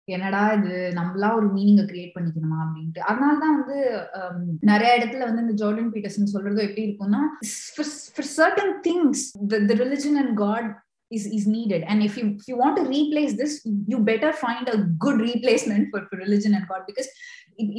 என்னடா 0.08 0.52
இது? 0.52 0.92
நம்மளா 0.96 1.36
ஒரு 1.36 1.48
மீனிங்க 1.54 1.84
கிரியேட் 1.92 2.16
பண்ணிக்கணுமா? 2.16 2.58
அப்படின்ட்டு. 2.66 3.02
அதனாலதான் 3.10 3.56
வந்து 3.58 3.78
நிறைய 4.62 5.00
இடத்துல 5.00 5.20
வந்து 5.20 5.42
இந்த 5.42 5.66
ஜார்டன் 5.66 5.92
பீட்டர்சன் 5.94 6.34
சொல்றது 6.34 6.64
எப்படி 6.64 6.84
இருக்கும்னா 6.88 7.22
for 8.16 8.30
certain 8.38 8.74
things 8.88 9.24
the 9.48 9.76
religion 9.84 10.20
and 10.24 10.38
God 10.38 10.70
is 11.12 11.26
is 11.38 11.46
needed. 11.48 11.84
And 11.88 12.02
if 12.02 12.18
you 12.18 12.36
if 12.42 12.48
you 12.48 12.58
want 12.58 12.78
to 12.78 12.84
replace 12.84 13.34
this 13.38 13.66
you 13.88 14.00
better 14.00 14.34
find 14.34 14.68
a 14.70 14.78
good 15.06 15.20
replacement 15.22 15.90
for, 15.92 16.02
for 16.10 16.18
religion 16.18 16.54
and 16.56 16.68
god. 16.68 16.84
Because 16.92 17.10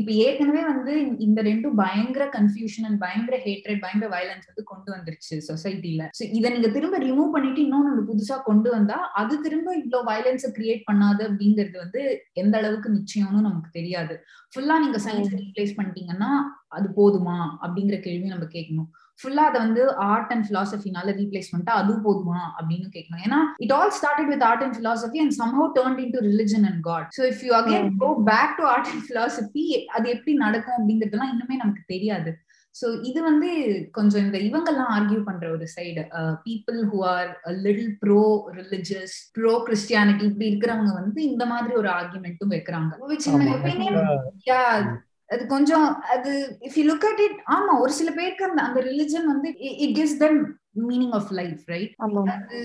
இப்ப 0.01 0.11
ஏற்கனவே 0.27 0.61
வந்து 0.69 0.93
இந்த 1.25 1.43
ரெண்டும் 1.49 1.75
பயங்கர 1.81 2.25
confusion 2.37 2.87
and 2.89 2.99
பயங்கர 3.03 3.37
hatred 3.47 3.81
பயங்கர 3.83 4.09
violence 4.15 4.47
வந்து 4.51 4.63
கொண்டு 4.71 4.89
வந்துருச்சு 4.95 5.37
சொசைட்டில 5.49 6.07
சோ 6.19 6.23
இதை 6.39 6.51
நீங்க 6.55 6.69
திரும்ப 6.77 6.99
ரிமூவ் 6.99 7.35
பண்ணிட்டு 7.35 7.61
இன்னொன்னு 7.65 8.07
புதுசா 8.11 8.43
கொண்டு 8.49 8.71
வந்தா 8.71 8.99
அது 9.21 9.41
திரும்ப 9.47 9.69
இவ்வளவு 9.77 10.09
வயலன்ஸை 10.11 10.51
கிரியேட் 10.59 10.83
பண்ணாது 10.91 11.23
அப்படிங்கிறது 11.29 11.77
வந்து 11.85 12.03
எந்த 12.33 12.57
அளவுக்கு 12.59 12.91
நிச்சயம்னு 12.99 13.47
நமக்கு 13.49 13.71
தெரியாது. 13.79 14.17
ஃபுல்லா 14.53 14.79
நீங்க 14.85 15.01
சயின்ஸ் 15.07 15.37
ரீப்ளேஸ் 15.43 15.77
பண்ணிட்டீங்கன்னா 15.81 16.31
அது 16.69 16.89
போதுமா 17.01 17.37
அப்படிங்கிற 17.65 18.01
கேள்வி 18.01 18.29
நம்ம 18.29 18.49
கேட்கணும். 18.57 18.89
ஃபுல்லா 19.19 19.45
அதை 19.51 19.59
வந்து 19.65 19.83
ஆர்ட் 20.09 20.33
அண்ட் 20.35 20.47
பிலாசபினால 20.51 21.15
ரீப்ளேஸ் 21.21 21.51
பண்ணிட்டா 21.53 21.75
அது 21.83 21.93
போதுமா 22.07 22.41
அப்படின்னு 22.59 22.89
கேட்கணும். 22.97 23.23
ஏன்னா 23.27 23.41
it 23.65 23.75
all 23.77 23.93
started 23.99 24.31
with 24.33 24.47
art 24.49 24.65
and 24.67 24.79
philosophy 24.81 25.21
and 25.25 25.37
somehow 25.43 25.71
turn 25.79 26.01
into 26.17 26.23
religion 26.31 26.67
and 26.71 26.83
God 26.89 27.09
so 27.19 27.25
if 27.33 27.45
you 27.49 27.55
again 27.61 27.87
go 28.03 28.11
back 28.33 28.57
to 28.59 28.67
art 28.73 28.91
and 28.93 29.07
philosophy 29.11 29.65
அது 29.99 30.07
எப்படி 30.17 30.35
நடக்கும் 30.47 30.77
அப்படிங்கிறதுலாம் 30.79 31.33
இன்னுமே 31.35 31.57
நமக்கு 31.63 31.85
தெரியாது. 31.95 32.33
ஸோ 32.75 32.87
இது 33.09 33.21
வந்து 33.29 33.51
கொஞ்சம் 33.93 34.23
இந்த 34.25 34.39
இவங்கெல்லாம் 34.47 34.91
ஆர்கியூ 34.97 35.21
பண்ற 35.29 35.45
ஒரு 35.55 35.67
side 35.75 36.03
people 36.47 36.81
who 36.91 36.99
are 37.13 37.31
little 37.67 37.93
pro 38.03 38.23
religious 38.59 39.15
pro 39.37 39.53
Christianity 39.69 40.25
இப்படி 40.31 40.47
இருக்கிறவங்க 40.51 40.93
வந்து 41.01 41.21
இந்த 41.31 41.45
மாதிரி 41.53 41.75
ஒரு 41.83 41.91
ஆர்குமெண்ட்டும் 41.99 42.53
வைக்கிறாங்க. 42.55 42.93
அது 45.31 45.43
கொஞ்சம் 45.47 45.87
அது 46.15 46.33
if 46.63 46.77
you 46.79 46.85
look 46.85 47.07
at 47.07 47.23
it 47.27 47.39
ஆமா 47.49 47.73
ஒரு 47.81 47.93
சில 47.93 48.11
பேருக்கு 48.11 48.45
அந்த 48.45 48.61
அந்த 48.63 48.81
ரிலிஜன் 48.83 49.27
வந்து 49.27 49.51
it 49.85 49.95
gives 49.97 50.19
them 50.19 50.39
meaning 50.91 51.13
of 51.13 51.33
life 51.33 51.63
right 51.69 51.95
அது 52.37 52.61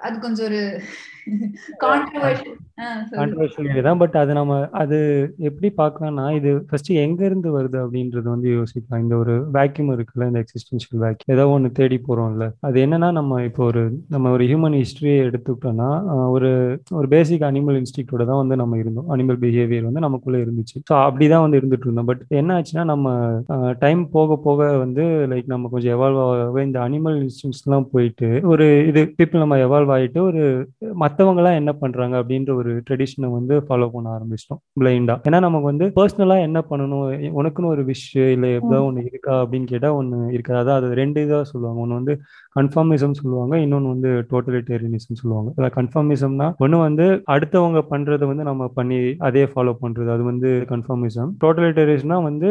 அது 0.00 0.16
கொஞ்சம் 0.18 0.46
ஒரு 0.46 0.62
கான்ட்ரவர்ஷியல் 1.82 3.86
தான் 3.86 4.00
பட் 4.02 4.16
அது 4.20 4.32
நம்ம 4.38 4.58
அது 4.80 4.98
எப்படி 5.48 5.68
பார்க்கலாம்னா 5.80 6.26
இது 6.38 6.50
ஃபர்ஸ்ட் 6.68 6.90
எங்க 7.04 7.20
இருந்து 7.28 7.48
வருது 7.56 7.78
அப்படின்றது 7.84 8.28
வந்து 8.34 8.48
யோசிக்கலாம். 8.56 9.02
இந்த 9.04 9.14
ஒரு 9.22 9.34
வேக்யூம் 9.56 9.90
இருக்குல்ல 9.94 10.28
இந்த 10.30 10.40
எக்ஸிஸ்டன்ஷியல் 10.44 11.00
வேக்யூம் 11.04 11.32
ஏதோ 11.36 11.44
ஒன்று 11.54 11.70
தேடி 11.78 11.98
போறோம்ல. 12.08 12.46
அது 12.68 12.76
என்னன்னா 12.84 13.08
நம்ம 13.18 13.40
இப்போ 13.48 13.62
ஒரு 13.70 13.82
நம்ம 14.14 14.32
ஒரு 14.36 14.46
ஹியூமன் 14.50 14.76
ஹிஸ்டரியை 14.80 15.16
எடுத்துக்கிட்டோம்னா 15.28 15.88
ஒரு 16.36 16.50
ஒரு 16.98 17.08
பேசிக் 17.14 17.46
அனிமல் 17.50 17.78
இன்ஸ்டிக்டோட 17.80 18.22
தான் 18.30 18.40
வந்து 18.42 18.58
நம்ம 18.62 18.78
இருந்தோம். 18.82 19.08
அனிமல் 19.16 19.40
பிஹேவியர் 19.44 19.88
வந்து 19.88 20.04
நமக்குள்ள 20.06 20.38
இருந்துச்சு. 20.44 20.76
ஸோ 20.90 20.94
அப்படிதான் 21.06 21.44
வந்து 21.46 21.60
இருந்துட்டு 21.62 21.88
இருந்தோம். 21.88 22.10
பட் 22.12 22.22
என்ன 22.42 22.58
ஆச்சுன்னா 22.58 22.86
நம்ம 22.92 23.04
டைம் 23.84 24.02
போக 24.16 24.38
போக 24.46 24.60
வந்து 24.84 25.02
லைக் 25.32 25.52
நம்ம 25.54 25.70
கொஞ்சம் 25.74 25.94
எவால்வ் 25.96 26.22
ஆகவே 26.26 26.62
இந்த 26.68 26.78
அனிமல் 26.86 27.18
இன்ஸ்டிங்ஸ்லாம் 27.24 27.88
போயிட்டு 27.94 28.30
ஒரு 28.52 28.66
இது 28.92 29.02
பீப்புள் 29.18 29.44
நம்ம 29.44 29.58
எவால்வ் 29.66 29.92
ஆகிட்டு 29.96 30.20
ஒரு 30.30 30.42
மற்றவங்கலாம் 31.16 31.58
என்ன 31.58 31.72
பண்றாங்க 31.72 32.14
அப்படின்ற 32.20 32.50
ஒரு 32.60 32.70
ட்ரெடிஷனை 32.86 33.28
வந்து 33.36 33.54
ஃபாலோ 33.66 33.86
பண்ண 33.92 34.08
ஆரம்பிச்சிட்டோம் 34.16 34.60
பிளைண்டா 34.80 35.14
ஏன்னா 35.28 35.38
நமக்கு 35.44 35.68
வந்து 35.70 35.86
பர்சனலா 35.98 36.36
என்ன 36.46 36.58
பண்ணணும்? 36.70 37.04
உனக்குன்னு 37.40 37.70
ஒரு 37.74 37.82
விஷ் 37.90 38.04
இல்லை 38.34 38.48
ஏதோ 38.58 38.78
ஒன்று 38.88 39.04
இருக்கா 39.10 39.34
அப்படின்னு 39.42 39.68
கேட்டா 39.72 39.90
ஒன்று 40.00 40.18
இருக்காது. 40.32 40.58
அதான் 40.62 40.78
அது 40.80 40.88
ரெண்டு 41.00 41.20
இதாக 41.26 41.46
சொல்லுவாங்க. 41.52 41.80
ஒன்று 41.84 41.98
வந்து 42.00 42.14
கன்ஃபார்மிசம் 42.56 43.16
சொல்லுவாங்க 43.20 43.54
இன்னொன்று 43.64 43.94
வந்து 43.94 44.10
டோட்டலிட்டேரியனிசம் 44.32 45.20
சொல்லுவாங்க. 45.22 45.48
அதாவது 45.56 45.76
கன்ஃபார்மிசம்னா 45.78 46.48
ஒன்று 46.64 46.80
வந்து 46.86 47.06
அடுத்தவங்க 47.36 47.82
பண்றதை 47.92 48.26
வந்து 48.32 48.46
நம்ம 48.50 48.68
பண்ணி 48.78 48.98
அதே 49.30 49.44
ஃபாலோ 49.52 49.74
பண்றது. 49.84 50.10
அது 50.16 50.24
வந்து 50.32 50.50
கன்ஃபார்மிசம் 50.74 51.32
டோட்டலிட்டேரியஸ்னா 51.44 52.18
வந்து 52.28 52.50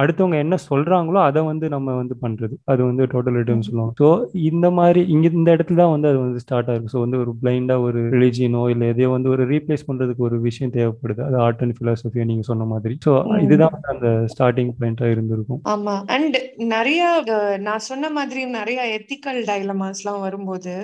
அடுத்தவங்க 0.00 0.36
என்ன 0.44 0.54
சொல்றாங்களோ 0.68 1.18
அதை 1.28 1.40
வந்து 1.48 1.66
நம்ம 1.74 1.94
வந்து 2.00 2.14
பண்றது. 2.24 2.54
அது 2.72 2.80
வந்து 2.88 3.04
டோட்டலிட்டின்னு 3.12 3.66
சொல்லுவாங்க. 3.68 3.94
ஸோ 4.00 4.08
இந்த 4.50 4.66
மாதிரி 4.78 5.00
இங்க 5.14 5.26
இந்த 5.38 5.48
இடத்துல 5.56 5.80
தான் 5.82 5.92
வந்து 5.94 6.08
அது 6.10 6.18
வந்து 6.24 6.42
ஸ்டார்ட் 6.44 6.70
ஆகும் 6.72 6.90
ஸோ 6.94 7.00
வந்து 7.04 7.20
ஒரு 7.22 7.32
பிளைண்டா 7.42 7.76
ஒரு 7.86 8.00
ரிலிஜியனோ 8.14 8.62
இல்லை 8.72 8.88
எதையோ 8.94 9.10
வந்து 9.14 9.32
ஒரு 9.34 9.44
ரீப்ளேஸ் 9.52 9.86
பண்றதுக்கு 9.88 10.26
ஒரு 10.28 10.38
விஷயம் 10.40 10.74
தேவைப்படுது. 10.76 11.22
அது 11.28 11.38
ஆர்ட் 11.46 11.62
அண்ட் 11.66 11.76
பிலாசபியோ 11.80 12.26
நீங்க 12.30 12.44
சொன்ன 12.50 12.66
மாதிரி. 12.72 12.96
ஸோ 13.06 13.14
இதுதான் 13.46 13.78
அந்த 13.94 14.08
ஸ்டார்டிங் 14.34 14.72
பாயிண்டா 14.80 15.08
இருந்திருக்கும். 15.14 15.62
ஆமா. 15.74 15.96
அண்ட் 16.16 16.38
நிறைய 16.74 17.00
நான் 17.66 17.86
சொன்ன 17.90 18.10
மாதிரி 18.18 18.42
நிறைய 18.58 18.80
எத்திக்கல் 18.98 19.40
டைலமாஸ் 19.50 20.02
எல்லாம் 20.02 20.22
வரும்போது 20.26 20.74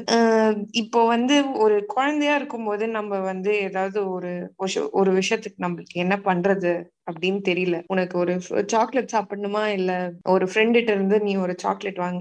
இப்போ 0.83 1.01
வந்து 1.07 1.37
ஒரு 1.64 1.77
குழந்தையா 1.95 2.35
இருக்கும்போது 2.35 2.85
நம்ம 2.99 3.20
வந்து 3.31 3.53
ஏதாவது 3.68 4.01
ஒரு 4.14 4.33
ஒரு 5.01 5.11
விஷயத்துக்கு 5.20 5.64
நம்மளுக்கு 5.66 6.03
என்ன 6.05 6.14
பண்றது? 6.29 6.73
அப்படின்னு 7.07 7.41
தெரியல. 7.49 7.77
உனக்கு 7.89 8.15
ஒரு 8.19 8.33
சாக்லேட் 8.73 9.13
சாப்பிடணுமா? 9.15 9.63
இல்ல 9.77 9.93
ஒரு 10.27 10.45
ஃப்ரெண்டுகிட்ட 10.47 10.91
இருந்து 10.91 11.17
நீ 11.21 11.33
ஒரு 11.37 11.55
சாக்லேட் 11.63 11.99
வாங்க 11.99 12.21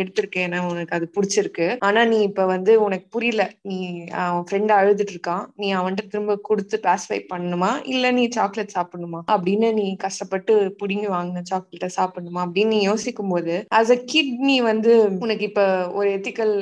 எடுத்திருக்கேன்னா 0.00 0.60
உனக்கு 0.70 0.96
அது 0.98 1.06
பிடிச்சிருக்கு. 1.16 1.66
ஆனா 1.88 2.00
நீ 2.04 2.18
இப்ப 2.22 2.44
வந்து 2.46 2.72
உனக்கு 2.82 3.06
புரியல. 3.10 3.42
நீ 3.70 3.78
அவன் 4.22 4.44
ஃப்ரெண்ட் 4.48 4.72
அழுதுட்டு 4.78 5.14
இருக்கான் 5.16 5.44
நீ 5.56 5.68
அவன்கிட்ட 5.74 6.12
திரும்ப 6.12 6.36
கொடுத்து 6.42 6.76
பாஸ்ஃபை 6.86 7.20
பண்ணணுமா? 7.32 7.72
இல்ல 7.86 8.12
நீ 8.12 8.24
சாக்லேட் 8.30 8.76
சாப்பிடணுமா? 8.76 9.22
அப்படின்னு 9.34 9.70
நீ 9.72 9.86
கஷ்டப்பட்டு 10.04 10.52
புடிங்கி 10.80 11.08
வாங்கின 11.08 11.44
சாக்லேட்டை 11.50 11.90
சாப்பிடணுமா? 11.98 12.40
அப்படின்னு 12.46 12.74
நீ 12.74 12.80
யோசிக்கும் 12.84 13.32
போது 13.34 13.54
ஆஸ் 13.78 13.92
அ 13.92 13.98
கிட் 14.06 14.32
நீ 14.48 14.56
வந்து 14.62 14.92
உனக்கு 15.20 15.44
இப்ப 15.50 15.62
ஒரு 15.92 16.08
எத்திக்கல் 16.16 16.54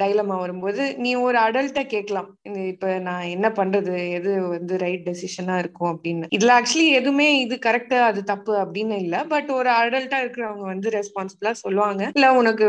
டைலமா 0.00 0.36
வரும்போது 0.38 0.70
நீ 0.98 1.10
ஒரு 1.26 1.38
அடல்ட்ட 1.38 1.80
கேட்கலாம். 1.86 2.28
இப்ப 2.72 2.86
நான் 3.04 3.30
என்ன 3.34 3.46
பண்றது? 3.56 3.80
எது 4.18 4.30
வந்து 4.48 4.74
ரைட் 4.78 5.06
டெசிஷனா 5.08 5.56
இருக்கும் 5.62 5.90
அப்படின்னு. 5.92 6.26
இதுல 6.36 6.52
ஆக்சுவலி 6.58 6.88
எதுவுமே 7.04 7.26
இது 7.44 7.54
கரெக்ட் 7.64 7.96
அது 8.08 8.20
தப்பு 8.30 8.52
அப்படின்னு 8.60 8.96
இல்ல. 9.04 9.16
பட் 9.32 9.48
ஒரு 9.56 9.70
அடல்ட்டா 9.78 10.18
இருக்கிறவங்க 10.22 10.64
வந்து 10.72 10.88
ரெஸ்பான்சிபிளா 10.96 11.50
சொல்லுவாங்க. 11.62 12.02
இல்ல 12.16 12.26
உனக்கு 12.40 12.66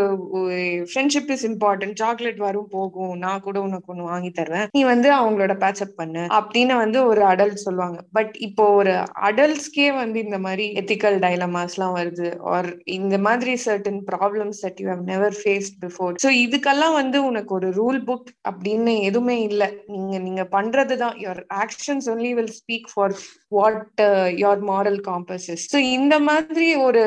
ஃப்ரெண்ட்ஷிப் 0.90 1.30
இஸ் 1.36 1.46
இம்பார்ட்டன்ட் 1.50 1.98
சாக்லேட் 2.02 2.42
வரும் 2.46 2.68
போகும். 2.74 3.14
நான் 3.24 3.44
கூட 3.46 3.58
உனக்கு 3.68 3.92
ஒண்ணு 3.94 4.10
வாங்கி 4.10 4.32
தருவேன் 4.40 4.68
நீ 4.78 4.82
வந்து 4.92 5.10
அவங்களோட 5.20 5.54
பேச்சப் 5.62 5.96
பண்ணு 6.00 6.24
அப்படின்னு 6.40 6.76
வந்து 6.82 7.00
ஒரு 7.12 7.22
அடல்ட் 7.32 7.64
சொல்லுவாங்க. 7.66 7.98
பட் 8.18 8.34
இப்போ 8.48 8.66
ஒரு 8.80 8.94
அடல்ட்ஸ்க்கே 9.30 9.88
வந்து 10.02 10.20
இந்த 10.26 10.40
மாதிரி 10.46 10.66
எத்திக்கல் 10.82 11.18
டைலமாஸ் 11.26 11.76
எல்லாம் 11.78 11.96
வருது. 12.00 12.30
ஆர் 12.54 12.70
இந்த 12.98 13.18
மாதிரி 13.28 13.54
certain 13.66 14.02
problems 14.12 14.62
that 14.66 14.82
you 14.84 14.90
have 14.94 15.06
never 15.12 15.38
faced 15.42 15.80
before 15.86 16.20
so 16.26 16.32
இதுக்கெல்லாம் 16.46 16.98
வந்து 17.02 17.18
உனக்கு 17.30 17.54
ஒரு 17.60 17.70
ரூல் 17.80 18.02
புக் 18.10 18.30
அப்படின்னு 18.52 18.96
எதுவுமே 19.10 19.38
இல்லை. 19.50 19.70
நீங்க 19.96 20.16
நீங்க 20.28 20.46
பண்றதுதான். 20.58 21.18
Your 21.24 21.44
actions 21.64 22.10
only 22.14 22.34
will 22.40 22.54
speak 22.60 22.92
for 22.94 23.16
what 23.56 24.01
your 24.38 24.62
moral 24.70 24.99
compasses 25.08 25.66
so 25.72 25.80
இந்த 25.95 26.16
மாதிரி 26.22 26.70
ஒரு 26.86 27.03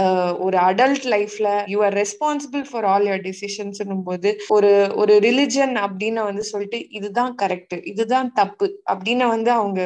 uh, 0.00 0.30
ஒரு 0.38 0.56
அடல்ட் 0.64 1.06
லைஃப்ல 1.08 1.48
you 1.66 1.78
are 1.84 1.94
responsible 1.94 2.64
for 2.68 2.86
all 2.86 3.06
your 3.08 3.24
decisions 3.24 3.80
போது 4.08 4.30
ஒரு 4.48 4.72
ஒரு 4.94 5.14
ரிலிஜன் 5.20 5.74
அப்படின்னு 5.84 6.22
வந்து 6.22 6.44
சொல்லிட்டு 6.44 6.80
இதுதான் 6.90 7.34
கரெக்ட் 7.42 7.76
இதுதான் 7.84 8.30
தப்பு 8.32 8.68
அப்படின்னு 8.88 9.26
வந்து 9.28 9.52
அவங்க 9.52 9.82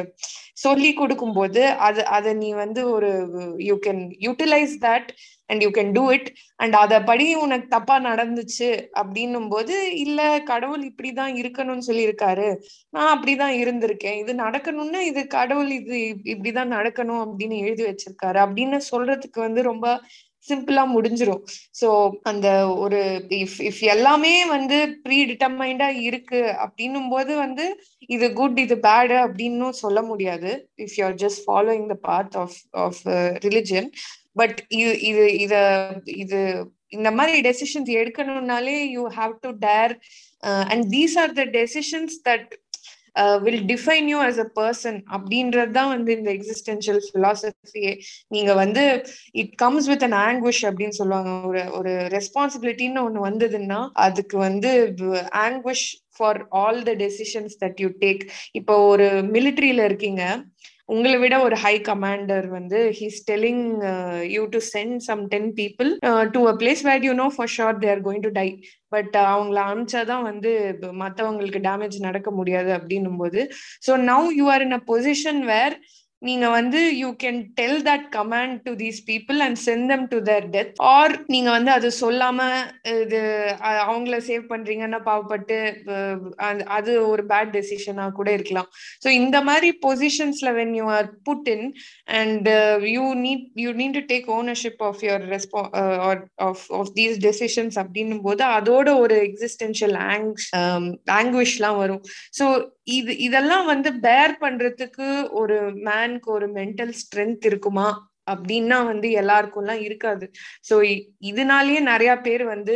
சொல்லி 0.57 0.89
கொடுக்கும் 0.93 1.33
போது 1.33 1.61
அது 1.79 2.01
அதை 2.09 2.31
நீ 2.35 2.49
வந்து 2.55 2.81
ஒரு 2.89 3.11
you 3.63 3.75
can 3.85 4.03
utilise 4.21 4.75
that 4.83 5.09
and 5.53 5.65
you 5.65 5.69
can 5.77 5.93
do 5.97 6.05
it 6.15 6.29
and 6.63 6.75
அத 6.81 7.01
படி 7.09 7.27
உனக்கு 7.43 7.67
தப்பா 7.67 7.95
நடந்துச்சு 8.09 8.69
அப்படின்னும் 9.01 9.49
போது 9.53 9.75
இல்ல 10.03 10.19
கடவுள் 10.51 10.83
இப்படிதான் 10.89 11.33
இருக்கணும்னு 11.41 11.87
சொல்லியிருக்காரு. 11.87 12.49
நான் 12.89 13.11
அப்படிதான் 13.13 13.55
இருந்திருக்கேன். 13.63 14.19
இது 14.23 14.33
நடக்கணும்னா 14.43 15.01
இது 15.11 15.23
கடவுள் 15.37 15.71
இது 15.79 15.97
இப்படிதான் 16.33 16.75
நடக்கணும் 16.77 17.23
அப்படின்னு 17.23 17.57
எழுதி 17.65 17.83
வச்சிருக்காரு. 17.83 18.39
அப்படின்னு 18.45 18.79
சொல்றதுக்கு 18.91 19.39
வந்து 19.47 19.63
ரொம்ப 19.71 19.87
சிம்பிளா 20.47 20.81
முடிஞ்சிரும். 20.93 21.43
சோ 21.81 21.89
அந்த 22.29 22.47
ஒரு 22.83 22.97
இஃப் 23.41 23.59
இஃப் 23.67 23.83
எல்லாமே 23.93 24.33
வந்து 24.45 24.77
ப்ரீ 25.03 25.19
டிட்டர்மைண்டா 25.29 25.87
இருக்கு 26.07 26.41
அப்படின்னும் 26.63 27.07
போது 27.13 27.33
வந்து 27.35 27.65
இது 28.15 28.27
குட் 28.39 28.59
இது 28.63 28.75
பேடு 28.87 29.15
அப்படின்னு 29.25 29.69
சொல்ல 29.83 30.01
முடியாது. 30.09 30.51
If 30.83 30.97
you 30.97 31.05
are 31.05 31.15
just 31.23 31.41
following 31.45 31.87
the 31.93 31.97
path 32.09 32.35
of 32.43 32.57
of 32.85 33.01
religion 33.45 33.89
but 34.35 34.57
இது 34.81 34.93
இது 35.09 35.25
இத 35.45 35.55
இது 36.23 36.39
இந்த 36.97 37.09
மாதிரி 37.17 37.37
decisions 37.47 37.91
எடுக்கணும்னாலே 38.01 38.77
you 38.95 39.03
have 39.19 39.33
to 39.45 39.51
dare 39.67 39.93
and 40.71 40.85
these 40.95 41.15
are 41.23 41.33
the 41.39 41.45
decisions 41.59 42.15
that 42.29 42.49
will 43.45 43.63
define 43.71 44.07
you 44.11 44.19
as 44.27 44.39
a 44.43 44.47
person 44.59 44.99
அப்படின்றது 45.15 45.71
தான் 45.77 45.91
வந்து 45.95 46.11
இந்த 46.19 46.29
எக்ஸிஸ்டென்ஷியல் 46.37 47.01
ஃபிலாசபியே 47.07 47.91
நீங்க 48.35 48.51
வந்து 48.61 48.83
it 49.41 49.53
comes 49.63 49.89
with 49.91 50.05
an 50.07 50.17
angst 50.27 50.63
அப்படின்னு 50.69 50.97
சொல்லுவாங்க. 51.01 51.31
ஒரு 51.49 51.63
ஒரு 51.79 51.93
ரெஸ்பான்சிபிலிட்டின்னு 52.15 53.05
ஒன்று 53.07 53.27
வந்ததுன்னா 53.29 53.79
அதுக்கு 54.05 54.37
வந்து 54.47 54.71
angst 55.45 55.87
for 56.17 56.39
all 56.63 56.81
the 56.89 56.93
decisions 57.03 57.55
that 57.63 57.79
you 57.83 57.89
take 58.03 58.23
இப்போ 58.59 58.75
ஒரு 58.93 59.07
மிலிட்ரியில 59.35 59.83
இருக்கீங்க. 59.89 60.23
உங்களை 60.89 61.17
விட 61.17 61.35
ஒரு 61.39 61.55
ஹை 61.55 61.73
கமாண்டர் 61.81 62.47
வந்து 62.49 62.79
he's 62.97 63.19
telling 63.29 63.63
you 64.29 64.41
to 64.47 64.59
send 64.73 64.97
some 64.99 65.21
ten 65.27 65.49
people 65.55 65.89
to 66.31 66.39
a 66.47 66.53
place 66.57 66.81
where 66.81 67.05
you 67.05 67.13
know 67.13 67.27
for 67.35 67.51
sure 67.53 67.77
they're 67.79 68.01
going 68.01 68.25
to 68.27 68.31
die 68.31 68.47
but 68.89 69.15
அவங்கள 69.25 69.59
அனுப்பிச்சாதான் 69.65 70.25
வந்து 70.25 70.51
மற்றவங்களுக்கு 70.99 71.61
டேமேஜ் 71.61 71.97
நடக்க 72.01 72.31
முடியாது 72.31 72.71
அப்படின்னும் 72.71 73.19
போது 73.19 73.41
so 73.87 73.95
now 74.05 74.27
you 74.39 74.47
are 74.47 74.65
in 74.67 74.77
a 74.79 74.81
position 74.87 75.41
where 75.45 75.75
நீங்க 76.27 76.45
வந்து 76.55 76.79
you 77.01 77.09
can 77.23 77.39
tell 77.59 77.79
that 77.87 78.05
command 78.15 78.57
to 78.67 78.71
these 78.81 78.99
people 79.09 79.39
and 79.45 79.59
send 79.65 79.87
them 79.91 80.05
to 80.13 80.19
their 80.29 80.45
death 80.55 80.73
or 80.91 81.13
நீங்க 81.33 81.49
வந்து 81.55 81.71
அது 81.77 81.89
சொல்லாம 82.01 82.39
இது 83.03 83.21
அவங்கள 83.85 84.17
சேவ் 84.29 84.43
பண்றீங்கன்னா 84.51 84.99
பாவப்பட்டு 85.09 85.57
அது 86.77 86.91
ஒரு 87.11 87.25
பேட் 87.31 87.51
டெசிஷனா 87.57 88.05
கூட 88.19 88.29
இருக்கலாம். 88.37 88.69
ஸோ 89.05 89.09
இந்த 89.21 89.37
மாதிரி 89.49 89.69
பொசிஷன்ஸ்ல 89.85 90.51
when 90.59 90.73
you 90.79 90.85
are 90.97 91.09
put 91.29 91.49
in 91.55 91.67
and 92.19 92.49
you 92.95 93.05
need 93.25 93.45
you 93.63 93.71
need 93.81 93.97
to 93.99 94.03
take 94.13 94.29
ownership 94.39 94.83
of 94.89 95.03
your 95.07 95.25
ரெஸ்பா 95.35 95.63
of 96.49 96.65
of 96.79 96.93
these 96.99 97.17
decisions 97.27 97.79
அப்படின்னும் 97.83 98.23
போது 98.27 98.45
அதோட 98.59 98.87
ஒரு 99.03 99.17
எக்ஸிஸ்டென்ஷியல் 99.27 99.97
ஆங் 100.11 100.29
ஆங்குவிஷ்லாம் 101.19 101.79
வரும். 101.83 102.01
ஸோ 102.39 102.45
இது 102.87 103.11
இதெல்லாம் 103.17 103.65
வந்து 103.65 103.89
பேர் 103.99 104.33
பண்றதுக்கு 104.41 105.07
ஒரு 105.33 105.57
மேனுக்கு 105.85 106.29
ஒரு 106.29 106.47
மென்டல் 106.53 106.93
ஸ்ட்ரென்த் 107.01 107.45
இருக்குமா? 107.45 107.87
அப்படின்னா 108.27 108.77
வந்து 108.85 109.07
எல்லாருக்கும் 109.11 109.63
எல்லாம் 109.63 109.81
இருக்காது 109.81 110.25
ஸோ 110.69 110.75
இதனாலயே 111.31 111.79
நிறைய 111.89 112.11
பேர் 112.21 112.43
வந்து 112.45 112.75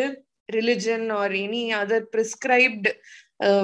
religion 0.49 1.07
or 1.13 1.33
any 1.45 1.61
other 1.79 2.05
prescribed 2.13 2.91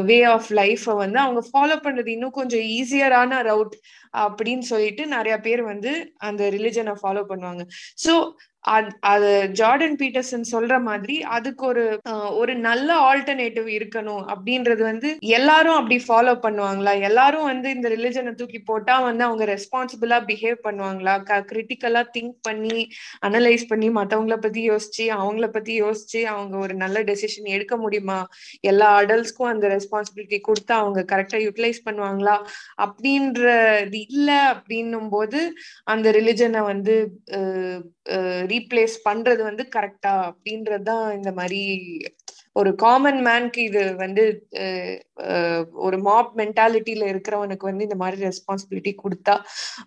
way 0.02 0.18
of 0.34 0.50
லைஃப்பை 0.52 0.94
வந்து 0.96 1.20
அவங்க 1.20 1.42
ஃபாலோ 1.50 1.76
பண்றது 1.86 2.10
இன்னும் 2.16 2.38
கொஞ்சம் 2.40 2.66
ஈஸியரான 2.78 3.40
ரவுட் 3.44 3.76
அப்படின்னு 4.18 4.66
சொல்லிட்டு 4.72 5.04
நிறைய 5.08 5.36
பேர் 5.40 5.62
வந்து 5.64 5.92
அந்த 6.28 6.44
ரிலிஜனை 6.50 6.94
ஃபாலோ 7.02 7.24
பண்ணுவாங்க. 7.32 7.64
ஸோ 7.98 8.14
அது 9.04 9.30
ஜார்டன் 9.60 9.96
பீட்டர்சன் 10.02 10.46
சொல்ற 10.52 10.74
மாதிரி 10.82 11.16
அதுக்கு 11.38 11.64
ஒரு 11.66 11.84
ஒரு 12.42 12.54
நல்ல 12.68 12.90
ஆல்டர்னேட்டிவ் 13.10 13.68
இருக்கணும் 13.78 14.24
அப்படின்றது 14.34 14.84
வந்து 14.84 15.10
எல்லாரும் 15.38 15.78
அப்படி 15.80 15.98
ஃபாலோ 16.08 16.34
பண்ணுவாங்களா? 16.46 16.94
எல்லாரும் 17.02 17.46
வந்து 17.46 17.68
இந்த 17.70 17.90
ரிலிஜனை 17.90 18.34
தூக்கி 18.34 18.60
போட்டா 18.60 18.96
வந்து 19.00 19.24
அவங்க 19.24 19.46
ரெஸ்பான்சிபிளா 19.46 20.20
பிஹேவ் 20.30 20.58
பண்ணுவாங்களா? 20.68 21.16
கிரிட்டிக்கலா 21.52 22.04
திங்க் 22.16 22.38
பண்ணி 22.42 22.80
அனலைஸ் 23.28 23.66
பண்ணி 23.68 23.90
மத்தவங்கள 23.90 24.38
பத்தி 24.38 24.62
யோசிச்சு 24.70 25.06
அவங்கள 25.18 25.48
பத்தி 25.48 25.74
யோசிச்சு 25.82 26.22
அவங்க 26.26 26.56
ஒரு 26.58 26.76
நல்ல 26.76 27.04
டெசிஷன் 27.04 27.50
எடுக்க 27.56 27.78
முடியுமா? 27.78 28.20
எல்லா 28.64 28.90
அடல்ட்ஸ்க்கும் 29.02 29.52
அந்த 29.54 29.68
ரெஸ்பான்சிபிலிட்டி 29.76 30.40
கொடுத்தா 30.48 30.76
அவங்க 30.84 31.02
கரெக்டா 31.14 31.40
யூட்டிலைஸ் 31.46 31.86
பண்ணுவாங்களா? 31.90 32.38
அப்படின்றது 32.86 34.00
இல்ல 34.08 34.30
அப்படின்னும் 34.54 35.10
போது 35.10 35.40
அந்த 35.86 36.08
ரிலிஜனை 36.12 36.64
வந்து 36.64 36.96
ரீப்ளேஸ் 38.48 38.96
பண்றது 39.10 39.44
வந்து 39.44 39.68
கரெக்டா 39.76 40.14
அப்படின்றதுதான் 40.30 41.14
இந்த 41.16 41.32
மாதிரி 41.32 41.62
ஒரு 42.54 42.76
காமன் 42.76 43.28
மேனுக்கு 43.28 43.58
இது 43.58 43.96
வந்து 43.96 44.24
ஒரு 45.74 45.98
மாப் 45.98 46.38
மென்டாலிட்டியில 46.38 47.08
இருக்கிறவனுக்கு 47.14 47.62
வந்து 47.62 47.84
இந்த 47.84 47.96
மாதிரி 47.96 48.28
ரெஸ்பான்சிபிலிட்டி 48.28 48.96
கொடுத்தா 49.04 49.36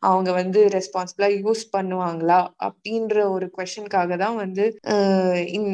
அவங்க 0.01 0.33
வந்து 0.33 0.61
ரெஸ்பான்சிபிளா 0.69 1.29
யூஸ் 1.43 1.65
பண்ணுவாங்களா 1.77 2.41
அப்படின்ற 2.65 3.31
ஒரு 3.31 3.53
கொஷனுக்காக 3.59 4.17
தான் 4.17 4.37
வந்து 4.37 4.67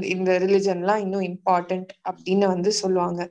இந்த 0.09 0.39
ரிலிஜன்லாம் 0.39 0.97
இன்னும் 0.97 1.29
இம்பார்ட்டன்ட் 1.31 1.93
அப்படின்னு 2.11 2.47
வந்து 2.47 2.73
சொல்லுவாங்க. 2.73 3.23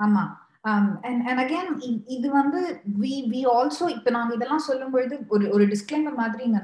ஆமா. 0.00 0.24
அண்ட் 0.72 0.90
அண்ட் 1.30 1.40
அகேன் 1.42 1.70
இது 2.16 2.28
வந்து 2.40 2.60
வி 3.02 3.12
வி 3.32 3.40
ஆல்சோ 3.56 3.86
இப்போ 3.96 4.10
நாங்கள் 4.16 4.36
இதெல்லாம் 4.38 4.66
சொல்லும் 4.68 4.92
பொழுது 4.94 5.16
ஒரு 5.34 5.44
ஒரு 5.54 5.64
டிஸ்க்ளைமர் 5.72 6.20
மாதிரி 6.22 6.44
இங்கே 6.48 6.62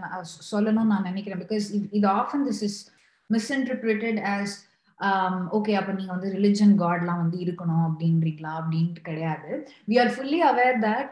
சொல்லணும்னு 0.53 0.93
நான் 0.95 1.09
நினைக்கிறேன். 1.11 1.43
பிகாஸ் 1.45 1.67
இது 1.99 2.07
often 2.21 2.45
this 2.49 2.63
is 2.69 2.79
misinterpreted 3.31 4.21
as 4.35 4.55
okay 5.59 5.73
அப்போ 5.79 5.93
நீங்கள் 5.99 6.17
வந்து 6.17 6.33
ரிலிஜன் 6.37 6.75
காட்லாம் 6.83 7.23
வந்து 7.23 7.39
இருக்கணும் 7.45 7.85
அப்படின்றீங்களா? 7.87 8.53
அப்படின்ட்டு 8.61 9.03
கிடையாது. 9.09 9.51
We 9.91 9.97
are 10.03 10.13
fully 10.17 10.41
aware 10.51 10.79
that 10.87 11.11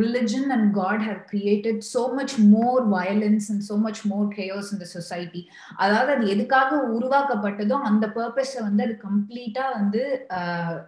religion 0.00 0.44
and 0.50 0.64
God 0.74 0.98
have 1.02 1.20
created 1.30 1.76
so 1.84 2.02
much 2.18 2.32
more 2.54 2.78
violence 2.94 3.44
and 3.50 3.60
so 3.62 3.76
much 3.76 3.98
more 4.04 4.26
chaos 4.36 4.66
in 4.74 4.78
the 4.82 4.88
society. 4.96 5.42
அதாவது 5.82 6.10
அது 6.14 6.26
எதுக்காக 6.34 6.70
உருவாக்கப்பட்டதோ 6.96 7.78
அந்த 7.90 8.06
பர்பஸை 8.18 8.60
வந்து 8.68 8.84
அது 8.86 8.96
கம்ப்ளீட்டா 9.06 9.66
வந்து 9.78 10.02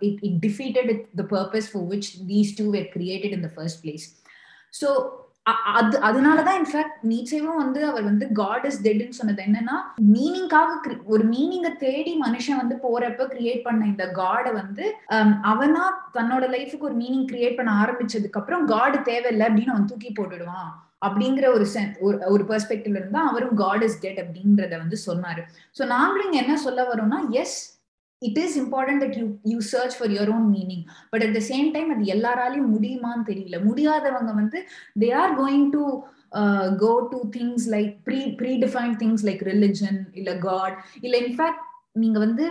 it 0.09 0.22
it 0.28 0.38
defeated 0.46 0.92
the 1.20 1.26
purpose 1.34 1.70
for 1.72 1.86
which 1.92 2.11
these 2.32 2.55
two 2.61 2.66
were 2.76 2.88
created 2.96 3.36
in 3.38 3.46
the 3.48 3.52
first 3.57 3.80
place 3.84 4.07
so 4.80 4.88
அது 5.78 5.97
அதனாலதான் 6.09 6.59
இன்ஃபேக்ட் 6.61 7.01
நீச்சைவும் 7.11 7.59
வந்து 7.62 7.80
அவர் 7.88 8.05
வந்து 8.09 8.26
காட் 8.38 8.66
இஸ் 8.68 8.78
டெட்னு 8.84 9.16
சொன்னது. 9.18 9.40
என்னன்னா 9.49 9.76
மீனிங்காக 10.12 10.92
ஒரு 11.14 11.24
மீனிங்கை 11.32 11.72
தேடி 11.82 12.12
மனுஷன் 12.22 12.61
வந்து 12.61 12.76
போறப்ப 12.84 13.26
கிரியேட் 13.34 13.66
பண்ண 13.66 13.82
இந்த 13.86 14.07
காடை 14.20 14.53
வந்து 14.53 14.84
um, 15.16 15.32
அவனா 15.53 15.84
தன்னோட 16.16 16.47
லைஃபுக்கு 16.57 16.88
ஒரு 16.90 16.97
மீனிங் 17.03 17.28
கிரியேட் 17.32 17.59
பண்ண 17.59 17.72
ஆரம்பிச்சதுக்கு 17.82 18.40
அப்புறம் 18.40 18.64
காடு 18.66 19.01
தேவையில்லை 19.11 19.47
அப்படின்னு 19.49 19.74
அவன் 19.74 19.90
தூக்கி 19.92 20.12
போட்டுடுவான். 20.12 20.72
அப்படிங்கிற 21.07 21.47
ஒரு 21.55 21.66
ஒரு 22.34 22.42
பெர்ஸ்பெக்டிவ்ல 22.51 23.01
இருந்தா 23.01 23.22
அவரும் 23.30 23.55
காட் 23.62 23.84
இஸ் 23.88 24.01
டெட் 24.05 24.20
அப்படின்றத 24.24 24.74
வந்து 24.84 24.99
சொன்னாரு. 25.09 25.42
ஸோ 25.78 25.82
நாங்களும் 25.97 26.38
என்ன 26.42 26.53
சொல்ல 26.66 26.82
வரோம்னா 26.92 27.20
yes 27.42 27.59
it 28.23 28.39
is 28.45 28.57
important 28.62 29.03
that 29.05 29.17
you 29.21 29.27
you 29.53 29.59
search 29.73 29.97
for 29.99 30.12
your 30.17 30.33
own 30.37 30.47
meaning 30.57 30.85
but 31.11 31.25
at 31.27 31.37
the 31.39 31.43
same 31.49 31.69
time 31.77 31.91
அது 31.95 32.05
எல்லாராலையும் 32.17 32.73
முடியுமான்னு 32.75 33.29
தெரியல. 33.31 33.59
முடியாதவங்க 33.69 34.35
வந்து 34.35 34.61
they 35.03 35.11
are 35.23 35.35
going 35.41 35.69
to 35.77 35.85
go 36.85 36.93
to 37.12 37.19
things 37.39 37.67
like 37.77 37.93
pre 38.05 38.21
predefine 38.59 38.95
things 39.03 39.25
like 39.29 39.43
religion 39.53 40.01
இல்ல 40.12 40.31
காட் 40.49 40.77
இல்ல 41.01 41.17
in fact 41.19 41.62
நீங்க 42.03 42.19
வந்து 42.19 42.45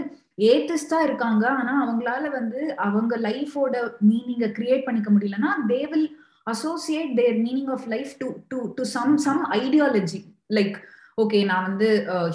ஏத்திஸ்டா 0.52 1.00
இருக்காங்க. 1.04 1.44
ஆனா 1.60 1.74
அவங்களால 1.84 2.30
வந்து 2.32 2.60
அவங்க 2.86 3.14
லைஃபோட 3.18 3.74
மீனிங்கை 4.10 4.50
கிரியேட் 4.60 4.86
பண்ணிக்க 4.86 5.10
முடியலன்னா 5.12 5.52
they 5.72 5.82
will 5.92 6.08
associate 6.54 7.12
their 7.16 7.38
meaning 7.44 7.70
of 7.70 7.86
life 7.88 8.14
to 8.22 8.30
to 8.48 8.60
to 8.78 8.84
some 8.96 9.14
some 9.26 9.42
ideology 9.60 10.22
like 10.54 10.78
okay 11.22 11.40
நான் 11.50 11.66
வந்து 11.68 11.88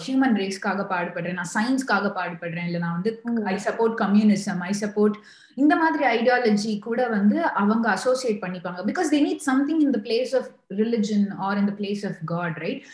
ஹியூமன் 0.02 0.36
ரேஸ்க்காக 0.40 0.82
பாடுபடுறேன் 0.90 1.38
நான் 1.38 1.54
சயின்ஸ்க்காக 1.54 2.10
பாடுபடுறேன் 2.18 2.66
இல்லை 2.68 2.80
நான் 2.84 2.96
வந்து 2.98 3.12
I 3.52 3.56
support 3.64 3.96
communism 4.02 4.60
I 4.70 4.72
support 4.80 5.16
இந்த 5.62 5.76
மாதிரி 5.76 6.04
ஐடியாலஜி 6.16 6.72
கூட 6.80 7.00
வந்து 7.08 7.38
அவங்க 7.60 7.86
அசோசியேட் 7.96 8.42
பண்ணிப்பாங்க. 8.44 8.82
Because 8.90 9.10
they 9.14 9.20
need 9.28 9.44
something 9.50 9.80
in 9.86 9.94
the 9.96 10.00
place 10.04 10.34
of 10.40 10.50
religion 10.82 11.26
or 11.46 11.58
in 11.62 11.68
the 11.70 11.74
place 11.80 12.04
of 12.10 12.20
God 12.34 12.60
right 12.64 12.84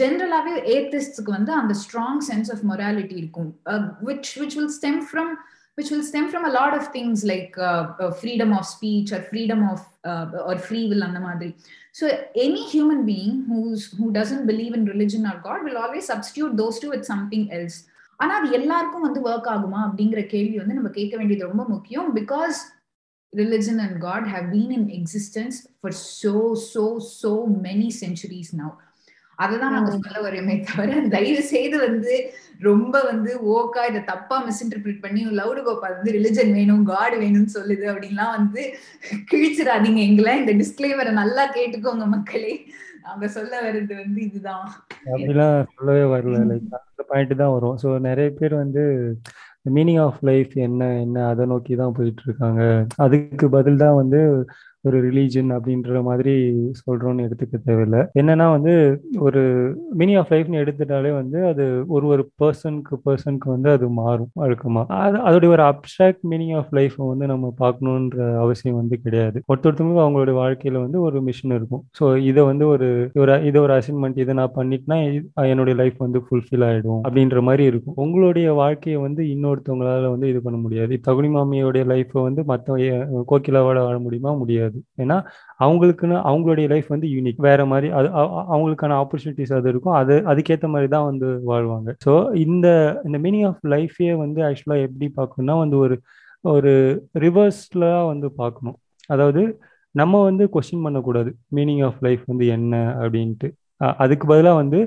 ஜென்ரலாகவே 0.00 0.56
ஏத்திஸ்டுக்கு 0.74 1.32
வந்து 1.38 1.54
அந்த 1.60 1.76
ஸ்ட்ராங் 1.84 2.20
சென்ஸ் 2.30 2.50
ஆஃப் 2.56 2.64
மொராலிட்டி 2.72 3.16
இருக்கும். 3.22 3.50
Which 4.10 4.32
which 4.42 4.58
will 4.60 4.74
stem 4.80 5.02
from 5.12 5.32
which 5.78 5.90
will 5.92 6.02
stem 6.08 6.24
from 6.32 6.42
a 6.48 6.50
lot 6.56 6.72
of 6.78 6.84
things 6.94 7.18
like 7.30 7.52
uh, 7.66 7.84
uh, 8.04 8.08
freedom 8.22 8.50
of 8.56 8.64
speech 8.72 9.10
or 9.16 9.20
freedom 9.28 9.60
of 9.68 9.78
uh, 10.10 10.48
or 10.48 10.56
free 10.66 10.82
will 10.90 11.02
and 11.06 11.14
the 11.16 11.22
madri 11.26 11.48
so 11.99 12.05
any 12.45 12.63
human 12.73 13.01
being 13.11 13.33
who's 13.49 13.83
who 13.97 14.07
doesn't 14.17 14.45
believe 14.51 14.73
in 14.77 14.85
religion 14.93 15.23
or 15.31 15.35
god 15.47 15.59
will 15.67 15.79
always 15.83 16.05
substitute 16.11 16.55
those 16.61 16.77
two 16.83 16.91
with 16.95 17.05
something 17.13 17.45
else 17.59 17.77
ஆனா 18.19 18.33
அது 18.39 18.49
எல்லாருக்கும் 18.59 19.05
வந்து 19.07 19.21
work 19.29 19.49
ஆகுமா 19.53 19.79
அப்படிங்கிற 19.87 20.21
கேள்வி 20.33 20.57
வந்து 20.57 20.77
நம்ம 20.77 20.89
கேட்க 20.89 21.15
வேண்டியது 21.17 21.49
ரொம்ப 21.51 21.63
முக்கியம் 21.75 22.09
because 22.15 22.59
religion 23.33 23.77
and 23.85 23.93
god 23.99 24.23
have 24.33 24.45
been 24.51 24.69
in 24.71 24.83
existence 24.97 25.55
for 25.81 25.91
so 26.19 26.33
so 26.73 26.83
so 26.99 27.31
many 27.67 27.89
centuries 28.01 28.49
now 28.61 28.69
அதுதான் 29.44 29.74
நாங்க 29.76 29.90
சொல்ல 29.96 30.20
வரோமே 30.26 30.54
தவிர 30.68 31.00
தயவு 31.16 31.42
செய்து 31.54 31.76
வந்து 31.86 32.14
ரொம்ப 32.68 32.94
வந்து 33.10 33.30
ஓக்கா 33.54 33.82
இதை 33.90 34.00
தப்பா 34.10 34.36
மிஸ்இன்டர்பிரிட் 34.46 35.02
பண்ணி 35.04 35.20
லவுடு 35.38 35.60
கோபால் 35.66 35.96
வந்து 35.96 36.14
ரிலிஜன் 36.16 36.52
வேணும் 36.58 36.84
காட் 36.90 37.16
வேணும்னு 37.22 37.54
சொல்லுது 37.56 37.86
அப்படின்லாம் 37.92 38.34
வந்து 38.38 38.62
கிழிச்சிடாதீங்க. 39.30 40.00
எங்களை 40.10 40.34
இந்த 40.42 40.54
டிஸ்கிளைமரை 40.62 41.12
நல்லா 41.22 41.44
கேட்டுக்கோங்க 41.56 42.06
மக்களே. 42.16 42.54
நாங்க 43.04 43.26
சொல்ல 43.36 43.52
வர்றது 43.66 43.94
வந்து 44.02 44.20
இதுதான். 44.28 44.66
அப்படிலாம் 45.12 45.68
சொல்லவே 45.76 46.04
வரல. 46.14 46.40
லைக் 46.50 46.74
அந்த 46.80 47.04
பாயிண்ட் 47.12 47.40
தான் 47.42 47.54
வரும். 47.56 47.78
ஸோ 47.82 47.90
நிறைய 48.08 48.30
பேர் 48.40 48.54
வந்து 48.62 48.82
மீனிங் 49.76 50.00
ஆஃப் 50.06 50.20
லைஃப் 50.30 50.52
என்ன 50.66 50.82
என்ன 51.04 51.24
அதை 51.30 51.44
நோக்கி 51.52 51.74
தான் 51.80 51.96
போயிட்டு 51.96 52.22
இருக்காங்க. 52.26 52.62
அதுக்கு 53.04 53.48
பதில் 53.56 53.82
தான் 53.84 53.98
வந்து 54.00 54.20
ஒரு 54.84 54.98
ரிலீஜன் 55.06 55.50
அப்படின்ற 55.56 56.00
மாதிரி 56.02 56.34
சொல்றோம்னு 56.80 57.24
எடுத்துக்க 57.26 57.56
தேவையில்லை. 57.60 58.00
என்னன்னா 58.20 58.46
வந்து 58.54 58.74
ஒரு 59.26 59.42
மினி 60.00 60.14
ஆஃப் 60.20 60.30
லைஃப்னு 60.34 60.60
எடுத்துட்டாலே 60.62 61.10
வந்து 61.16 61.38
அது 61.50 61.64
ஒரு 61.94 62.06
ஒரு 62.12 62.22
பர்சனுக்கு 62.40 62.94
பர்சனுக்கு 63.06 63.48
வந்து 63.54 63.68
அது 63.72 63.86
மாறும் 63.98 64.30
அழுக்கமாக 64.44 64.86
அது 65.00 65.18
அதோடைய 65.28 65.50
ஒரு 65.56 65.64
அப்ட்ராக்ட் 65.68 66.24
மீனிங் 66.30 66.54
ஆஃப் 66.60 66.72
லைஃப் 66.78 66.96
வந்து 67.04 67.26
நம்ம 67.32 67.50
பார்க்கணுன்ற 67.60 68.08
அவசியம் 68.44 68.78
வந்து 68.80 68.96
கிடையாது. 69.04 69.38
ஒருத்தொருத்தவங்க 69.50 70.02
அவங்களுடைய 70.04 70.36
வாழ்க்கையில 70.40 70.82
வந்து 70.84 71.00
ஒரு 71.06 71.18
மிஷன் 71.28 71.56
இருக்கும். 71.58 71.82
ஸோ 71.98 72.04
இதை 72.30 72.44
வந்து 72.50 72.64
ஒரு 72.74 72.88
ஒரு 73.22 73.34
இதை 73.50 73.58
ஒரு 73.66 73.74
அசைன்மெண்ட் 73.78 74.20
இதை 74.24 74.34
நான் 74.40 74.54
பண்ணிட்டேன்னா 74.56 74.98
என்னுடைய 75.50 75.76
லைஃப் 75.82 75.98
வந்து 75.98 76.20
ஃபுல்ஃபில் 76.26 76.66
ஆயிடும் 76.68 77.00
அப்படின்ற 77.04 77.38
மாதிரி 77.48 77.64
இருக்கும். 77.70 77.96
உங்களுடைய 78.04 78.48
வாழ்க்கையை 78.60 78.98
வந்து 79.06 79.22
இன்னொருத்தவங்களால 79.34 80.10
வந்து 80.14 80.28
இது 80.32 80.40
பண்ண 80.42 80.58
முடியாது. 80.60 80.78
தகுனி 81.08 81.30
மாமியோடைய 81.34 81.84
லைஃப்பை 81.92 82.20
வந்து 82.28 82.42
மற்ற 82.50 82.68
கோகிலாவோட 83.30 83.78
வாழ 83.86 83.96
முடியுமா? 84.00 84.32
முடியாது. 84.40 84.69
ஏன்னா 85.02 85.16
அவங்களுக்குன்னு 85.64 86.16
அவங்களுடைய 86.30 86.66
லைஃப் 86.72 86.88
வந்து 86.88 87.08
யூனிக் 87.16 87.40
வேற 87.48 87.60
மாதிரி 87.64 87.88
அது 87.98 88.08
அவங்களுக்கான 88.52 88.96
ஆப்பர்ச்சுனிட்டிஸ் 89.02 89.54
அது 89.58 89.68
இருக்கும். 89.72 89.96
அது 90.00 90.16
அதுக்கேற்ற 90.32 90.68
மாதிரி 90.68 90.90
தான் 90.96 91.08
வந்து 91.10 91.28
வாழ்வாங்க. 91.50 91.90
ஸோ 92.04 92.14
இந்த 92.46 92.68
இந்த 93.04 93.18
மீனிங் 93.18 93.46
ஆஃப் 93.50 93.62
லைஃபே 93.74 94.10
வந்து 94.24 94.42
ஆக்சுவலாக 94.48 94.86
எப்படி 94.88 95.08
பார்க்கணும்னா 95.18 95.56
வந்து 95.58 95.78
ஒரு 95.78 95.98
ஒரு 96.44 96.72
ரிவர்ஸ்ல 97.18 97.84
வந்து 98.12 98.28
பார்க்கணும். 98.32 98.78
அதாவது 99.10 99.42
நம்ம 99.94 100.22
வந்து 100.22 100.44
கொஸ்டின் 100.54 100.82
பண்ணக்கூடாது. 100.82 101.30
மீனிங் 101.56 101.84
ஆஃப் 101.86 102.00
லைஃப் 102.06 102.22
வந்து 102.26 102.46
என்ன 102.56 102.74
அப்படின்ட்டு. 103.00 103.48
அதுக்கு 104.02 104.24
பதிலாக 104.26 104.60
வந்து 104.62 104.80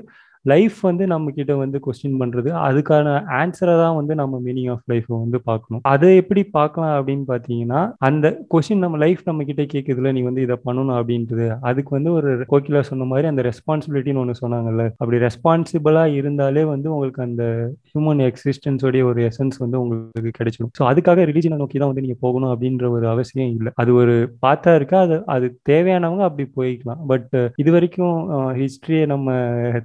லைஃப் 0.52 0.78
வந்து 0.88 1.04
நம்ம 1.12 1.30
கிட்ட 1.38 1.52
வந்து 1.62 1.78
கொஸ்டின் 1.84 2.18
பண்றது. 2.22 2.48
அதுக்கான 2.68 3.14
ஆன்சரை 3.40 3.74
தான் 3.82 3.96
வந்து 3.98 4.14
நம்ம 4.20 4.40
மீனிங் 4.46 4.70
ஆஃப் 4.74 4.86
லைஃப் 4.92 5.08
வந்து 5.14 5.38
பார்க்கணும். 5.48 5.82
அதை 5.92 6.10
எப்படி 6.22 6.42
பார்க்கலாம் 6.58 6.94
அப்படின்னு 6.98 7.24
பார்த்தீங்கன்னா 7.32 7.80
அந்த 8.08 8.26
கொஸ்டின் 8.54 8.82
நம்ம 8.84 8.98
லைஃப் 9.04 9.22
நம்ம 9.28 9.44
கிட்ட 9.50 9.62
கேட்குதுல 9.74 10.12
நீ 10.16 10.22
வந்து 10.28 10.44
இதை 10.46 10.56
பண்ணணும் 10.66 10.96
அப்படின்றது. 10.98 11.46
அதுக்கு 11.70 11.92
வந்து 11.96 12.12
ஒரு 12.18 12.30
கோகிலா 12.52 12.82
சொன்ன 12.90 13.08
மாதிரி 13.12 13.28
அந்த 13.32 13.44
ரெஸ்பான்சிபிலிட்டின்னு 13.48 14.22
ஒன்று 14.24 14.40
சொன்னாங்கல்ல. 14.42 14.86
அப்படி 15.00 15.20
ரெஸ்பான்சிபிளா 15.26 16.04
இருந்தாலே 16.18 16.64
வந்து 16.72 16.90
உங்களுக்கு 16.96 17.22
அந்த 17.28 17.44
ஹியூமன் 17.90 18.22
எக்ஸிஸ்டன்ஸோடைய 18.28 19.04
ஒரு 19.10 19.22
எசன்ஸ் 19.30 19.58
வந்து 19.64 19.80
உங்களுக்கு 19.84 20.34
கிடைச்சிடும். 20.40 20.72
ஸோ 20.78 20.84
அதுக்காக 20.90 21.26
ரிலீஜனை 21.30 21.58
நோக்கி 21.62 21.78
தான் 21.78 21.92
வந்து 21.92 22.06
நீங்க 22.06 22.18
போகணும் 22.26 22.52
அப்படின்ற 22.54 22.84
ஒரு 22.96 23.08
அவசியம் 23.14 23.52
இல்லை. 23.56 23.72
அது 23.82 23.90
ஒரு 24.02 24.14
பார்த்தா 24.46 24.76
இருக்கா. 24.78 25.00
அது 25.06 25.16
அது 25.36 25.46
தேவையானவங்க 25.72 26.24
அப்படி 26.28 26.46
போய்க்கலாம். 26.58 27.02
பட் 27.12 27.34
இது 27.64 27.70
வரைக்கும் 27.76 28.16
ஹிஸ்டரியை 28.60 29.04
நம்ம 29.14 29.28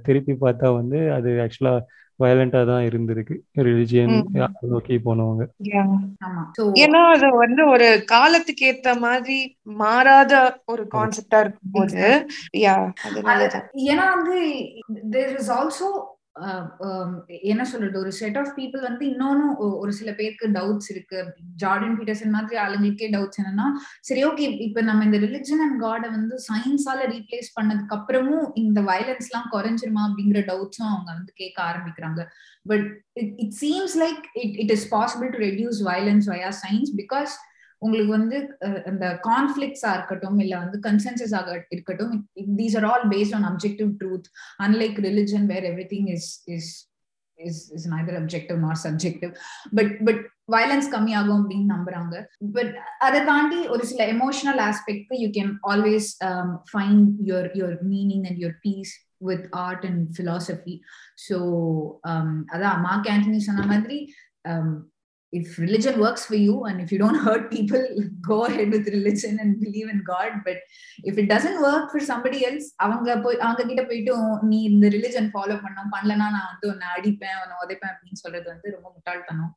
திருப்பி 0.06 0.32
பார்த்து 0.32 0.48
வந்து 0.72 1.12
அது 1.12 1.30
ஆக்சுவலா 1.40 1.74
வயலண்டா 2.20 2.66
தான் 2.66 2.86
இருந்திருக்கு. 2.88 3.34
ரிலிஜியன் 3.58 4.14
நோக்கி 4.68 4.96
போனவங்க. 5.04 5.44
ஏன்னா 6.76 7.00
அது 7.12 7.26
வந்து 7.36 7.66
ஒரு 7.68 8.04
காலத்துக்கு 8.04 8.66
ஏத்த 8.66 8.98
மாதிரி 8.98 9.38
மாறாத 9.80 10.32
ஒரு 10.64 10.82
கான்செப்டா 10.88 11.40
இருக்கும் 11.40 11.74
போது 11.74 12.02
ஏன்னா 13.86 14.06
வந்து 14.14 14.38
தேர் 15.10 15.36
இஸ் 15.38 15.50
ஆல்சோ 15.50 15.90
என்ன 17.50 17.62
சொல்றது? 17.70 17.96
ஒரு 18.02 18.12
செட் 18.18 18.38
ஆஃப் 18.40 18.52
பீப்புள் 18.58 18.82
வந்து 18.86 19.04
இன்னொன்னும் 19.10 19.54
ஒரு 19.82 19.92
சில 19.98 20.10
பேருக்கு 20.18 20.46
டவுட்ஸ் 20.56 20.90
இருக்கு. 20.94 21.20
ஜார்டன் 21.62 21.96
பீட்டர்சன் 21.98 22.34
மாதிரி 22.36 22.60
ஆளுங்களுக்கே 22.64 23.08
டவுட்ஸ் 23.14 23.40
என்னன்னா 23.42 23.66
சரி 24.08 24.22
ஓகே 24.28 24.46
இப்ப 24.66 24.84
நம்ம 24.88 25.04
இந்த 25.08 25.20
ரிலிஜன் 25.24 25.62
அண்ட் 25.66 25.78
காடை 25.82 26.10
வந்து 26.16 26.36
சயின்ஸால 26.48 27.08
ரீப்ளேஸ் 27.14 27.50
பண்ணதுக்கு 27.58 27.96
அப்புறமும் 27.98 28.48
இந்த 28.64 28.80
வயலன்ஸ் 28.90 29.28
எல்லாம் 29.28 29.50
குறைஞ்சிருமா 29.54 30.02
அப்படிங்கிற 30.08 30.42
டவுட்ஸும் 30.50 30.90
அவங்க 30.92 31.10
வந்து 31.18 31.34
கேட்க 31.42 31.58
ஆரம்பிக்கிறாங்க. 31.70 32.20
But 32.70 32.88
it 33.44 33.54
seems 33.62 33.96
like 34.04 34.24
it 34.44 34.56
it 34.64 34.74
is 34.76 34.88
possible 34.96 35.30
to 35.36 35.40
reduce 35.48 35.80
violence 35.90 36.28
via 36.34 36.50
science 36.64 36.92
because 37.02 37.34
உங்களுக்கு 37.82 38.12
வந்து 38.12 38.38
இந்த 38.86 39.06
கான்ஃபிளிக்ஸா 39.24 39.90
இருக்கட்டும் 39.94 40.38
இல்ல 40.38 40.54
வந்து 40.58 40.78
கன்சென்சஸ் 40.88 41.34
ஆக 41.34 41.56
இருக்கட்டும் 41.70 42.14
these 42.56 42.76
are 42.76 42.84
all 42.84 43.06
based 43.08 43.36
on 43.36 43.48
objective 43.52 43.90
truth 44.00 44.28
unlike 44.58 44.98
religion 45.00 45.46
where 45.46 45.66
everything 45.94 46.08
is 46.08 46.28
is 46.46 46.70
is 47.38 47.60
is 47.72 47.86
neither 47.88 48.18
objective 48.20 48.58
not 48.58 48.80
subjective 48.84 49.32
but 49.74 49.92
but 50.04 50.22
violence 50.48 50.88
கம்மியாகும் 50.94 51.40
அப்படின்னு 51.40 51.68
நம்புறாங்க. 51.74 52.14
பட் 52.52 52.72
அதை 52.98 53.20
தாண்டி 53.24 53.60
ஒரு 53.68 53.84
சில 53.84 54.04
emotional 54.06 54.60
aspect 54.60 55.12
you 55.20 55.28
can 55.28 55.52
always 55.70 56.08
find 56.70 57.10
your 57.28 57.48
your 57.54 57.76
meaning 57.86 58.24
and 58.26 58.40
your 58.40 58.58
peace 58.62 58.92
with 59.22 59.46
art 59.58 59.84
and 59.86 60.04
philosophy 60.16 60.74
so 61.28 61.36
அதான் 62.54 62.80
Mark 62.80 63.10
Antony 63.14 63.40
சொன்ன 63.40 63.66
மாதிரி 63.66 63.98
if 65.33 65.57
religion 65.57 65.95
works 65.99 66.25
for 66.25 66.37
you 66.37 66.55
and 66.65 66.79
if 66.79 66.91
you 66.91 66.97
don't 66.97 67.19
hurt 67.25 67.45
people 67.51 67.83
go 68.21 68.37
ahead 68.45 68.69
with 68.69 68.85
religion 68.87 69.33
and 69.41 69.59
believe 69.59 69.89
in 69.89 69.99
god 70.03 70.31
but 70.45 70.57
if 71.03 71.17
it 71.17 71.27
doesn't 71.27 71.59
work 71.61 71.85
for 71.93 72.01
somebody 72.11 72.39
else 72.49 72.67
அவங்க 72.85 73.17
போய் 73.25 73.41
அவங்க 73.45 73.63
கிட்ட 73.63 73.83
போயிட்டு 73.89 74.15
நீ 74.51 74.59
இந்த 74.71 74.87
ரிலிஜன் 74.97 75.29
ஃபாலோ 75.33 75.57
பண்ணும் 75.65 75.91
பண்ணலனா 75.95 76.27
நான் 76.37 76.49
வந்து 76.51 76.67
உன்னை 76.73 76.89
அடிப்பேன் 76.97 77.39
உன்னை 77.43 77.57
உதைப்பேன் 77.65 77.93
அப்படின்னு 77.93 78.23
சொல்றது 78.23 78.47
வந்து 78.53 78.75
ரொம்ப 78.75 78.87
முட்டாள்தனம் 78.95 79.53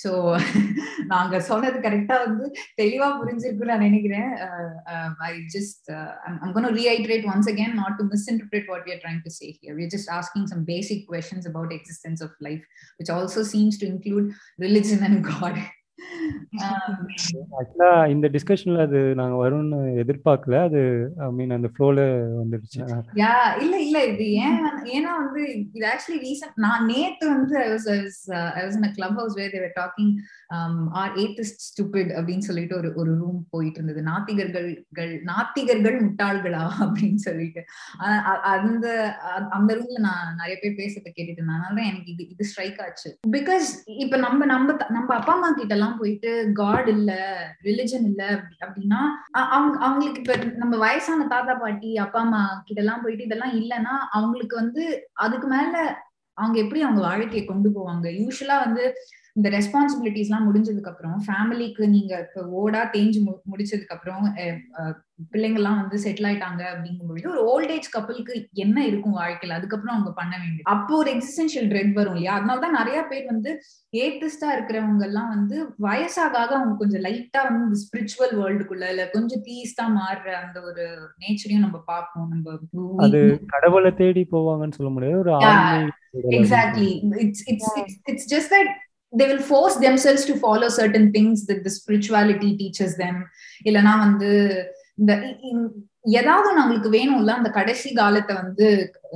சோ 0.00 0.10
நாங்க 1.06 1.36
சொன்னது 1.40 1.78
கரெக்டா 1.78 2.16
வந்து 2.24 2.46
தெளிவா 2.80 3.08
புரிஞ்சிருக்குன்னு 3.20 3.72
நான் 3.72 3.86
நினைக்கிறேன் 3.88 4.30
I 5.28 5.32
just 5.54 5.88
I'm 6.42 6.52
gonna 6.52 6.68
reiterate 6.80 7.26
once 7.34 7.50
again 7.52 7.74
not 7.74 7.96
to 8.00 8.06
misinterpret 8.12 8.68
what 8.72 8.84
we 8.86 8.92
are 8.92 9.02
trying 9.04 9.22
to 9.24 9.32
say 9.38 9.46
here 9.58 9.76
we 9.76 9.86
just 9.94 10.10
asking 10.10 10.48
some 10.52 10.64
basic 10.64 11.04
questions 11.12 11.48
about 11.48 11.72
existence 11.78 12.22
of 12.22 12.36
life 12.48 12.64
which 13.00 13.12
also 13.18 13.44
seems 13.54 13.80
to 13.82 13.88
include 13.92 14.28
religion 14.58 15.04
and 15.10 15.22
God 15.32 15.60
ஆக்சுவலா 17.59 17.89
இந்த 18.13 18.27
டிஸ்கஷன்ல 18.33 18.83
அது 18.87 18.99
நாங்க 19.19 19.35
வரும்னு 19.43 19.79
எதிர்பார்க்கல. 20.03 20.55
அது 20.67 20.81
ஐ 21.25 21.27
மீன் 21.37 21.55
அந்த 21.57 21.69
ஃப்ளோல 21.73 21.99
வந்துடுச்சு. 22.39 22.79
யா 23.21 23.33
இல்ல 23.63 23.75
இல்ல. 23.85 23.97
இது 24.11 24.25
ஏன் 24.45 24.57
ஏன்னா 24.95 25.11
வந்து 25.21 25.41
இது 25.75 25.85
ஆக்சுவலி 25.91 26.19
ரீசன் 26.27 26.53
நான் 26.65 26.85
நேத்து 26.91 27.25
வந்து 27.35 27.55
I 27.63 27.67
was 27.73 27.87
I 28.57 28.63
was 28.65 28.77
in 28.79 28.95
Clubhouse 29.21 29.37
where 29.39 29.53
they're 29.55 29.75
talking 29.79 30.13
are 31.01 31.13
atheist 31.23 31.63
stupid 31.67 32.11
அப்படின்னு 32.17 32.47
சொல்லிட்டு 32.49 32.77
ஒரு 32.79 32.91
ஒரு 33.01 33.13
ரூம் 33.21 33.39
போயிட்டு 33.55 33.79
இருந்தது. 33.79 34.03
நாத்திகர்கள் 34.11 34.69
நாத்திகர்கள் 35.31 35.97
முட்டாள்களா 36.05 36.63
அப்படின்னு 36.85 37.21
சொல்லிட்டு. 37.27 37.63
அந்த 38.55 38.87
அந்த 39.57 39.71
ரூம்ல 39.79 39.99
நான் 40.07 40.35
நிறைய 40.41 40.57
பேர் 40.63 40.79
பேசுறத 40.81 41.09
கேட்டுட்டு 41.09 41.39
இருந்தேன். 41.41 41.57
அதனால 41.59 41.81
எனக்கு 41.91 42.11
இது 42.15 42.23
இது 42.35 42.49
ஸ்ட்ரைக் 42.51 42.81
ஆச்சு. 42.87 43.09
பிகாஸ் 43.37 43.67
இப்ப 44.05 44.17
நம்ம 44.27 44.45
நம்ம 44.53 44.77
நம்ம 44.97 45.09
அப்பா 45.19 45.33
அம்மா 45.37 45.51
கிட்ட 45.59 45.73
எல்லாம் 45.87 45.99
போயிட்டு 45.99 46.31
காட் 46.53 46.89
இல்ல 46.89 47.11
ரிலிஜன் 47.63 48.05
இல்ல 48.05 48.23
அப்படின்னா 48.61 49.01
அவங்க 49.51 49.75
அவங்களுக்கு 49.79 50.21
இப்ப 50.23 50.35
நம்ம 50.57 50.77
வயசான 50.77 51.27
தாத்தா 51.27 51.53
பாட்டி 51.55 51.91
அப்பா 51.97 52.19
அம்மா 52.21 52.41
கிட்ட 52.65 52.81
எல்லாம் 52.81 53.03
போயிட்டு 53.03 53.23
இதெல்லாம் 53.23 53.55
இல்லைன்னா 53.55 53.93
அவங்களுக்கு 54.11 54.55
வந்து 54.55 54.83
அதுக்கு 55.19 55.47
மேல 55.47 55.75
அவங்க 56.37 56.57
எப்படி 56.59 56.79
அவங்க 56.81 57.01
வாழ்க்கையை 57.01 57.43
கொண்டு 57.45 57.69
போவாங்க? 57.69 58.07
யூஸ்வலா 58.19 58.57
வந்து 58.65 58.83
இந்த 59.35 59.47
ரெஸ்பான்சிபிலிட்டிஸ் 59.49 60.29
எல்லாம் 60.29 60.47
முடிஞ்சதுக்கு 60.47 60.91
அப்புறம் 60.91 61.17
ஃபேமிலிக்கு 61.25 61.83
நீங்க 61.87 62.13
இப்ப 62.25 62.43
ஓடா 62.59 62.81
தேஞ்சு 62.93 63.19
முடிச்சதுக்கு 63.51 63.95
அப்புறம் 63.95 64.25
பிள்ளைங்க 65.31 65.53
எல்லாம் 65.53 65.79
வந்து 65.81 65.97
செட்டில் 66.03 66.27
ஆயிட்டாங்க 66.29 66.63
அப்படிங்கும்பொழுது 66.73 67.29
ஒரு 67.29 67.43
ஓல்ட் 67.43 67.69
ஏஜ் 67.69 67.89
கப்பலுக்கு 67.89 68.49
என்ன 68.53 68.85
இருக்கும் 68.85 69.17
வாழ்க்கையில? 69.17 69.49
அதுக்கப்புறம் 69.49 69.95
அவங்க 69.95 70.13
பண்ண 70.13 70.35
வேண்டியது. 70.37 70.61
அப்போ 70.63 70.97
ஒரு 70.97 71.11
எக்ஸிஸ்டன்ஷியல் 71.11 71.67
ட்ரெட் 71.67 71.93
வரும் 71.93 72.15
இல்லையா? 72.15 72.39
அதனாலதான் 72.39 72.77
நிறைய 72.77 73.01
பேர் 73.01 73.25
வந்து 73.25 73.61
ஏத்திஸ்டா 73.97 74.47
இருக்கிறவங்க 74.55 75.01
எல்லாம் 75.01 75.29
வந்து 75.29 75.63
வயசாக 75.63 76.33
அவங்க 76.33 76.75
கொஞ்சம் 76.77 77.01
லைட்டா 77.01 77.43
வந்து 77.43 77.79
ஸ்பிரிச்சுவல் 77.79 78.33
வேர்ல்டுக்குள்ள 78.33 78.89
இல்ல 78.89 79.09
கொஞ்சம் 79.09 79.43
தீஸ்டா 79.43 79.85
மாறுற 79.99 80.31
அந்த 80.33 80.61
ஒரு 80.61 80.87
நேச்சரையும் 81.19 81.59
நம்ம 81.59 81.81
பார்ப்போம். 81.85 82.27
நம்ம 82.29 82.59
அது 82.97 83.39
கடவுளை 83.45 83.93
தேடி 83.93 84.27
போவாங்கன்னு 84.31 84.71
சொல்ல 84.71 84.91
முடியாது. 84.91 85.91
ஒரு 86.11 86.27
exactly 86.27 87.17
it's 87.17 87.49
it's 87.49 88.01
it's 88.03 88.35
just 88.35 88.55
that 88.55 88.73
they 89.17 89.25
will 89.27 89.43
force 89.49 89.75
themselves 89.81 90.23
to 90.29 90.33
follow 90.33 90.67
certain 90.67 91.11
things 91.11 91.37
that 91.47 91.59
the 91.63 91.69
spirituality 91.69 92.49
teaches 92.61 92.91
them. 92.97 93.15
இல்லனா 93.65 93.97
வந்து 93.99 94.31
இந்த 94.97 95.13
ஏதாவது 96.19 96.49
நம்மளுக்கு 96.57 96.89
வேணும்ல 96.95 97.31
அந்த 97.39 97.49
கடைசி 97.57 97.89
காலத்தை 97.99 98.33
வந்து 98.41 98.65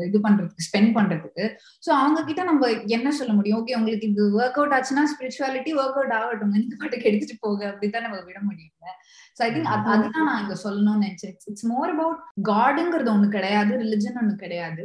இது 0.07 0.17
பண்றதுக்கு 0.25 0.65
ஸ்பெண்ட் 0.67 0.91
பண்றதுக்கு. 0.97 1.43
சோ 1.85 1.89
அவங்க 1.99 2.19
கிட்ட 2.29 2.41
நம்ம 2.49 2.69
என்ன 2.95 3.11
சொல்ல 3.19 3.31
முடியும்? 3.37 3.59
ஓகே 3.59 3.75
உங்களுக்கு 3.79 4.09
இது 4.11 4.23
ஒர்க் 4.39 4.57
அவுட் 4.59 4.75
ஆச்சுன்னா 4.77 5.03
ஸ்பிரிச்சுவாலிட்டி 5.11 5.71
ஒர்க் 5.81 5.97
அவுட் 5.99 6.15
ஆகட்டும் 6.17 6.51
நீங்க 6.55 6.75
பாட்டுக்கு 6.81 7.09
எடுத்துட்டு 7.11 7.37
போக 7.45 7.61
அப்படித்தான் 7.71 8.05
நம்ம 8.07 8.19
விட 8.29 8.39
முடியும் 8.49 8.97
சோ 9.37 9.41
ஐ 9.47 9.49
திங்க் 9.53 9.71
அதுதான் 9.93 10.27
நான் 10.29 10.41
இங்க 10.43 10.57
சொல்லணும்னு 10.65 11.03
நினைச்சேன். 11.05 11.35
இட்ஸ் 11.51 11.67
மோர் 11.73 11.93
அபவுட் 11.95 12.19
காடுங்கிறது 12.51 13.11
ஒண்ணு 13.15 13.29
கிடையாது 13.37 13.71
ரிலிஜன் 13.83 14.19
ஒண்ணு 14.23 14.35
கிடையாது. 14.43 14.83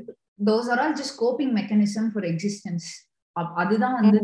Those 0.51 0.71
are 0.75 0.83
all 0.85 0.97
just 1.01 1.17
coping 1.25 1.53
mechanism 1.59 2.09
for 2.15 2.29
existence 2.33 2.89
அதுதான் 3.63 3.97
வந்து 3.99 4.19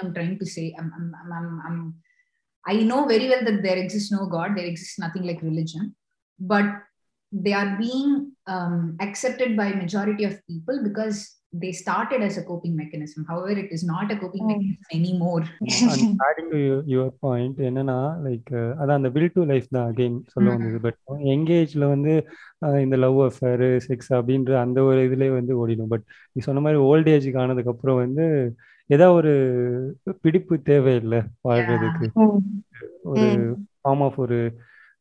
I'm 0.00 0.12
trying 0.16 0.36
to 0.40 0.46
say 0.56 0.64
I 2.64 2.74
know 2.90 2.98
very 3.12 3.26
well 3.30 3.46
that 3.48 3.62
there 3.66 3.80
exist 3.84 4.14
no 4.16 4.22
God 4.36 4.56
there 4.58 4.68
exist 4.70 5.00
nothing 5.04 5.26
like 5.28 5.42
religion 5.50 5.86
but 6.40 6.74
they 7.32 7.52
are 7.52 7.70
being 7.78 8.12
um, 8.46 8.74
accepted 8.98 9.50
by 9.56 9.66
majority 9.74 10.24
of 10.24 10.34
people 10.46 10.76
because 10.82 11.16
they 11.54 11.72
started 11.72 12.20
as 12.22 12.34
a 12.36 12.44
coping 12.44 12.74
mechanism 12.74 13.20
however 13.24 13.54
it 13.54 13.70
is 13.70 13.82
not 13.84 14.06
a 14.06 14.18
coping 14.18 14.44
Mm. 14.44 14.50
mechanism 14.52 14.86
anymore 14.90 15.42
adding 16.26 16.48
to 16.52 16.60
your 16.92 17.12
point 17.20 17.58
என்னன்னா 17.68 17.96
like 18.24 18.48
அதான் 18.78 18.98
அந்த 18.98 19.10
will 19.14 19.34
to 19.34 19.44
life 19.50 19.68
தான் 19.70 19.88
again 19.90 20.16
சொல்ல 20.32 20.46
ம். 20.46 20.54
வந்தது 20.56 20.80
but 20.86 20.98
எங்கேஜ்ல 21.32 21.84
வந்து 21.88 22.14
அஹ், 22.62 22.80
இந்த 22.84 22.98
love 22.98 23.18
affair 23.26 23.66
sex 23.86 24.10
அப்படின்ற 24.18 24.54
அந்த 24.62 24.78
ஒரு 24.88 25.02
இதுலேயே 25.08 25.34
வந்து 25.36 25.54
ஓடிடும் 25.60 25.92
பட் 25.92 26.06
நீ 26.32 26.46
சொன்ன 26.48 26.62
மாதிரி 26.66 26.80
ஓல்ட் 26.88 27.10
ஏஜுக்கு 27.14 27.42
ஆனதுக்கு 27.44 27.74
அப்புறம் 27.74 28.00
வந்து 28.00 28.26
ஏதாவது 28.90 29.16
ஒரு 29.16 29.34
பிடிப்பு 30.20 30.56
தேவையில்லை 30.70 31.20
வாழ்றதுக்கு 31.44 32.08
ஒரு. 33.10 33.26
ஃபார்ம் 33.80 34.04
ஆஃப் 34.04 34.18
ஒரு 34.20 34.38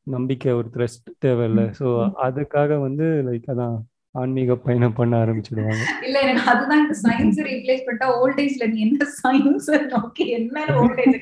நம்பிக்கை 0.08 0.52
ஒரு 0.54 0.70
த்ரெஸ்ட் 0.76 1.08
தேவையில்லை. 1.20 1.68
ஸோ 1.80 1.88
அதுக்காக 2.26 2.80
வந்து 2.80 3.08
லைக் 3.28 3.48
அதான் 3.54 3.78
ஆன்மீக 4.16 4.54
பயணம் 4.58 4.96
பண்ண 4.96 5.14
ஆரம்பிச்சிடுவாங்க 5.24 5.84
இல்ல 6.06 6.18
எனக்கு 6.26 6.50
அதுதான் 6.52 6.82
இந்த 6.84 6.96
சயின்ஸ் 7.04 7.40
ரீப்ளேஸ் 7.50 7.84
பண்ணிட்டா 7.88 8.08
ஓல்ட் 8.22 8.40
ஏஜ்ல 8.44 8.68
நீ 8.72 8.80
என்ன 8.88 9.08
சயின்ஸ் 9.20 9.68
ஓகே 10.00 10.26
என்ன 10.38 10.66
ஓல்ட் 10.80 11.02
ஏஜ் 11.04 11.18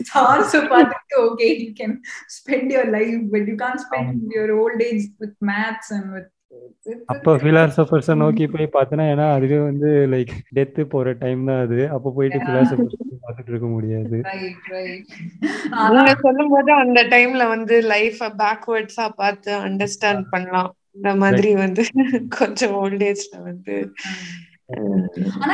ஸ்டார்ஸ் 0.00 0.54
பார்த்துட்டு 0.72 1.18
okay 1.26 1.48
you 1.62 1.70
can 1.80 1.96
spend 2.36 2.72
your 2.74 2.90
life 2.96 3.22
but 3.34 3.48
you 3.52 3.56
can't 3.64 3.80
spend 3.84 4.34
your 4.36 4.54
old 4.62 4.84
age 4.88 5.04
with 5.22 5.38
maths 5.52 5.92
and 5.96 6.10
with 6.16 6.30
அப்போ 7.12 7.30
பிலாசபர்ஸை 7.42 8.14
நோக்கி 8.20 8.44
போய் 8.46 8.66
பார்த்தனா 8.74 9.04
ஏன்னா 9.12 9.26
அதுவே 9.36 9.58
வந்து 9.60 9.88
லைக் 10.12 10.32
டெத்து 10.56 10.82
போற 10.92 11.12
டைம் 11.22 11.42
தான் 11.48 11.62
அது. 11.64 11.78
அப்போ 11.94 12.08
போயிட்டு 12.16 12.38
பிலாசபர்ஸ் 12.46 12.94
பார்த்துட்டு 13.24 13.52
இருக்க 13.52 13.68
முடியாது. 13.68 14.18
ரைட் 14.28 14.68
ரைட் 14.74 15.12
நீங்க 15.90 16.14
சொல்லும் 16.24 16.52
போது 16.54 16.72
அந்த 16.82 17.02
டைம்ல 17.14 17.46
வந்து 17.48 17.76
லைஃப 17.92 18.28
பேக்வர்ட்ஸா 18.42 19.06
பார்த்து 19.22 19.52
அண்டர்ஸ்டாண்ட் 19.68 20.24
பண்ணலாம். 20.34 20.70
இந்த 20.98 21.10
மாதிரி 21.22 21.50
வந்து 21.62 21.82
கொஞ்சம் 22.38 22.74
ஓல்ட் 22.82 23.02
ஏஜ்ல 23.08 23.36
வந்து 23.42 23.74
ஆனா. 25.38 25.52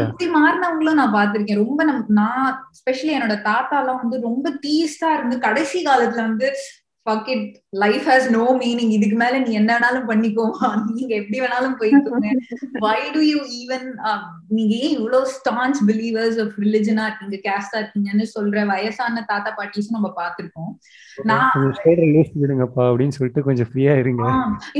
இப்படி 0.00 0.26
மாறினவங்களும் 0.34 0.98
நான் 1.00 1.14
பாத்திருக்கேன் 1.14 1.62
ரொம்ப 1.62 1.84
நான் 2.18 2.48
ஸ்பெஷலி 2.78 3.12
என்னோட 3.16 3.36
தாத்தா 3.42 3.76
எல்லாம் 3.82 4.02
வந்து 4.02 4.18
ரொம்ப 4.26 4.50
தீஸ்டா 4.64 5.10
இருந்து 5.16 5.36
கடைசி 5.46 5.78
காலத்துல 5.86 6.26
வந்து 6.28 6.48
fuck 7.06 7.28
it. 7.28 7.44
Life 7.78 8.06
has 8.08 8.26
no 8.30 8.44
meaning 8.60 8.90
இதுக்கு 8.90 9.16
மேல 9.16 9.38
நீ 9.38 9.50
என்ன 9.52 9.70
வேணாலும் 9.72 10.06
பண்ணிக்கோமா? 10.06 10.68
நீங்க 10.90 11.12
எப்படி 11.14 11.38
வேணாலும் 11.40 11.76
போய்க்கோங்க. 11.80 12.28
வை 12.80 13.00
டு 13.12 13.20
யூ 13.22 13.38
ஈவன் 13.58 13.86
நீங்க 14.48 14.74
ஏன் 14.76 14.94
இவ்வளவு 14.96 15.30
ஸ்டான்ச் 15.34 15.80
பிலீவர்ஸ் 15.86 16.38
ஆஃப் 16.40 16.54
ரிலிஜனா 16.60 17.04
இருக்கீங்க 17.06 17.38
கேஸ்டா 17.46 17.76
இருக்கீங்கன்னு 17.80 18.26
சொல்ற 18.36 18.64
வயசான 18.66 19.24
தாத்தா 19.26 19.52
பாட்டிஸும் 19.58 19.96
நம்ம 19.96 20.10
விடுங்கப்பா 22.36 22.82
அப்படின்னு 22.88 23.16
சொல்லிட்டு 23.18 23.42
கொஞ்சம் 23.42 23.68
ஃப்ரீயா 23.68 23.94
இருங்க. 23.96 24.24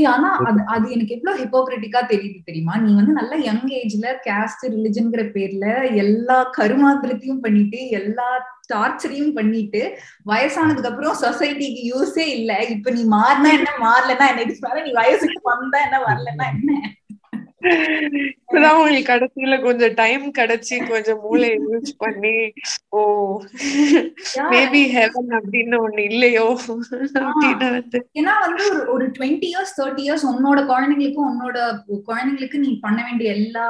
ஆனா 0.09 0.31
அது 0.49 0.61
அது 0.67 0.87
எனக்கு 0.91 1.15
எவ்வளவு 1.15 1.41
ஹிப்போக்ரிட்டிக்கா 1.43 2.03
தெரியுது 2.13 2.41
தெரியுமா? 2.45 2.77
நீ 2.77 2.91
வந்து 2.95 3.13
நல்ல 3.13 3.35
யங் 3.45 3.67
ஏஜ்ல 3.81 4.09
கேஸ்ட் 4.27 4.65
ரிலிஜன்ங்கிற 4.75 5.25
பேர்ல 5.33 5.67
எல்லா 6.05 6.39
கருமாத்திரத்தையும் 6.59 7.41
பண்ணிட்டு 7.41 7.81
எல்லா 7.91 8.29
டார்ச்சரையும் 8.75 9.33
பண்ணிட்டு 9.33 9.99
வயசானதுக்கு 10.27 10.91
அப்புறம் 10.91 11.17
சொசைட்டிக்கு 11.21 11.83
யூஸே 11.93 12.27
இல்ல. 12.27 12.59
இப்ப 12.69 12.91
நீ 12.91 13.05
மாறினா 13.05 13.53
என்ன? 13.53 13.71
மாறலன்னா 13.81 14.29
என்ன? 14.29 14.83
நீ 14.85 14.93
வயசுக்கு 14.93 15.41
வந்தா 15.43 15.83
என்ன? 15.83 15.99
வரலன்னா 15.99 16.47
என்ன? 16.55 16.97
இப்பதான் 17.69 18.77
உங்களுக்கு 18.77 19.11
கடைசியில 19.11 19.55
கொஞ்சம் 19.63 19.95
டைம் 19.95 20.25
கிடைச்சி 20.33 20.77
கொஞ்சம் 20.89 21.21
மூளையை 21.23 21.57
யூஸ் 21.65 21.93
பண்ணி 21.99 22.35
ஓ. 22.93 23.01
மேபி 24.51 24.83
ஹெவன் 24.93 25.31
அப்படின்னு 25.39 25.77
ஒண்ணு 25.81 26.03
இல்லையோ 26.11 26.45
அப்படின்னு 27.23 27.67
வந்து. 27.71 27.99
ஏன்னா 28.19 28.35
வந்து 28.45 28.65
ஒரு 28.71 28.85
ஒரு 28.95 29.07
டுவெண்ட்டி 29.17 29.49
இயர்ஸ் 29.51 29.75
தேர்ட்டி 29.79 30.05
இயர்ஸ் 30.07 30.27
உன்னோட 30.27 30.61
குழந்தைங்களுக்கும் 30.69 31.29
உன்னோட 31.29 31.57
குழந்தைங்களுக்கு 32.09 32.59
நீ 32.59 32.71
பண்ண 32.81 32.99
வேண்டிய 33.05 33.31
எல்லா 33.37 33.67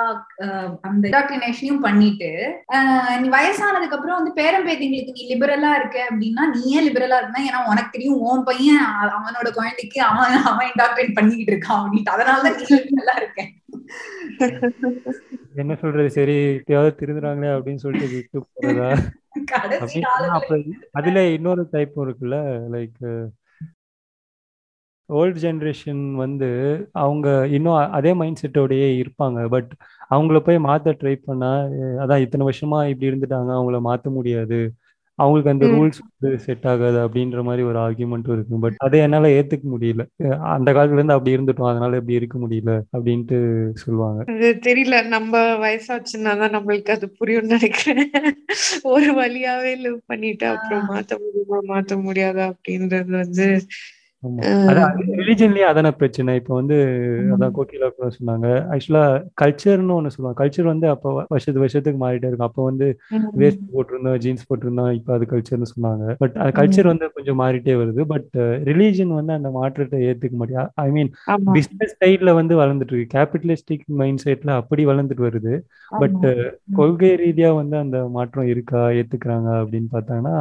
அந்த 0.87 1.03
இண்டாக்டினேஷனையும் 1.09 1.85
பண்ணிட்டு 1.87 2.31
நீ 3.19 3.29
வயசானதுக்கு 3.31 3.99
அப்புறம் 3.99 4.19
வந்து 4.19 4.35
பேரம்பேத்திங்களுக்கு 4.39 5.17
நீ 5.19 5.25
லிபரலா 5.33 5.73
இருக்க 5.77 5.99
அப்படின்னா 6.09 6.45
நீ 6.55 6.63
ஏன் 6.75 6.87
லிபரலா 6.89 7.19
இருந்தா 7.19 7.47
ஏன்னா 7.49 7.63
உனக்கு 7.71 7.95
தெரியும் 7.97 8.23
உன் 8.29 8.47
பையன் 8.47 8.83
அவனோட 9.17 9.49
குழந்தைக்கு 9.55 10.01
அவன் 10.09 10.25
அவன் 10.47 10.71
இண்டாக்டினேட் 10.71 11.19
பண்ணிக்கிட்டு 11.19 11.55
இருக்கான் 11.55 11.81
அப்படின்ட்டு. 11.81 12.17
அதனாலதான் 12.17 12.57
நீ 12.59 12.67
லிபரலா 12.81 13.17
இருக்க 13.19 13.43
என்ன 15.61 15.73
சொல்றது? 15.75 16.09
சரி 16.11 16.35
எப்பயாவது 16.57 16.91
திருந்துறாங்களே 17.01 17.51
அப்படின்னு 17.57 17.83
சொல்லிட்டு 17.85 18.09
விட்டு 18.15 18.39
போறதா? 18.55 18.89
அதுல 20.93 21.19
இன்னொரு 21.37 21.63
டைப்பும் 21.73 22.05
இருக்குல்ல 22.07 22.39
லைக் 22.75 23.01
ஓல்ட் 25.09 25.37
ஜென்ரேஷன் 25.37 26.01
வந்து 26.15 26.49
அவங்க 27.03 27.27
இன்னும் 27.49 27.77
அதே 27.99 28.13
மைண்ட் 28.15 28.41
செட்டோடயே 28.43 28.89
இருப்பாங்க. 29.03 29.49
பட் 29.49 29.71
அவங்கள 30.11 30.39
போய் 30.41 30.59
மாத்த 30.61 30.95
ட்ரை 31.01 31.15
பண்ணா 31.27 31.51
அதான் 32.05 32.25
இத்தனை 32.25 32.47
வருஷமா 32.49 32.79
இப்படி 32.89 33.11
இருந்துட்டாங்க 33.11 33.51
அவங்கள 33.57 33.79
மாத்த 33.89 34.11
முடியாது. 34.11 34.59
அவங்களுக்கு 35.19 35.53
அந்த. 35.53 35.67
ரூல்ஸ் 35.73 36.01
வந்து 36.05 36.39
செட் 36.39 36.67
ஆகாது 36.67 36.99
அப்படின்ற 37.05 37.43
மாதிரி 37.43 37.63
ஒரு 37.63 37.79
ஆர்கியூமெண்ட்டும் 37.79 38.35
இருக்கு. 38.35 38.61
பட் 38.61 38.77
அதை 38.79 39.01
என்னால 39.01 39.29
ஏத்துக்க 39.37 39.67
முடியல. 39.75 40.03
அந்த 40.51 40.69
காலத்துல 40.73 40.99
இருந்து 40.99 41.17
அப்படி 41.17 41.37
இருந்துட்டோம். 41.37 41.71
அதனால 41.71 41.97
இப்படி 41.97 42.19
இருக்க 42.19 42.39
முடியல 42.39 42.73
அப்படின்ட்டு 42.93 43.39
சொல்லுவாங்க. 43.77 44.21
அது 44.33 44.51
தெரியல. 44.63 44.99
நம்ம 45.09 45.33
வயசாச்சுன்னா 45.65 46.35
தான் 46.39 46.55
நம்மளுக்கு 46.57 46.95
அது 46.97 47.09
புரியும்னு 47.21 47.55
நினைக்கிறேன். 47.57 48.05
ஒரு 48.91 49.11
வழியாவே 49.21 49.75
லிவ் 49.85 50.01
பண்ணிட்டு 50.07 50.47
அப்புறம் 50.47 50.87
மாத்த 50.91 51.15
முடியுமா 51.25 51.61
மாத்த 51.71 51.99
முடியாதா 52.05 52.47
அப்படின்றது 52.53 53.13
வந்து 53.17 53.49
ரிலிஜன்லயே 55.21 55.67
அதான 55.71 55.91
பிரச்சனை. 56.01 56.35
இப்போ 56.41 56.53
வந்து 56.61 56.77
அதான் 57.35 57.55
கோகிலா 57.59 57.89
சொன்னாங்க. 58.19 58.49
ஆக்சுவலா 58.75 59.05
கல்ச்சர்னு 59.43 59.97
ஒண்ணு 59.99 60.13
சொல்லுவாங்க. 60.15 60.39
கல்ச்சர் 60.43 60.71
வந்து 60.73 60.89
அப்போ 60.95 61.09
வருஷத்து 61.35 61.63
வருஷத்துக்கு 61.65 62.01
மாறிட்டே 62.05 62.29
இருக்கும். 62.31 62.49
அப்போ 62.51 62.65
வந்து 62.71 62.89
வேஸ்ட் 63.43 63.65
போட்டிருந்தோம் 63.75 64.19
ஜீன்ஸ் 64.25 64.47
போட்டிருந்தோம். 64.51 64.93
இப்போ 64.99 65.13
அது 65.17 65.31
கல்ச்சர்னு 65.33 65.71
சொன்னாங்க. 65.75 66.17
பட் 66.23 66.37
கல்ச்சர் 66.59 66.91
வந்து 66.93 67.09
கொஞ்சம் 67.19 67.41
மாறிட்டே 67.43 67.77
வருது. 67.83 68.05
பட் 68.15 68.31
ரிலீஜன் 68.71 69.13
வந்து 69.19 69.35
அந்த 69.39 69.51
மாற்றத்தை 69.59 70.01
ஏத்துக்க 70.11 70.37
மாட்டேன் 70.43 70.71
ஐ 70.87 70.89
மீன் 70.97 71.11
பிசினஸ் 71.57 71.97
சைட்ல 72.03 72.35
வந்து 72.41 72.55
வளர்ந்துட்டு 72.63 72.95
இருக்கு. 72.95 73.15
கேபிட்டலிஸ்டிக் 73.17 73.85
மைண்ட் 74.01 74.25
செட்ல 74.27 74.57
அப்படி 74.63 74.85
வளர்ந்துட்டு 74.91 75.27
வருது. 75.29 75.55
பட் 76.03 76.23
கொள்கை 76.81 77.13
ரீதியா 77.25 77.51
வந்து 77.61 77.77
அந்த 77.85 77.99
மாற்றம் 78.17 78.49
இருக்கா? 78.53 78.83
ஏத்துக்கிறாங்க 79.01 79.49
அப்படின்னு 79.63 79.89
பார்த்தாங்கன்னா. 79.95 80.37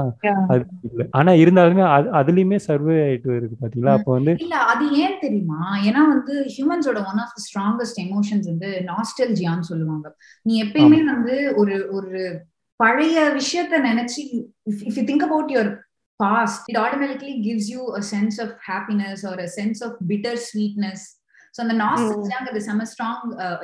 அது 0.54 0.64
இல்லை. 0.90 1.06
ஆனா 1.20 1.32
இருந்தாலுமே 1.44 1.84
அது 1.96 2.08
அதுலயுமே 2.20 2.58
சர்வே 2.68 2.96
ஆயிட்டு 3.06 3.30
இருக்கு 3.40 3.58
பாத்தீங்களா? 3.76 3.96
அப்போ 3.98 4.12
வந்து 4.12 4.34
இல்ல 4.44 4.56
அது 4.72 4.86
ஏன் 5.04 5.18
தெரியுமா? 5.20 5.62
ஏன்னா 5.88 6.02
வந்து 6.14 6.34
ஹியூமன்ஸோட 6.56 7.00
ஒன் 7.12 7.22
ஆஃப் 7.24 7.36
ஸ்ட்ராங்கஸ்ட் 7.46 8.00
எமோஷன்ஸ் 8.06 8.48
வந்து 8.52 8.70
நாஸ்டல்ஜியான்னு 8.90 9.70
சொல்லுவாங்க. 9.72 10.08
நீ 10.46 10.54
எப்பயுமே 10.66 11.00
வந்து 11.12 11.36
ஒரு 11.62 11.78
ஒரு 11.98 12.22
பழைய 12.80 13.18
விஷயத்த 13.40 13.76
நினைச்சு 13.90 14.22
if 14.88 14.98
you 14.98 15.04
think 15.10 15.26
about 15.28 15.52
your 15.56 15.72
past 16.20 16.66
it 16.72 16.80
automatically 16.86 17.36
gives 17.46 17.70
you 17.74 17.84
a 18.00 18.04
sense 18.14 18.40
of 18.46 18.56
happiness 18.70 19.24
or 19.32 19.42
a 19.42 19.50
sense 19.58 19.82
of 19.88 19.96
bitter 20.12 20.40
sweetness 20.48 21.06
so 21.56 21.62
அந்த 21.66 21.76
நாஸ்டல்ஜியாங்கிறது 21.84 22.62
செம 22.70 22.86
ஸ்ட்ராங் 22.92 23.22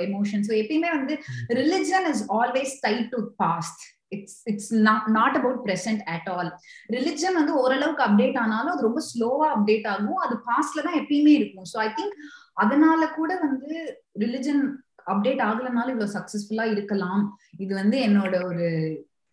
எமோஷன் 0.07 0.43
ஸோ 0.47 0.53
எப்பயுமே 0.61 0.91
வந்து 0.97 1.15
religion 1.59 2.07
is 2.13 2.23
always 2.39 2.75
tied 2.85 3.09
to 3.15 3.21
past 3.43 3.81
it's 4.11 4.37
it's 4.51 4.71
not 5.17 5.37
about 5.39 5.61
present 5.67 6.03
at 6.15 6.29
all 6.35 6.51
religion 6.95 7.37
வந்து 7.39 7.53
ஓரளவுக்கு 7.63 8.05
update 8.07 8.39
ஆனாலும் 8.43 8.73
அது 8.73 8.87
ரொம்ப 8.89 9.03
ஸ்லோவா 9.11 9.47
அப்டேட் 9.55 9.87
ஆகும். 9.93 10.21
அது 10.25 10.35
பாஸ்ட்ல 10.49 10.85
தான் 10.87 10.99
எப்பயுமே 11.01 11.33
இருக்கும். 11.39 11.67
ஸோ 11.73 11.79
ஐ 11.85 11.89
திங்க் 11.99 12.15
அதனால 12.63 13.01
கூட 13.19 13.31
வந்து 13.45 13.71
ரிலிஜன் 14.19 14.63
அப்டேட் 15.11 15.41
ஆகலனாலும் 15.49 15.93
இவ்வளவு 15.95 16.15
சக்சஸ்ஃபுல்லா 16.17 16.65
இருக்கலாம். 16.73 17.23
இது 17.63 17.71
வந்து 17.81 17.97
என்னோட 18.07 18.35
ஒரு 18.49 18.67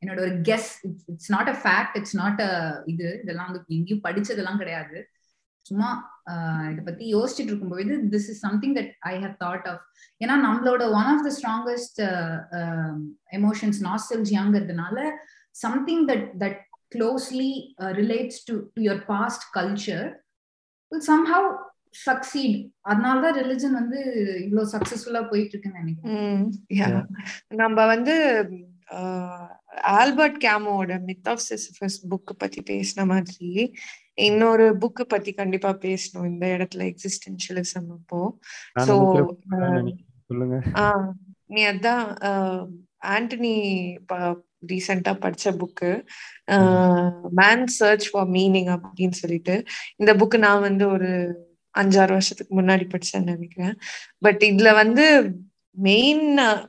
என்னோட 0.03 0.19
ஒரு 0.27 0.35
guess 0.49 0.69
it's 1.13 1.31
not 1.35 1.49
a 1.49 1.57
fact 1.63 1.97
it's 1.99 2.17
not 2.17 2.41
a 2.41 2.51
இது. 2.87 3.09
இதெல்லாம் 3.23 3.49
வந்து 3.51 3.63
எங்கேயும் 3.77 4.05
படிச்சதெல்லாம் 4.05 4.61
கிடையாது. 4.63 4.99
சும்மா 5.69 5.91
இதை 6.71 6.83
பத்தி 6.85 7.05
யோசிச்சுட்டு 7.15 7.51
இருக்கும்போது 7.53 7.95
this 8.15 8.29
is 8.33 8.43
something 8.47 8.75
that 8.79 8.93
I 9.11 9.15
have 9.25 9.37
thought 9.45 9.67
of 9.73 9.83
ஏன்னா 10.21 10.37
நம்மளோட 10.47 10.83
one 11.01 11.11
of 11.13 11.25
the 11.27 11.33
strongest 11.39 12.01
emotions 13.39 13.81
நாஸ்டல்ஜியாங்கிறதுனால 13.89 14.99
something 15.57 16.05
that 16.11 16.27
that 16.43 16.61
closely 16.95 17.53
relates 18.01 18.43
to 18.49 18.55
to 18.75 18.83
your 18.89 19.03
past 19.07 19.47
culture 19.59 20.07
will 20.93 21.07
somehow 21.13 21.49
succeed 22.07 22.57
அதனால 22.91 23.21
தான் 23.25 23.37
ரிலிஜன் 23.41 23.79
வந்து 23.81 24.01
இவ்வளவு 24.45 24.73
சக்சஸ்ஃபுல்லா 24.75 25.23
போயிட்டு 25.31 25.55
இருக்குன்னு 25.55 25.81
நினைக்கிறேன். 25.83 27.07
நம்ம 27.63 27.87
வந்து 27.87 28.15
ஆல்பர்ட் 29.97 30.39
கேமோட 30.45 30.91
மித் 31.09 31.29
ஆஃப் 31.29 31.45
சிசிபஸ் 31.49 31.99
புக் 32.11 32.33
பத்தி 32.39 32.61
பேசின 32.71 33.07
மாதிரி 33.07 33.51
இன்னொரு 34.27 34.67
புக் 34.77 35.03
பத்தி 35.09 35.33
கண்டிப்பா 35.33 35.71
பேசணும். 35.75 36.29
இந்த 36.33 36.47
இடத்துல 36.57 36.87
எக்ஸிஸ்டென்ஷியலிசம் 36.91 37.89
அப்போ. 37.97 38.21
சோ 38.87 38.95
சொல்லுங்க. 40.29 40.57
நீ 41.47 41.63
அதான் 41.65 42.05
ஆண்டனி 43.07 43.55
ரீசெண்டா 44.67 45.13
படிச்ச 45.25 45.53
book 45.61 45.91
man 47.31 47.67
search 47.79 48.07
for 48.11 48.29
meaning 48.29 48.71
அப்படின்னு 48.77 49.19
சொல்லிட்டு. 49.23 49.55
இந்த 49.97 50.15
புக்கு 50.15 50.39
நான் 50.39 50.61
வந்து 50.61 50.85
ஒரு 50.89 51.11
அஞ்சாறு 51.75 52.15
வருஷத்துக்கு 52.17 52.53
முன்னாடி 52.61 52.85
படிச்சேன்னு 52.87 53.33
நினைக்கிறேன். 53.35 53.77
பட் 54.19 54.43
இதுல 54.43 54.73
வந்து 54.75 55.07
மெயின் 55.77 56.27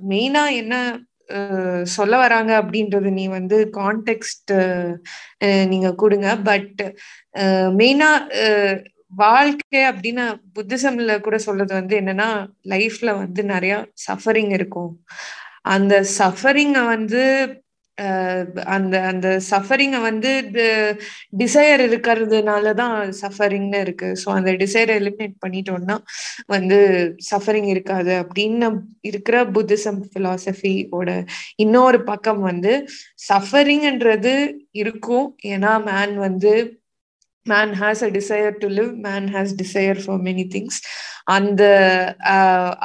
மெயினா 0.09 0.43
என்ன 0.53 0.75
சொல்ல 1.95 2.13
வராங்க 2.17 2.51
அப்படின்றது 2.61 3.09
நீ 3.19 3.25
வந்து 3.37 3.57
கான்டெக்ட் 3.77 4.53
நீங்க 5.71 5.89
கொடுங்க. 5.95 6.29
பட் 6.49 6.81
மெயினா 7.79 8.09
வாழ்க்கை 9.21 9.81
அப்படின்னு 9.89 10.23
புத்திசம்ல 10.55 11.13
கூட 11.19 11.37
சொல்றது 11.45 11.73
வந்து 11.73 11.95
என்னன்னா 12.01 12.29
லைஃப்ல 12.73 13.09
வந்து 13.17 13.43
நிறைய 13.53 13.75
சஃபரிங் 14.05 14.51
இருக்கும். 14.57 14.91
அந்த 15.75 15.95
சஃபரிங்க 16.19 16.79
வந்து 16.85 17.23
அந்த 18.75 18.95
அந்த 19.11 19.27
சஃபரிங்கை 19.49 19.99
வந்து 20.01 20.31
டிசையர் 21.37 21.81
இருக்கிறதுனாலதான் 21.87 22.95
சஃபரிங்னு 23.21 23.79
இருக்கு. 23.85 24.09
ஸோ 24.21 24.27
அந்த 24.37 24.51
டிசைரை 24.63 24.95
எலிமினேட் 25.01 25.35
பண்ணிட்டோம்னா 25.45 25.97
வந்து 26.47 26.79
சஃபரிங் 27.31 27.69
இருக்காது. 27.73 28.13
அப்படின்னு 28.23 28.69
இருக்கிற 29.01 29.37
புத்திசம் 29.55 30.01
பிலாசபியோட 30.15 31.09
இன்னொரு 31.55 32.01
பக்கம் 32.03 32.41
வந்து 32.41 32.73
சஃபரிங்ன்றது 33.29 34.35
இருக்கும். 34.71 35.29
ஏன்னா 35.45 35.73
மேன் 35.91 36.15
வந்து 36.17 36.53
man 37.45 37.73
has 37.81 38.01
a 38.07 38.09
desire 38.15 38.55
to 38.63 38.67
live 38.79 38.91
man 39.07 39.27
has 39.35 39.53
desire 39.61 39.99
for 40.05 40.19
many 40.27 40.43
things 40.55 40.79
அந்த 41.35 41.63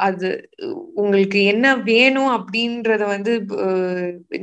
அது 0.07 0.29
உங்களுக்கு 1.01 1.39
என்ன 1.51 1.65
வேணும் 1.89 2.31
அப்படின்றத 2.37 3.03
வந்து 3.13 3.33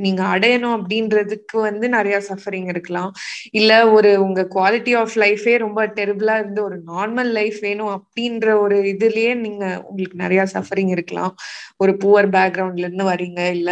நீங்க 0.05 0.21
அடையணும் 0.33 0.75
அப்படின்றதுக்கு 0.77 1.57
வந்து 1.67 1.85
நிறைய 1.97 2.17
சஃபரிங் 2.29 2.69
இருக்கலாம். 2.73 3.11
இல்ல 3.59 3.71
ஒரு 3.95 4.11
உங்க 4.25 4.47
குவாலிட்டி 4.55 4.95
ஆஃப் 5.01 5.17
லைஃபே 5.23 5.55
ரொம்ப 5.65 5.87
டெரிபிளா 5.99 6.35
இருந்து 6.41 6.63
ஒரு 6.67 6.79
நார்மல் 6.91 7.31
லைஃப் 7.39 7.59
வேணும் 7.67 7.93
அப்படின்ற 7.97 8.47
ஒரு 8.63 8.79
இதுலயே 8.93 9.33
நீங்க 9.45 9.65
உங்களுக்கு 9.87 10.23
நிறைய 10.25 10.43
சஃபரிங் 10.55 10.93
இருக்கலாம். 10.95 11.33
ஒரு 11.83 11.93
புவர் 12.05 12.29
பேக்ரவுண்ட்ல 12.37 12.87
இருந்து 12.87 13.11
வரீங்க 13.13 13.41
இல்ல 13.57 13.71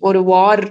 ஒரு 0.00 0.22
வார் 0.32 0.64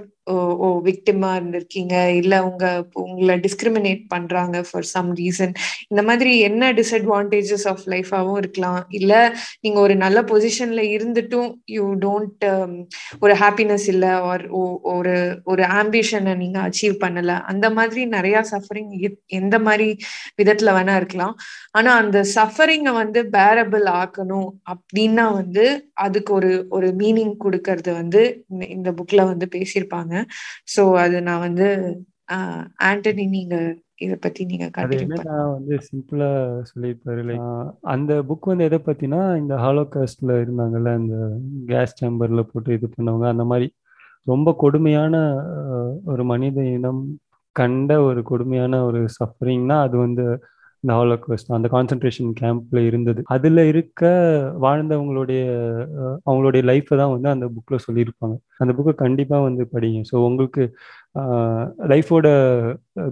ஓ 0.64 0.66
விக்டிமா 0.86 1.28
இருந்திருக்கீங்க 1.36 1.94
இல்ல 2.18 2.34
உங்க 2.48 2.64
உங்களை 3.02 3.34
டிஸ்கிரிமினேட் 3.46 4.02
பண்றாங்க 4.12 4.56
ஃபார் 4.68 4.86
சம் 4.92 5.08
ரீசன் 5.20 5.54
இந்த 5.90 6.02
மாதிரி 6.08 6.32
என்ன 6.48 6.68
டிஸ்அட்வான்டேஜஸ் 6.78 7.66
ஆஃப் 7.72 7.82
லைஃபாவும் 7.92 8.31
இருக்கலாம். 8.40 8.80
இல்ல 8.90 9.12
நீங்க 9.60 9.78
ஒரு 9.80 9.94
நல்ல 9.96 10.18
பொசிஷன்ல 10.22 10.82
இருந்துட்டும் 10.96 11.50
யூ 11.76 11.84
டோன்ட் 12.04 12.44
um, 12.52 12.72
ஒரு 13.24 13.34
ஹாப்பினஸ் 13.42 13.86
இல்ல 13.94 14.06
ஆர் 14.30 14.44
ஒரு 14.92 15.14
ஒரு 15.44 15.64
ஆம்பிஷனை 15.80 16.34
நீங்க 16.42 16.58
அச்சீவ் 16.68 16.96
பண்ணல. 17.04 17.32
அந்த 17.52 17.66
மாதிரி 17.70 18.02
நிறைய 18.16 18.38
சஃபரிங் 18.52 18.92
எந்த 19.40 19.56
மாதிரி 19.58 19.88
விதத்துல 20.40 20.74
வேணா 20.78 20.96
இருக்கலாம். 20.96 21.34
ஆனா 21.70 21.90
அந்த 22.02 22.18
சஃபரிங்கை 22.36 22.94
வந்து 23.02 23.22
பேரபிள் 23.36 23.86
ஆக்கணும் 24.02 24.50
அப்படின்னா 24.74 25.26
வந்து 25.40 25.66
அதுக்கு 26.06 26.32
ஒரு 26.34 26.52
ஒரு 26.70 26.88
மீனிங் 27.02 27.34
கொடுக்கறது 27.44 27.92
வந்து 28.00 28.22
இந்த 28.76 28.90
புக்ல 29.00 29.20
வந்து 29.32 29.46
பேசியிருப்பாங்க. 29.56 30.14
சோ 30.76 30.82
அது 31.04 31.16
நான் 31.22 31.44
வந்து 31.48 31.68
ஆண்டனி 32.90 33.24
நீங்க 33.36 33.56
இத 33.98 34.14
பத்தி 34.20 34.42
நீங்க 34.44 34.66
வந்து 35.54 35.74
சிம்பிளா 35.88 36.28
சொல்லியிருப்பாரு. 36.70 37.20
லைக் 37.28 37.44
அந்த 37.94 38.12
புக் 38.28 38.50
வந்து 38.50 38.66
எதை 38.68 38.78
பத்தினா 38.86 39.20
இந்த 39.42 39.54
ஹாலோகாஸ்ட்ல 39.64 40.38
இருந்தாங்கல்ல 40.44 40.92
அந்த 41.00 41.16
கேஸ் 41.70 41.98
சேம்பர்ல 42.00 42.42
போட்டு 42.42 42.76
இது 42.78 42.88
பண்ணவங்க 42.96 43.28
அந்த 43.34 43.44
மாதிரி 43.44 43.68
ரொம்ப 44.26 44.48
கொடுமையான 44.62 45.14
ஒரு 46.04 46.24
மனித 46.24 46.58
இனம் 46.76 47.02
கண்ட 47.56 47.92
ஒரு 48.02 48.20
கொடுமையான 48.22 48.82
ஒரு 48.84 49.00
சஃபரிங்னா 49.18 49.76
அது 49.86 49.96
வந்து 49.96 50.24
இந்த 50.84 50.92
ஹாலோகாஸ்ட் 50.98 51.56
அந்த 51.56 51.68
கான்சன்ட்ரேஷன் 51.74 52.30
கேம்ப்ல 52.40 52.78
இருந்தது. 52.86 53.20
அதுல 53.34 53.64
இருக்க 53.66 54.02
வாழ்ந்தவங்களுடைய 54.64 55.42
அவங்களுடைய 56.26 56.62
லைஃப்பை 56.70 56.96
தான் 57.02 57.12
வந்து 57.14 57.28
அந்த 57.34 57.46
புக்ல 57.56 57.78
சொல்லியிருப்பாங்க. 57.86 58.36
அந்த 58.62 58.72
புக்கை 58.78 58.94
கண்டிப்பா 59.04 59.38
வந்து 59.40 59.64
படிங்க. 59.74 60.00
ஸோ 60.10 60.16
உங்களுக்கு 60.28 60.64
லைஃபோட 61.92 62.26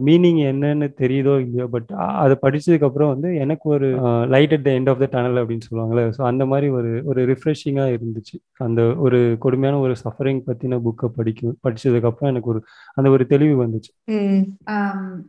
மீனிங் 0.06 0.38
என்னன்னு 0.50 0.86
தெரியுதோ 1.00 1.34
இல்லையோ 1.44 1.66
பட் 1.74 1.90
அதை 2.22 2.34
படிச்சதுக்கு 2.42 2.86
அப்புறம் 2.88 3.10
வந்து 3.12 3.28
எனக்கு 3.44 3.66
ஒரு 3.76 3.88
light 4.34 4.54
at 4.56 4.64
the 4.66 4.70
end 4.78 4.90
of 4.92 5.02
the 5.02 5.08
tunnel 5.14 5.40
அப்படின்னு 5.40 5.66
சொல்லுவாங்கல்ல. 5.68 6.04
ஸோ 6.16 6.22
அந்த 6.30 6.44
மாதிரி 6.52 6.68
ஒரு 6.78 6.90
ஒரு 7.10 7.22
ரிஃப்ரெஷிங்கா 7.32 7.84
இருந்துச்சு. 7.96 8.36
அந்த 8.66 8.82
ஒரு 9.06 9.20
கொடுமையான 9.44 9.80
ஒரு 9.86 9.96
சஃபரிங் 10.04 10.40
பத்தின 10.48 10.78
புக்கை 10.86 11.10
படிக்கும் 11.18 11.58
படிச்சதுக்கு 11.66 12.10
அப்புறம் 12.10 12.32
எனக்கு 12.32 12.52
ஒரு 12.54 12.62
அந்த 12.94 13.10
ஒரு 13.16 13.26
தெளிவு 13.26 13.56
வந்துச்சு. 13.64 13.92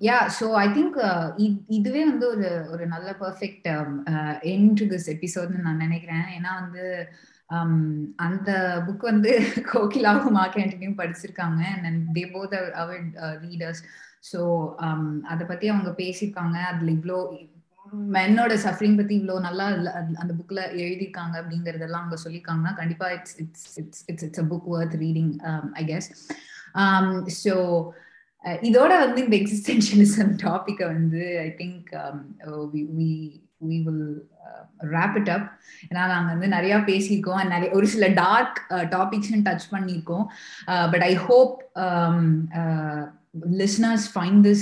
யா 0.10 0.20
ஸோ 0.40 0.48
ஐ 0.66 0.68
திங்க் 0.78 1.00
இதுவே 1.80 2.04
வந்து 2.12 2.28
ஒரு 2.36 2.48
ஒரு 2.74 2.86
நல்ல 2.88 3.10
பர்ஃபெக்ட் 3.26 3.70
என் 4.54 4.72
டு 4.80 4.88
திஸ் 4.94 5.12
எபிசோட்னு 5.16 5.66
நான் 5.68 5.84
நினைக்கிறேன். 5.86 6.26
ஏன்னா 6.38 6.54
வந்து 6.62 6.84
அந்த 8.26 8.50
புக் 8.88 9.04
வந்து 9.10 9.32
கோகிலாவும் 9.72 10.36
மார்க் 10.38 10.60
ஆண்டனியும் 10.60 11.00
படிச்சிருக்காங்க 11.00 11.62
and 11.80 12.10
they 12.18 12.24
both 12.34 12.54
are 12.82 13.02
readers 13.46 13.82
so 14.32 14.40
அதை 15.32 15.44
பத்தி 15.46 15.66
அவங்க 15.70 15.92
பேசியிருக்காங்க. 16.00 16.58
அதுல 16.72 16.92
இவ்வளோ 16.92 17.18
மென்னோட 18.16 18.54
சஃபரிங் 18.66 19.00
பத்தி 19.00 19.14
இவ்வளோ 19.20 19.36
நல்லா 19.40 19.66
அந்த 20.22 20.32
புக்ல 20.40 20.60
எழுதியிருக்காங்க 20.84 21.36
அப்படிங்கறதெல்லாம் 21.42 22.04
அவங்க 22.04 22.20
சொல்லியிருக்காங்கன்னா 22.26 22.74
கண்டிப்பா 22.74 23.08
it's 23.12 23.36
it's 23.40 23.66
it's 23.82 24.04
it's 24.08 24.26
it's 24.28 24.42
a 24.44 24.48
book 24.52 24.70
worth 24.76 24.96
reading 25.02 25.32
I 25.74 25.84
guess 25.86 26.10
so 27.42 27.56
இதோட 28.66 28.92
வந்து 29.00 29.20
இந்த 29.24 29.36
எக்ஸிஸ்டென்ஷியலிசம் 29.38 30.32
டாபிக்கை 30.44 30.86
வந்து 30.88 31.24
I 31.40 31.50
think 31.58 31.90
we 33.70 33.72
we 33.72 33.78
will 33.88 34.06
wrap 34.96 35.16
it 35.22 35.32
up 35.36 35.48
ஏன்னா 35.90 36.04
நாங்கள் 36.14 36.34
வந்து 36.34 36.56
நிறையா 36.58 36.78
பேசியிருக்கோம் 36.90 37.48
நிறைய 37.54 37.72
ஒரு 37.80 37.88
சில 37.94 38.08
டார்க் 38.24 38.60
டாபிக்ஸ்னு 38.96 39.46
டச் 39.48 39.68
பண்ணியிருக்கோம். 39.72 40.26
But 40.92 41.08
I 41.12 41.16
hope 41.16 41.58
listeners 43.60 44.04
find 44.16 44.38
this 44.48 44.62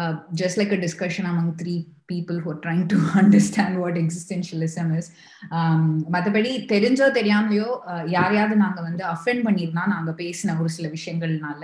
uh, 0.00 0.12
just 0.40 0.56
like 0.60 0.70
a 0.76 0.80
discussion 0.84 1.24
among 1.30 1.48
three 1.60 1.80
people 2.08 2.38
who 2.38 2.50
are 2.50 2.60
trying 2.60 2.86
to 2.88 2.96
understand 3.14 3.80
what 3.80 3.94
existentialism 3.96 4.88
is. 4.98 5.06
Um, 5.50 5.82
மற்றபடி 6.14 6.52
தெரிஞ்சோ 6.72 7.06
தெரியாமலையோ 7.18 7.68
uh, 7.92 8.04
யாரையாவது 8.16 8.56
நாங்கள் 8.64 8.86
வந்து 8.88 9.04
அஃபெண்ட் 9.14 9.44
பண்ணியிருந்தா 9.46 9.84
நாங்கள் 9.94 10.18
பேசின 10.22 10.56
ஒரு 10.60 10.70
சில 10.76 10.88
விஷயங்கள்னால 10.88 11.62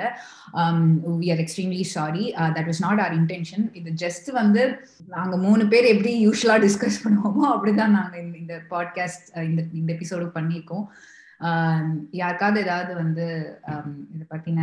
we 1.23 1.29
are 1.35 1.43
extremely 1.45 1.83
sorry 1.95 2.27
that 2.57 2.69
was 2.71 2.83
not 2.87 3.03
our 3.07 3.17
intention 3.21 3.65
இது 3.81 3.93
ஜஸ்ட் 4.05 4.31
வந்து 4.41 4.65
நாங்கள் 5.17 5.43
மூணு 5.47 5.65
பேர் 5.67 5.91
எப்படி 5.95 6.15
யூஸ்வலாக 6.27 6.63
டிஸ்கஸ் 6.67 7.03
பண்ணுவோமோ 7.07 7.47
அப்படிதான் 7.55 7.97
நாங்கள் 7.99 8.31
இந்த 8.43 8.57
பாட்காஸ்ட் 8.71 9.29
இந்த 9.51 9.63
இந்த 9.73 9.91
எபிசோடு 9.97 10.27
uh, 10.27 10.35
பண்ணியிருக்கோம். 10.39 10.87
Um, 11.41 11.87
யாருக்காவது 12.13 12.59
ஏதாவது 12.61 12.93
வந்து 12.95 13.27
um, 13.73 13.91
இதை 14.15 14.27
பற்றின 14.31 14.61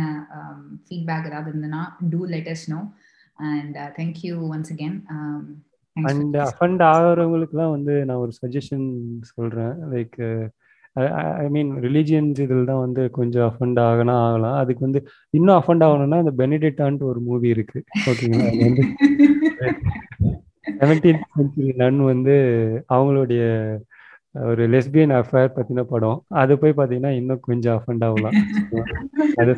ஃபீட்பேக் 0.86 1.28
ஏதாவது 1.30 1.50
இருந்ததுன்னா 1.52 1.82
do 2.12 2.20
let us 2.26 2.66
know 2.72 2.80
and 3.50 3.76
thank you 3.98 4.34
once 4.54 4.72
again 4.72 4.96
and 5.96 6.36
offend 6.36 6.82
ஆகிறவங்களுக்குலாம் 6.92 7.70
வந்து 7.70 8.04
நான் 8.04 8.16
ஒரு 8.16 8.32
சஜஷன் 8.40 8.86
சொல்கிறேன் 9.22 9.74
லைக் 9.92 10.18
ஐ 11.42 11.48
மீன் 11.48 11.70
ரிலீஜியன்ஸ் 11.82 12.40
இதில் 12.40 12.64
தான் 12.64 12.80
வந்து 12.80 13.10
கொஞ்சம் 13.10 13.46
அஃபண்ட் 13.50 13.80
ஆகலாம் 13.80 14.22
ஆகலாம். 14.22 14.54
அதுக்கு 14.54 14.80
வந்து 14.80 15.00
இன்னும் 15.30 15.58
அஃபண்ட் 15.58 15.84
ஆகணும்னா 15.86 16.18
அந்த 16.24 16.34
பெனிடிட்டான்ட்டு 16.38 17.02
ஒரு 17.02 17.20
மூவி 17.20 17.48
இருக்கு. 17.48 17.80
ஓகேங்களா? 18.10 18.48
அது 18.50 18.64
வந்து 18.64 18.84
செவன்டீன் 20.80 21.22
சென்ச்சுரி 21.34 21.72
நன் 21.76 22.02
வந்து 22.02 22.34
அவங்களுடைய 22.88 23.42
ஒரு 24.34 24.62
லெஸ்பியன் 24.68 25.14
அஃபேர் 25.20 25.54
பத்தின 25.56 25.82
படம். 25.82 26.24
அது 26.34 26.58
போய் 26.58 26.78
பாத்தீங்கன்னா 26.78 27.12
இன்னும் 27.20 27.40
கொஞ்சம் 27.40 27.76
அஃபண்ட் 27.78 28.04
ஆகலாம். 28.04 28.36
அது 29.40 29.52